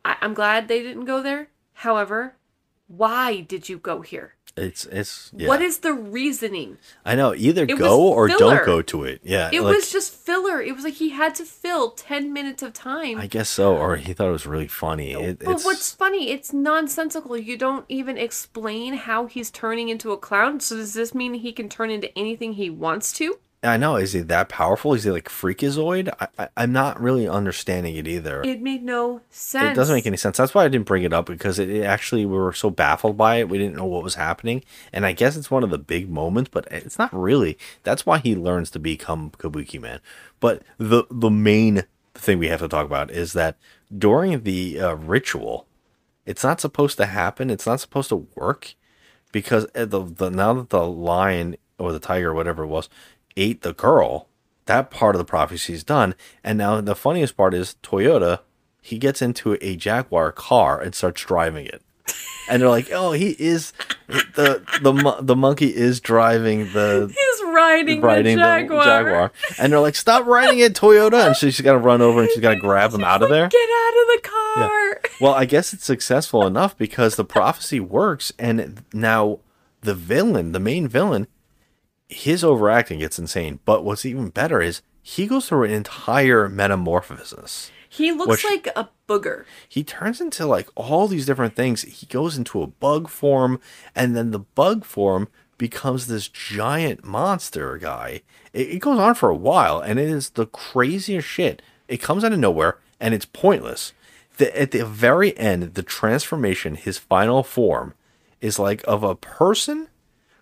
[0.03, 1.49] I- I'm glad they didn't go there.
[1.73, 2.35] However,
[2.87, 4.35] why did you go here?
[4.57, 5.47] It's it's yeah.
[5.47, 6.77] What is the reasoning?
[7.05, 8.39] I know either It go or filler.
[8.39, 9.21] don't go to it.
[9.23, 10.61] Yeah, it like, was just filler.
[10.61, 13.19] It was like he had to fill 10 minutes of time.
[13.19, 15.13] I guess so, or he thought it was really funny.
[15.13, 17.37] It, but it's what's funny, it's nonsensical.
[17.37, 20.59] You don't even explain how he's turning into a clown.
[20.59, 23.39] So does this mean he can turn into anything he wants to?
[23.63, 23.95] I know.
[23.95, 24.93] Is he that powerful?
[24.93, 26.13] Is he like Freakazoid?
[26.19, 28.43] I, I, I'm not really understanding it either.
[28.43, 29.71] It made no sense.
[29.71, 30.37] It doesn't make any sense.
[30.37, 33.17] That's why I didn't bring it up because it, it actually we were so baffled
[33.17, 33.49] by it.
[33.49, 34.63] We didn't know what was happening,
[34.93, 37.57] and I guess it's one of the big moments, but it's not really.
[37.83, 40.01] That's why he learns to become Kabuki Man.
[40.39, 43.57] But the the main thing we have to talk about is that
[43.95, 45.65] during the uh, ritual,
[46.27, 47.49] it's not supposed to happen.
[47.49, 48.75] It's not supposed to work
[49.31, 52.89] because uh, the, the now that the lion or the tiger or whatever it was
[53.37, 54.27] ate the girl,
[54.65, 56.15] that part of the prophecy is done.
[56.43, 58.39] And now the funniest part is Toyota.
[58.81, 61.81] He gets into a Jaguar car and starts driving it.
[62.49, 63.73] And they're like, "Oh, he is
[64.07, 68.83] the the the monkey is driving the He's riding, riding the Jaguar.
[68.85, 72.21] Jaguar." And they're like, "Stop riding it, Toyota!" And so she's got to run over
[72.21, 73.49] and she's got to grab him out of there.
[73.49, 75.01] Get out of the car.
[75.19, 79.39] Well, I guess it's successful enough because the prophecy works, and now
[79.81, 81.27] the villain, the main villain,
[82.09, 83.59] his overacting gets insane.
[83.65, 87.71] But what's even better is he goes through an entire metamorphosis.
[87.89, 89.45] He looks like a booger.
[89.67, 91.83] He turns into like all these different things.
[91.83, 93.59] He goes into a bug form,
[93.95, 98.21] and then the bug form becomes this giant monster guy.
[98.53, 101.61] It, it goes on for a while, and it is the craziest shit.
[101.87, 103.93] It comes out of nowhere, and it's pointless.
[104.37, 107.93] The, at the very end, the transformation, his final form,
[108.41, 109.87] is like of a person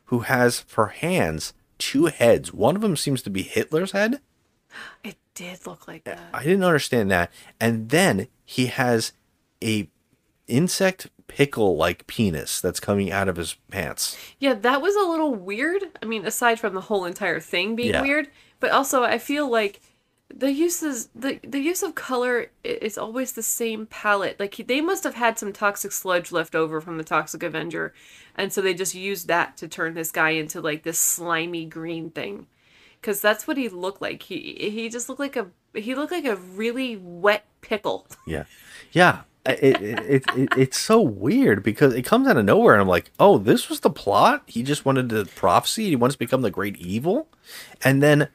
[0.06, 2.53] who has for hands two heads.
[2.53, 4.22] One of them seems to be Hitler's head.
[5.03, 6.19] It did look like that.
[6.34, 7.32] I didn't understand that.
[7.60, 9.14] And then he has
[9.64, 9.90] a
[10.48, 14.15] insect pickle like penis that's coming out of his pants.
[14.40, 15.84] Yeah, that was a little weird.
[16.02, 18.02] I mean, aside from the whole entire thing being Yeah.
[18.02, 18.30] weird,
[18.60, 19.82] but also I feel like
[20.34, 24.39] the uses the the use of color is always the same palette.
[24.39, 27.93] Like they must have had some toxic sludge left over from the Toxic Avenger,
[28.35, 32.10] and so they just used that to turn this guy into like this slimy green
[32.10, 32.47] thing.
[33.02, 34.23] Cause that's what he looked like.
[34.23, 38.07] He he just looked like a he looked like a really wet pickle.
[38.27, 38.45] Yeah.
[38.91, 39.22] Yeah.
[39.45, 42.88] It, it, it, it, it's so weird because it comes out of nowhere and I'm
[42.88, 44.41] like, oh, this was the plot?
[44.47, 45.89] He just wanted to prophecy.
[45.89, 47.27] He wants to become the great evil.
[47.84, 48.30] And then,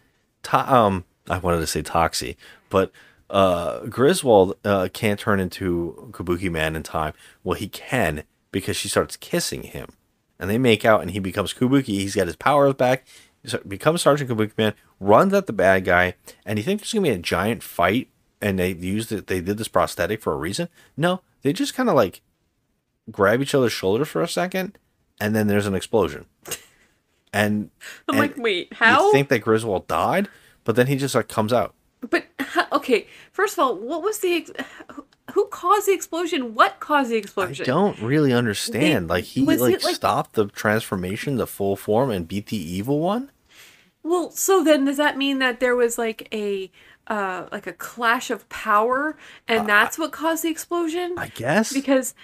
[0.52, 2.36] um, I wanted to say Toxie,
[2.68, 2.92] but
[3.30, 7.14] uh, Griswold uh, can't turn into Kabuki Man in time.
[7.44, 9.88] Well, he can because she starts kissing him.
[10.38, 11.86] And they make out and he becomes Kabuki.
[11.86, 13.06] He's got his powers back.
[13.42, 17.04] He becomes Sergeant Kabuki Man, runs at the bad guy, and you think there's going
[17.04, 18.08] to be a giant fight
[18.42, 20.68] and they used it, they did this prosthetic for a reason?
[20.96, 22.22] No, they just kind of like
[23.10, 24.78] grab each other's shoulders for a second
[25.20, 26.26] and then there's an explosion.
[27.32, 27.70] And
[28.08, 29.06] I'm and like, wait, how?
[29.06, 30.28] You think that Griswold died,
[30.64, 31.74] but then he just like comes out.
[32.08, 32.24] But
[32.72, 34.50] okay, first of all, what was the ex-
[35.34, 36.54] who- caused the explosion?
[36.54, 37.64] What caused the explosion?
[37.64, 39.08] I don't really understand.
[39.08, 43.30] like he like, like- stopped the transformation the full form and beat the evil one.
[44.02, 46.70] Well, so then does that mean that there was like a
[47.06, 49.16] uh like a clash of power
[49.48, 51.14] and that's what caused the explosion?
[51.18, 51.72] I guess.
[51.72, 52.14] Because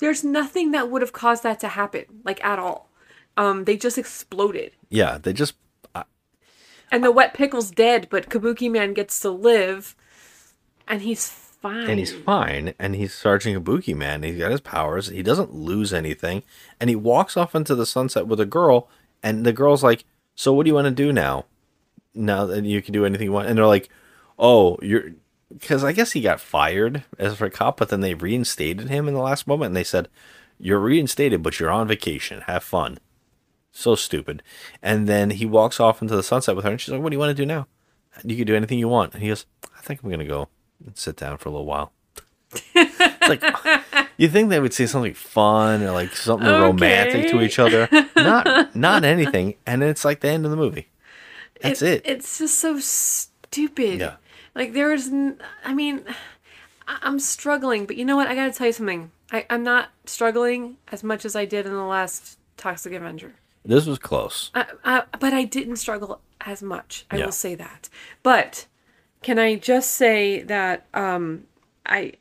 [0.00, 2.90] there's nothing that would have caused that to happen, like at all.
[3.36, 4.72] Um they just exploded.
[4.88, 5.54] Yeah, they just
[6.90, 9.96] And the wet pickle's dead, but Kabuki Man gets to live
[10.88, 11.90] and he's fine.
[11.90, 14.22] and he's fine and he's Sergeant Kabuki man.
[14.22, 15.08] He's got his powers.
[15.08, 16.42] He doesn't lose anything,
[16.80, 18.88] and he walks off into the sunset with a girl.
[19.22, 20.04] And the girl's like,
[20.34, 21.46] "So what do you want to do now?
[22.14, 23.88] Now that you can do anything you want?" And they're like,
[24.38, 25.12] "Oh, you're."
[25.52, 29.14] Because I guess he got fired as a cop, but then they reinstated him in
[29.14, 30.08] the last moment, and they said,
[30.58, 32.42] "You're reinstated, but you're on vacation.
[32.42, 32.98] Have fun."
[33.78, 34.42] So stupid.
[34.82, 37.14] And then he walks off into the sunset with her, and she's like, "What do
[37.14, 37.66] you want to do now?
[38.24, 39.44] You can do anything you want." And he goes,
[39.76, 40.48] "I think I'm gonna go
[40.84, 41.92] and sit down for a little while."
[42.74, 43.42] It's like
[44.16, 47.86] you think they would say something fun or like something romantic to each other,
[48.16, 50.88] not not anything, and it's like the end of the movie.
[51.60, 52.00] That's it.
[52.06, 54.00] It's just so stupid.
[54.00, 54.16] Yeah.
[54.54, 56.02] Like there is, n- I mean,
[56.88, 58.26] I'm struggling, but you know what?
[58.26, 59.10] I gotta tell you something.
[59.30, 63.34] I, I'm not struggling as much as I did in the last Toxic Avenger.
[63.66, 64.50] This was close.
[64.54, 67.04] I, I, but I didn't struggle as much.
[67.10, 67.24] I Yeah.
[67.26, 67.88] will say that.
[68.22, 68.66] But
[69.22, 71.44] can I just say that um,
[71.84, 72.12] I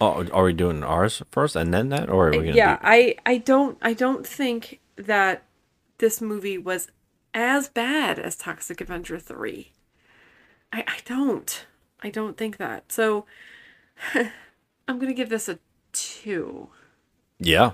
[0.00, 2.82] Oh, are we doing ours first and then that, or are we gonna yeah do?
[2.82, 5.42] I I don't I don't think that
[5.98, 6.88] this movie was
[7.34, 9.72] as bad as Toxic Avenger three.
[10.72, 11.66] I I don't
[12.02, 12.90] I don't think that.
[12.92, 13.26] So
[14.14, 15.58] I'm gonna give this a
[15.92, 16.68] two.
[17.38, 17.72] Yeah.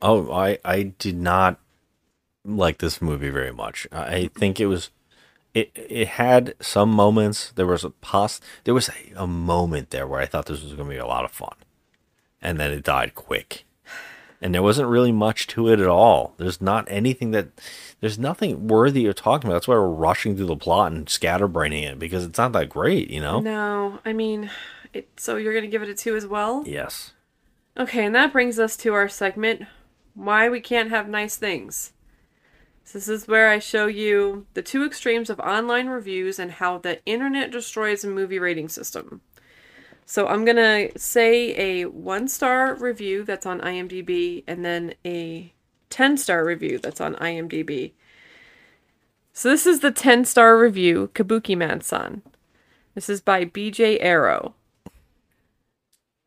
[0.00, 1.58] Oh, I I did not
[2.44, 3.86] like this movie very much.
[3.92, 4.90] I think it was
[5.54, 7.52] it it had some moments.
[7.54, 10.74] There was a pos there was a, a moment there where I thought this was
[10.74, 11.54] going to be a lot of fun.
[12.42, 13.64] And then it died quick.
[14.42, 16.34] and there wasn't really much to it at all.
[16.36, 17.48] There's not anything that
[18.00, 19.54] there's nothing worthy of talking about.
[19.54, 23.08] That's why we're rushing through the plot and scatterbraining it because it's not that great,
[23.10, 23.40] you know.
[23.40, 24.50] No, I mean,
[24.92, 26.62] it, so you're gonna give it a two as well?
[26.66, 27.12] Yes.
[27.78, 29.62] Okay, and that brings us to our segment
[30.14, 31.93] Why We Can't Have Nice Things.
[32.84, 36.78] So this is where I show you the two extremes of online reviews and how
[36.78, 39.22] the internet destroys a movie rating system.
[40.06, 45.52] So I'm going to say a one star review that's on IMDb and then a
[45.88, 47.92] 10 star review that's on IMDb.
[49.32, 52.22] So this is the 10 star review, Kabuki Man san.
[52.94, 54.54] This is by BJ Arrow.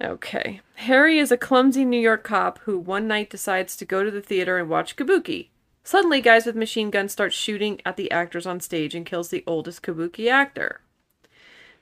[0.04, 0.62] Okay.
[0.76, 4.22] Harry is a clumsy New York cop who one night decides to go to the
[4.22, 5.50] theater and watch Kabuki.
[5.88, 9.46] Suddenly, guys with machine guns start shooting at the actors on stage and kills the
[9.48, 10.82] oldest Kabuki actor.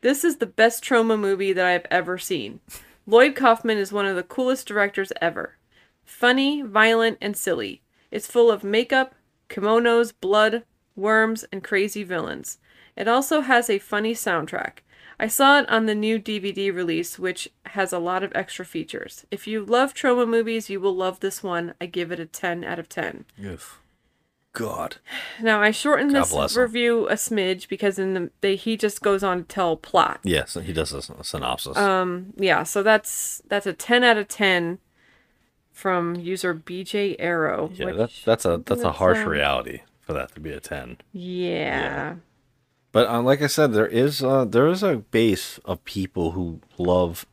[0.02, 2.60] This is the best Troma movie that I have ever seen.
[3.08, 5.58] Lloyd Kaufman is one of the coolest directors ever.
[6.04, 7.82] Funny, violent, and silly.
[8.12, 9.16] It's full of makeup,
[9.50, 10.66] kimonos, blood,
[10.96, 12.60] worms, and crazy villains.
[12.96, 14.84] It also has a funny soundtrack.
[15.20, 19.26] I saw it on the new DVD release, which has a lot of extra features.
[19.32, 21.74] If you love Troma movies, you will love this one.
[21.82, 23.26] I give it a 10 out of 10.
[23.36, 23.78] Yes.
[24.56, 24.96] God.
[25.42, 29.24] Now, I shortened God this review a smidge because in the they, he just goes
[29.24, 30.20] on to tell plot.
[30.24, 31.78] Yes, he does a, a synopsis.
[31.78, 34.80] Um, yeah, so that's that's a 10 out of 10
[35.72, 37.70] from user BJ Arrow.
[37.76, 40.60] yeah, which- that's that's a that's a harsh um, reality for that to be a
[40.60, 40.98] ten.
[41.12, 42.16] Yeah.
[42.92, 46.62] But uh, like I said, there is uh, there is a base of people who
[46.78, 47.26] love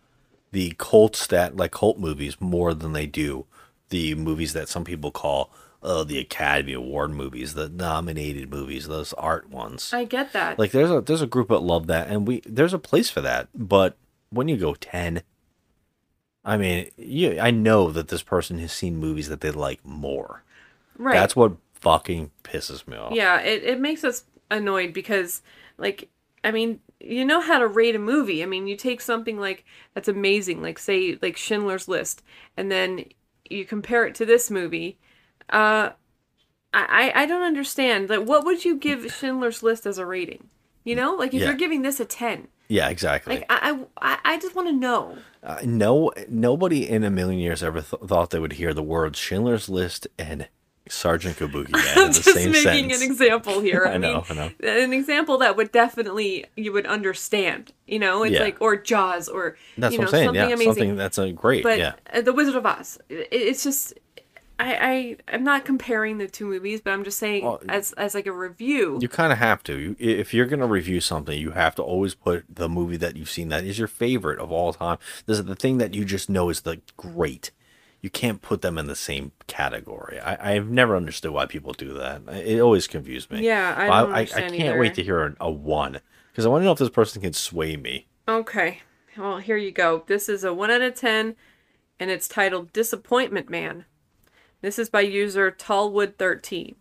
[0.50, 3.46] the cult stat like cult movies more than they do
[3.90, 9.12] the movies that some people call uh, the Academy Award movies, the nominated movies, those
[9.14, 9.92] art ones.
[9.92, 10.58] I get that.
[10.58, 13.20] Like there's a there's a group that love that, and we there's a place for
[13.20, 13.48] that.
[13.54, 13.96] But
[14.30, 15.22] when you go ten,
[16.44, 20.44] I mean, you I know that this person has seen movies that they like more.
[20.96, 21.14] Right.
[21.14, 23.12] That's what fucking pisses me off.
[23.12, 25.42] Yeah, it, it makes us annoyed because,
[25.78, 26.08] like,
[26.44, 28.42] I mean, you know how to rate a movie.
[28.42, 29.64] I mean, you take something like
[29.94, 32.22] that's amazing, like say like Schindler's List,
[32.56, 33.04] and then
[33.50, 34.98] you compare it to this movie.
[35.52, 35.90] Uh,
[36.74, 38.08] I I don't understand.
[38.08, 40.48] Like, what would you give Schindler's List as a rating?
[40.84, 41.48] You know, like if Yeah.
[41.48, 43.36] you're giving this a ten, Yeah, exactly.
[43.36, 45.18] like I I, I just want to know.
[45.42, 49.18] Uh, no, nobody in a million years ever th- thought they would hear the words
[49.18, 50.48] Schindler's List and
[50.88, 53.02] Sergeant Kabuki in I'm the just making sentence.
[53.02, 53.84] an example here.
[53.86, 54.82] I, I know, mean, I know.
[54.82, 57.72] an example that would definitely you would understand.
[57.86, 58.40] You know, it's Yeah.
[58.44, 60.26] like or Jaws or That's you what I'm saying.
[60.28, 60.72] something Yeah, amazing.
[60.72, 61.62] something that's a great.
[61.64, 62.98] but yeah, uh, the Wizard of Oz.
[63.10, 63.92] It, it's just.
[64.58, 68.14] I, I I'm not comparing the two movies, but I'm just saying Well, as as
[68.14, 68.98] like a review.
[69.00, 69.78] you kind of have to.
[69.78, 73.30] You, if you're gonna review something, you have to always put the movie that you've
[73.30, 74.98] seen that is your favorite of all time.
[75.26, 77.50] This is the thing that you just know is the great.
[78.00, 80.18] You can't put them in the same category.
[80.18, 82.22] I, I've never understood why people do that.
[82.28, 83.44] It always confused me.
[83.46, 84.78] Yeah, I don't I, understand can't either.
[84.78, 86.00] wait to hear a, a one
[86.32, 88.08] because I want to know if this person can sway me.
[88.26, 88.80] Okay.
[89.16, 90.02] Well, here you go.
[90.06, 91.36] This is a 1 out of 10
[92.00, 93.84] and it's titled Disappointment Man.
[94.62, 96.76] This is by user Tallwood13.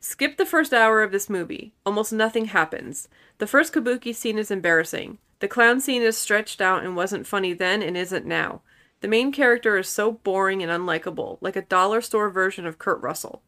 [0.00, 1.72] Skip the first hour of this movie.
[1.86, 3.08] Almost nothing happens.
[3.38, 5.18] The first kabuki scene is embarrassing.
[5.38, 8.62] The clown scene is stretched out and wasn't funny then and isn't now.
[9.00, 13.00] The main character is so boring and unlikable, like a dollar store version of Kurt
[13.00, 13.42] Russell.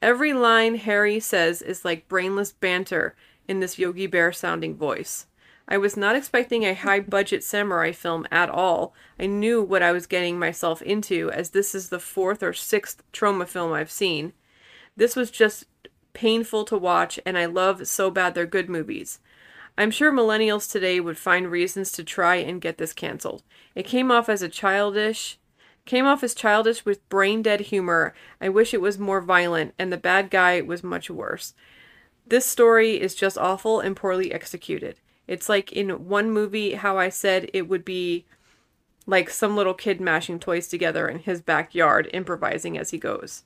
[0.00, 3.14] Every line Harry says is like brainless banter
[3.46, 5.26] in this Yogi Bear sounding voice.
[5.72, 8.92] I was not expecting a high budget samurai film at all.
[9.18, 13.02] I knew what I was getting myself into, as this is the fourth or sixth
[13.10, 14.34] Troma film I've seen.
[14.98, 15.64] This was just
[16.12, 19.18] painful to watch, and I love So Bad They're Good movies.
[19.78, 23.42] I'm sure millennials today would find reasons to try and get this canceled.
[23.74, 25.38] It came off as a childish
[25.86, 28.14] came off as childish with brain dead humor.
[28.42, 31.54] I wish it was more violent and the bad guy was much worse.
[32.26, 35.00] This story is just awful and poorly executed.
[35.32, 38.26] It's like in one movie how I said it would be
[39.06, 43.44] like some little kid mashing toys together in his backyard improvising as he goes.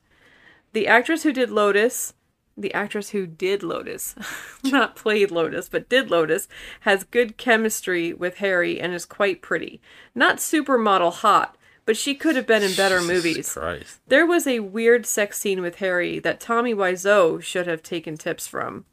[0.72, 2.14] The actress who did Lotus,
[2.56, 4.16] the actress who did Lotus,
[4.64, 6.48] not played Lotus, but did Lotus,
[6.80, 9.80] has good chemistry with Harry and is quite pretty.
[10.12, 13.52] Not supermodel hot, but she could have been in better movies.
[13.52, 14.00] Christ.
[14.08, 18.48] There was a weird sex scene with Harry that Tommy Wiseau should have taken tips
[18.48, 18.86] from.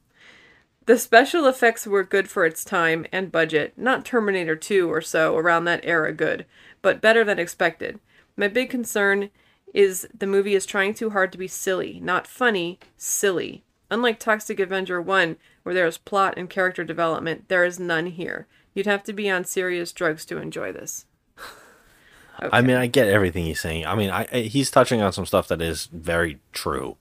[0.86, 5.38] The special effects were good for its time and budget, not Terminator 2 or so
[5.38, 6.46] around that era good,
[6.82, 8.00] but better than expected.
[8.36, 9.30] My big concern
[9.74, 13.64] is the movie is trying too hard to be silly, not funny, silly.
[13.90, 18.48] Unlike Toxic Avenger 1, where there is plot and character development, there is none here.
[18.74, 21.06] You'd have to be on serious drugs to enjoy this.
[22.40, 23.86] I mean, I get everything he's saying.
[23.86, 26.98] I mean, I he's touching on some stuff that is very true.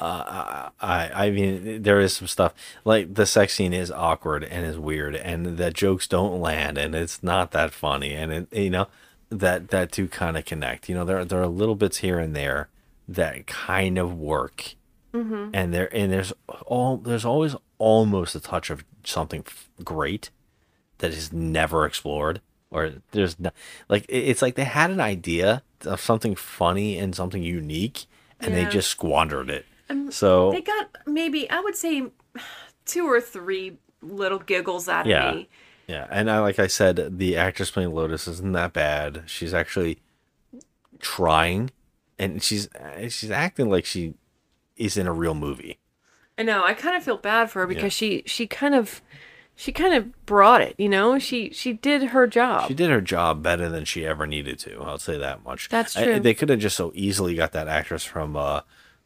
[0.00, 2.52] Uh, I I mean, there is some stuff
[2.84, 6.94] like the sex scene is awkward and is weird, and the jokes don't land, and
[6.94, 8.86] it's not that funny, and it you know
[9.30, 10.88] that that do kind of connect.
[10.88, 12.68] You know, there there are little bits here and there
[13.06, 14.74] that kind of work,
[15.12, 15.50] Mhm.
[15.54, 16.32] and there and there's
[16.66, 20.30] all there's always almost a touch of something f- great
[20.98, 22.40] that is never explored
[22.70, 23.50] or there's no
[23.88, 28.06] like it- it's like they had an idea of something funny and something unique
[28.40, 32.04] and they just squandered it Um, so they got maybe I would say
[32.86, 35.48] two or three little giggles out yeah of me.
[35.86, 39.98] yeah and I, like i said the actress playing lotus isn't that bad she's actually
[41.00, 41.70] trying
[42.18, 42.68] and she's
[43.08, 44.14] she's acting like she
[44.76, 45.78] is in a real movie
[46.36, 46.64] I know.
[46.64, 49.00] I kind of feel bad for her because she she kind of
[49.54, 50.74] she kind of brought it.
[50.78, 52.66] You know, she she did her job.
[52.66, 54.82] She did her job better than she ever needed to.
[54.82, 55.68] I'll say that much.
[55.68, 56.18] That's I- true.
[56.20, 58.62] they could have just so easily got that actress from uh,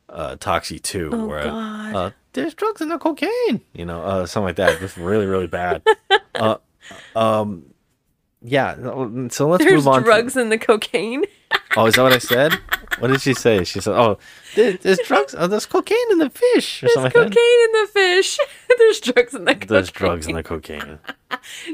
[0.09, 1.95] uh, Toxie 2, Oh, where God.
[1.97, 4.79] Uh, there's drugs in the cocaine, you know, uh, something like that.
[4.81, 5.83] Just really, really bad.
[6.35, 6.57] uh,
[7.17, 7.65] um,
[8.43, 8.77] yeah.
[9.31, 10.01] So let's There's move on.
[10.01, 11.25] to- drugs in the cocaine.
[11.77, 12.53] oh, is that what I said?
[13.01, 13.65] What did she say?
[13.65, 14.19] She said, "Oh,
[14.55, 15.35] there, there's drugs.
[15.37, 18.39] Oh, there's cocaine in the fish, There's cocaine like that." in the fish.
[18.79, 19.69] There's drugs in the cocaine.
[19.69, 20.99] There's drugs in the cocaine.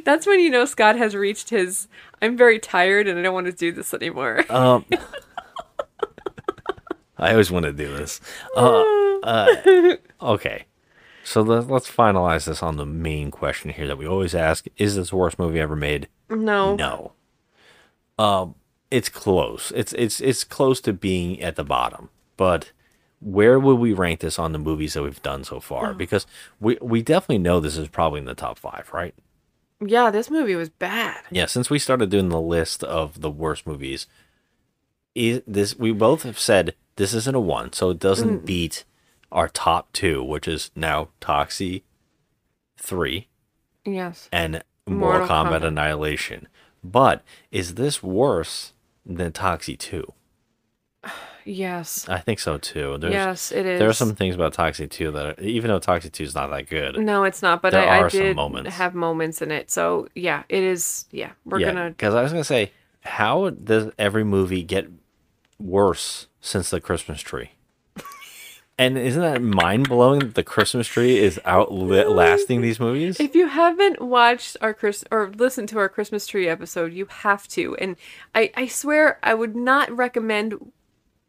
[0.05, 1.87] That's when you know Scott has reached his.
[2.23, 4.45] I'm very tired and I don't want to do this anymore.
[4.51, 4.85] Um,
[7.19, 8.21] I always want to do this.
[8.57, 8.83] Uh,
[9.23, 10.67] uh, okay,
[11.25, 14.97] so let, let's finalize this on the main question here that we always ask: Is
[14.97, 16.09] this the worst movie ever made?
[16.29, 16.77] No.
[16.77, 17.13] No.
[18.19, 18.55] Um,
[18.91, 19.73] it's close.
[19.75, 22.73] It's it's it's close to being at the bottom, but
[23.21, 25.91] where would we rank this on the movies that we've done so far?
[25.91, 25.95] Oh.
[25.95, 26.27] Because
[26.61, 29.15] we we definitely know this is probably in the top five, right?
[29.85, 31.23] Yeah, this movie was bad.
[31.31, 34.07] Yeah, since we started doing the list of the worst movies,
[35.15, 38.47] is this we both have said this isn't a one, so it doesn't Mm.
[38.47, 38.85] beat
[39.33, 41.83] our top two, which is now Toxie
[42.77, 43.29] three
[43.85, 44.29] Yes.
[44.33, 45.65] and Mortal, Mortal Kombat, Kombat.
[45.67, 46.49] Annihilation.
[46.83, 48.73] But is this worse
[49.07, 50.13] than Toxie two?
[51.47, 52.09] Yes.
[52.09, 52.97] I think so too.
[52.97, 53.79] There's, Yes, it is.
[53.79, 56.49] There are some things about Toxie two that, are, even though Toxie two is not
[56.49, 57.61] that good, No, it's not.
[57.61, 58.75] But there I, are I some moments.
[58.77, 59.71] have moments in it.
[59.71, 61.05] So yeah, it is.
[61.11, 61.91] Yeah, we're yeah, gonna.
[61.91, 62.73] because I was gonna say,
[63.03, 64.89] how does every movie get
[65.59, 67.51] worse since the Christmas tree?
[68.79, 70.19] and isn't that mind blowing?
[70.21, 73.21] that The Christmas tree is outlasting these movies.
[73.21, 77.47] If you haven't watched our Chris or listened to our Christmas tree episode, you have
[77.49, 77.77] to.
[77.77, 77.97] And
[78.35, 80.73] I, I swear I would not recommend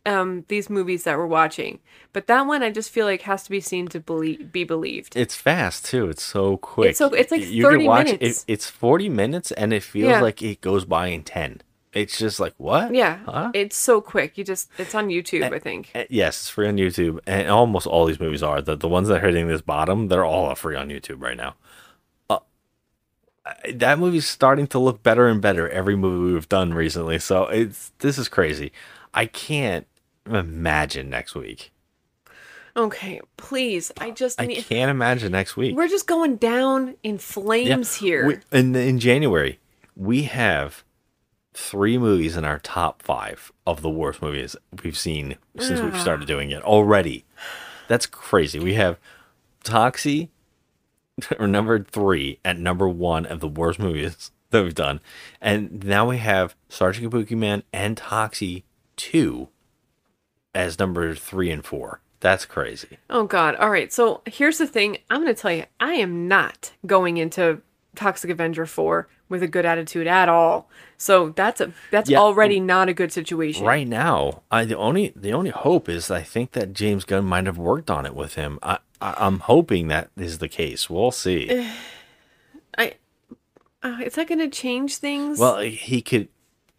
[0.08, 1.80] um these movies that we're watching.
[2.14, 5.16] But that one I just feel like has to be seen to believe be believed.
[5.16, 6.10] It's fast too.
[6.10, 6.90] It's so quick.
[6.92, 8.44] It's so- it's like You can 30 watch minutes.
[8.48, 10.22] It, it's forty minutes, and it feels Yeah.
[10.22, 11.62] like it goes by in ten.
[11.96, 12.94] It's just like what?
[12.94, 13.20] Yeah.
[13.26, 13.52] Huh?
[13.54, 14.38] It's so quick.
[14.38, 15.92] You just it's on YouTube, I think.
[15.96, 18.62] Uh, Yes, it's free on YouTube, and almost all these movies are.
[18.62, 21.56] The the ones that are hitting this bottom, they're all free on YouTube right now.
[22.30, 22.40] Uh,
[23.74, 27.18] that movie's starting to look better and better every movie we've done recently.
[27.20, 28.72] So it's this is crazy.
[29.14, 29.88] I can't
[30.26, 31.72] imagine next week.
[32.76, 33.92] Okay, please.
[33.98, 35.78] I just I need can't imagine next week.
[35.78, 38.28] We're just going down in flames here.
[38.28, 39.60] We, in in January,
[39.96, 40.84] we have
[41.56, 46.28] three movies in our top five of the worst movies we've seen since we've started
[46.28, 47.24] doing it already.
[47.88, 48.60] That's crazy.
[48.60, 49.00] We have
[49.64, 50.30] Toxie,
[51.40, 55.00] or number three at number one of the worst movies that we've done,
[55.42, 58.64] and now we have Sergeant Kabuki Man and Toxie
[58.98, 59.48] two
[60.54, 62.02] as number three and four.
[62.20, 62.98] That's crazy.
[63.10, 63.56] Oh God!
[63.56, 63.94] All right.
[63.94, 64.98] So here's the thing.
[65.10, 65.66] I'm going to tell you.
[65.80, 67.62] I am not going into
[67.96, 70.70] Toxic Avenger four with a good attitude at all.
[70.98, 72.20] So that's a that's Yeah.
[72.20, 73.66] already not a good situation.
[73.66, 77.46] Right now, I the only the only hope is I think that James Gunn might
[77.46, 78.60] have worked on it with him.
[78.64, 80.90] I, I I'm hoping that is the case.
[80.90, 81.68] We'll see.
[82.78, 82.94] I.
[83.84, 85.38] Uh, is that going to change things?
[85.38, 86.28] Well, he could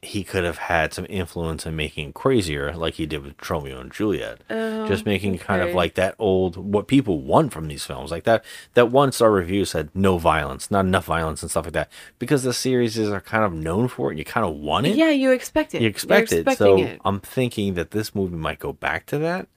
[0.03, 3.91] he could have had some influence in making crazier, like he did with Tromeo and
[3.91, 4.41] Juliet.
[4.49, 8.25] Oh, Just making kind of like that old what people want from these films, like
[8.25, 8.45] that
[8.75, 12.43] that one star review said no violence, not enough violence and stuff like that, because
[12.43, 14.19] the series is are kind of known for it.
[14.19, 14.97] You kind of want it.
[14.97, 15.83] yeah, you expect it.
[15.83, 16.59] You expect You're it.
[16.59, 17.01] So it.
[17.05, 19.49] I'm thinking that this movie might go back to that.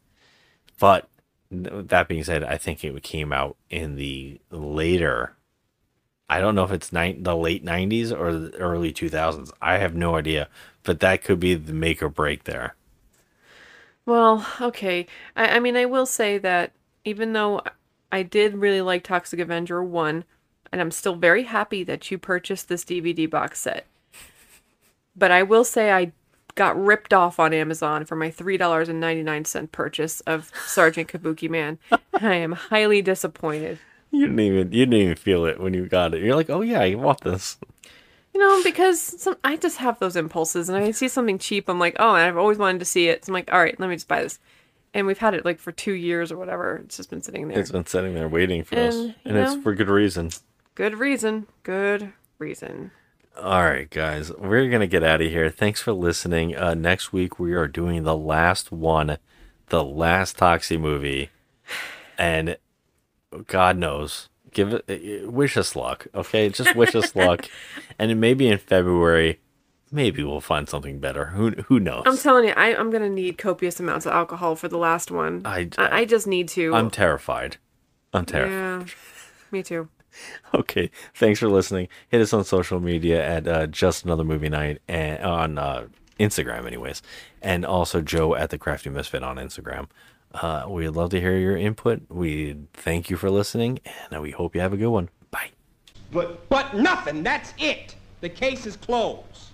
[0.80, 1.10] But
[1.52, 5.36] that being said, I think it came out in the later.
[6.30, 9.51] I don't know if it's nine, the late 90s or the early 2000s.
[9.61, 10.47] I have no idea.
[10.84, 12.76] But that could be the make or break there.
[14.06, 15.07] Well, okay.
[15.35, 16.72] I, I mean, I will say that
[17.06, 17.61] even though
[18.11, 20.23] I did really like Toxic Avenger 1,
[20.72, 23.85] and I'm still very happy that you purchased this DVD box set,
[25.15, 26.11] But I will say I
[26.56, 31.80] got ripped off on Amazon for my $3.99 purchase of Sergeant Kabuki Man.
[32.14, 33.80] I am highly disappointed.
[34.11, 36.23] You didn't even you didn't even feel it when you got it.
[36.23, 37.57] You're like, oh yeah, I want this.
[38.34, 41.80] You know, because some, I just have those impulses, and I see something cheap, I'm
[41.80, 43.26] like, oh, and I've always wanted to see it.
[43.26, 44.40] So I'm like, all right, let me just buy this.
[44.94, 46.77] And we've had it like for two years or whatever.
[46.86, 47.60] It's just been sitting there.
[47.60, 50.31] It's been sitting there waiting for us, And, it's know- for good reason.
[50.76, 51.48] Good reason.
[51.64, 52.91] Good reason.
[53.38, 55.49] All right, guys, we're gonna get out of here.
[55.49, 56.56] Thanks for listening.
[56.56, 59.18] Uh, next week we are doing the last one,
[59.68, 61.30] the last Toxie movie,
[62.18, 62.57] and
[63.47, 66.07] God knows, give it, uh, wish us luck.
[66.15, 67.45] Okay, just wish us luck,
[67.99, 69.39] and maybe in February,
[69.91, 71.26] maybe we'll find something better.
[71.27, 72.03] Who who knows?
[72.06, 75.41] I'm telling you, I, I'm gonna need copious amounts of alcohol for the last one.
[75.45, 76.73] I- I, I just need to.
[76.73, 77.57] I'm terrified.
[78.14, 78.88] I'm terrified.
[78.89, 78.93] Yeah,
[79.51, 79.89] me too.
[80.56, 81.88] Okay, thanks for listening.
[82.10, 85.85] Hit us on social media at uh, just another movie night and on uh,
[86.19, 87.03] Instagram, anyways,
[87.43, 89.88] and also Joe at the Crafty Misfit on Instagram.
[90.34, 92.03] Uh, we'd love to hear your input.
[92.10, 93.80] We thank you for listening,
[94.11, 95.10] and we hope you have a good one.
[95.31, 95.49] Bye.
[96.11, 97.23] But but nothing.
[97.23, 97.95] That's it.
[98.22, 99.49] The case is closed.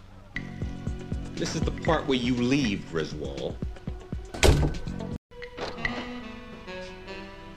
[1.35, 3.57] This is the part where you leave, Griswold.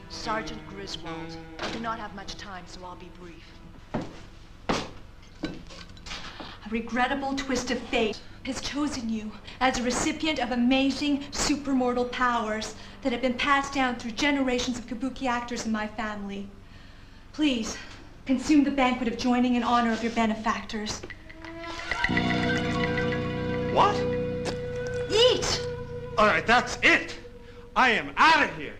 [0.08, 3.44] Sergeant Griswold, I do not have much time, so I'll be brief.
[5.44, 12.74] A regrettable twist of fate has chosen you as a recipient of amazing supermortal powers
[13.02, 16.48] that have been passed down through generations of kabuki actors in my family.
[17.32, 17.76] Please,
[18.26, 21.00] consume the banquet of joining in honor of your benefactors.
[23.72, 23.94] What?
[25.10, 25.66] Eat!
[26.16, 27.18] All right, that's it.
[27.76, 28.77] I am out of here.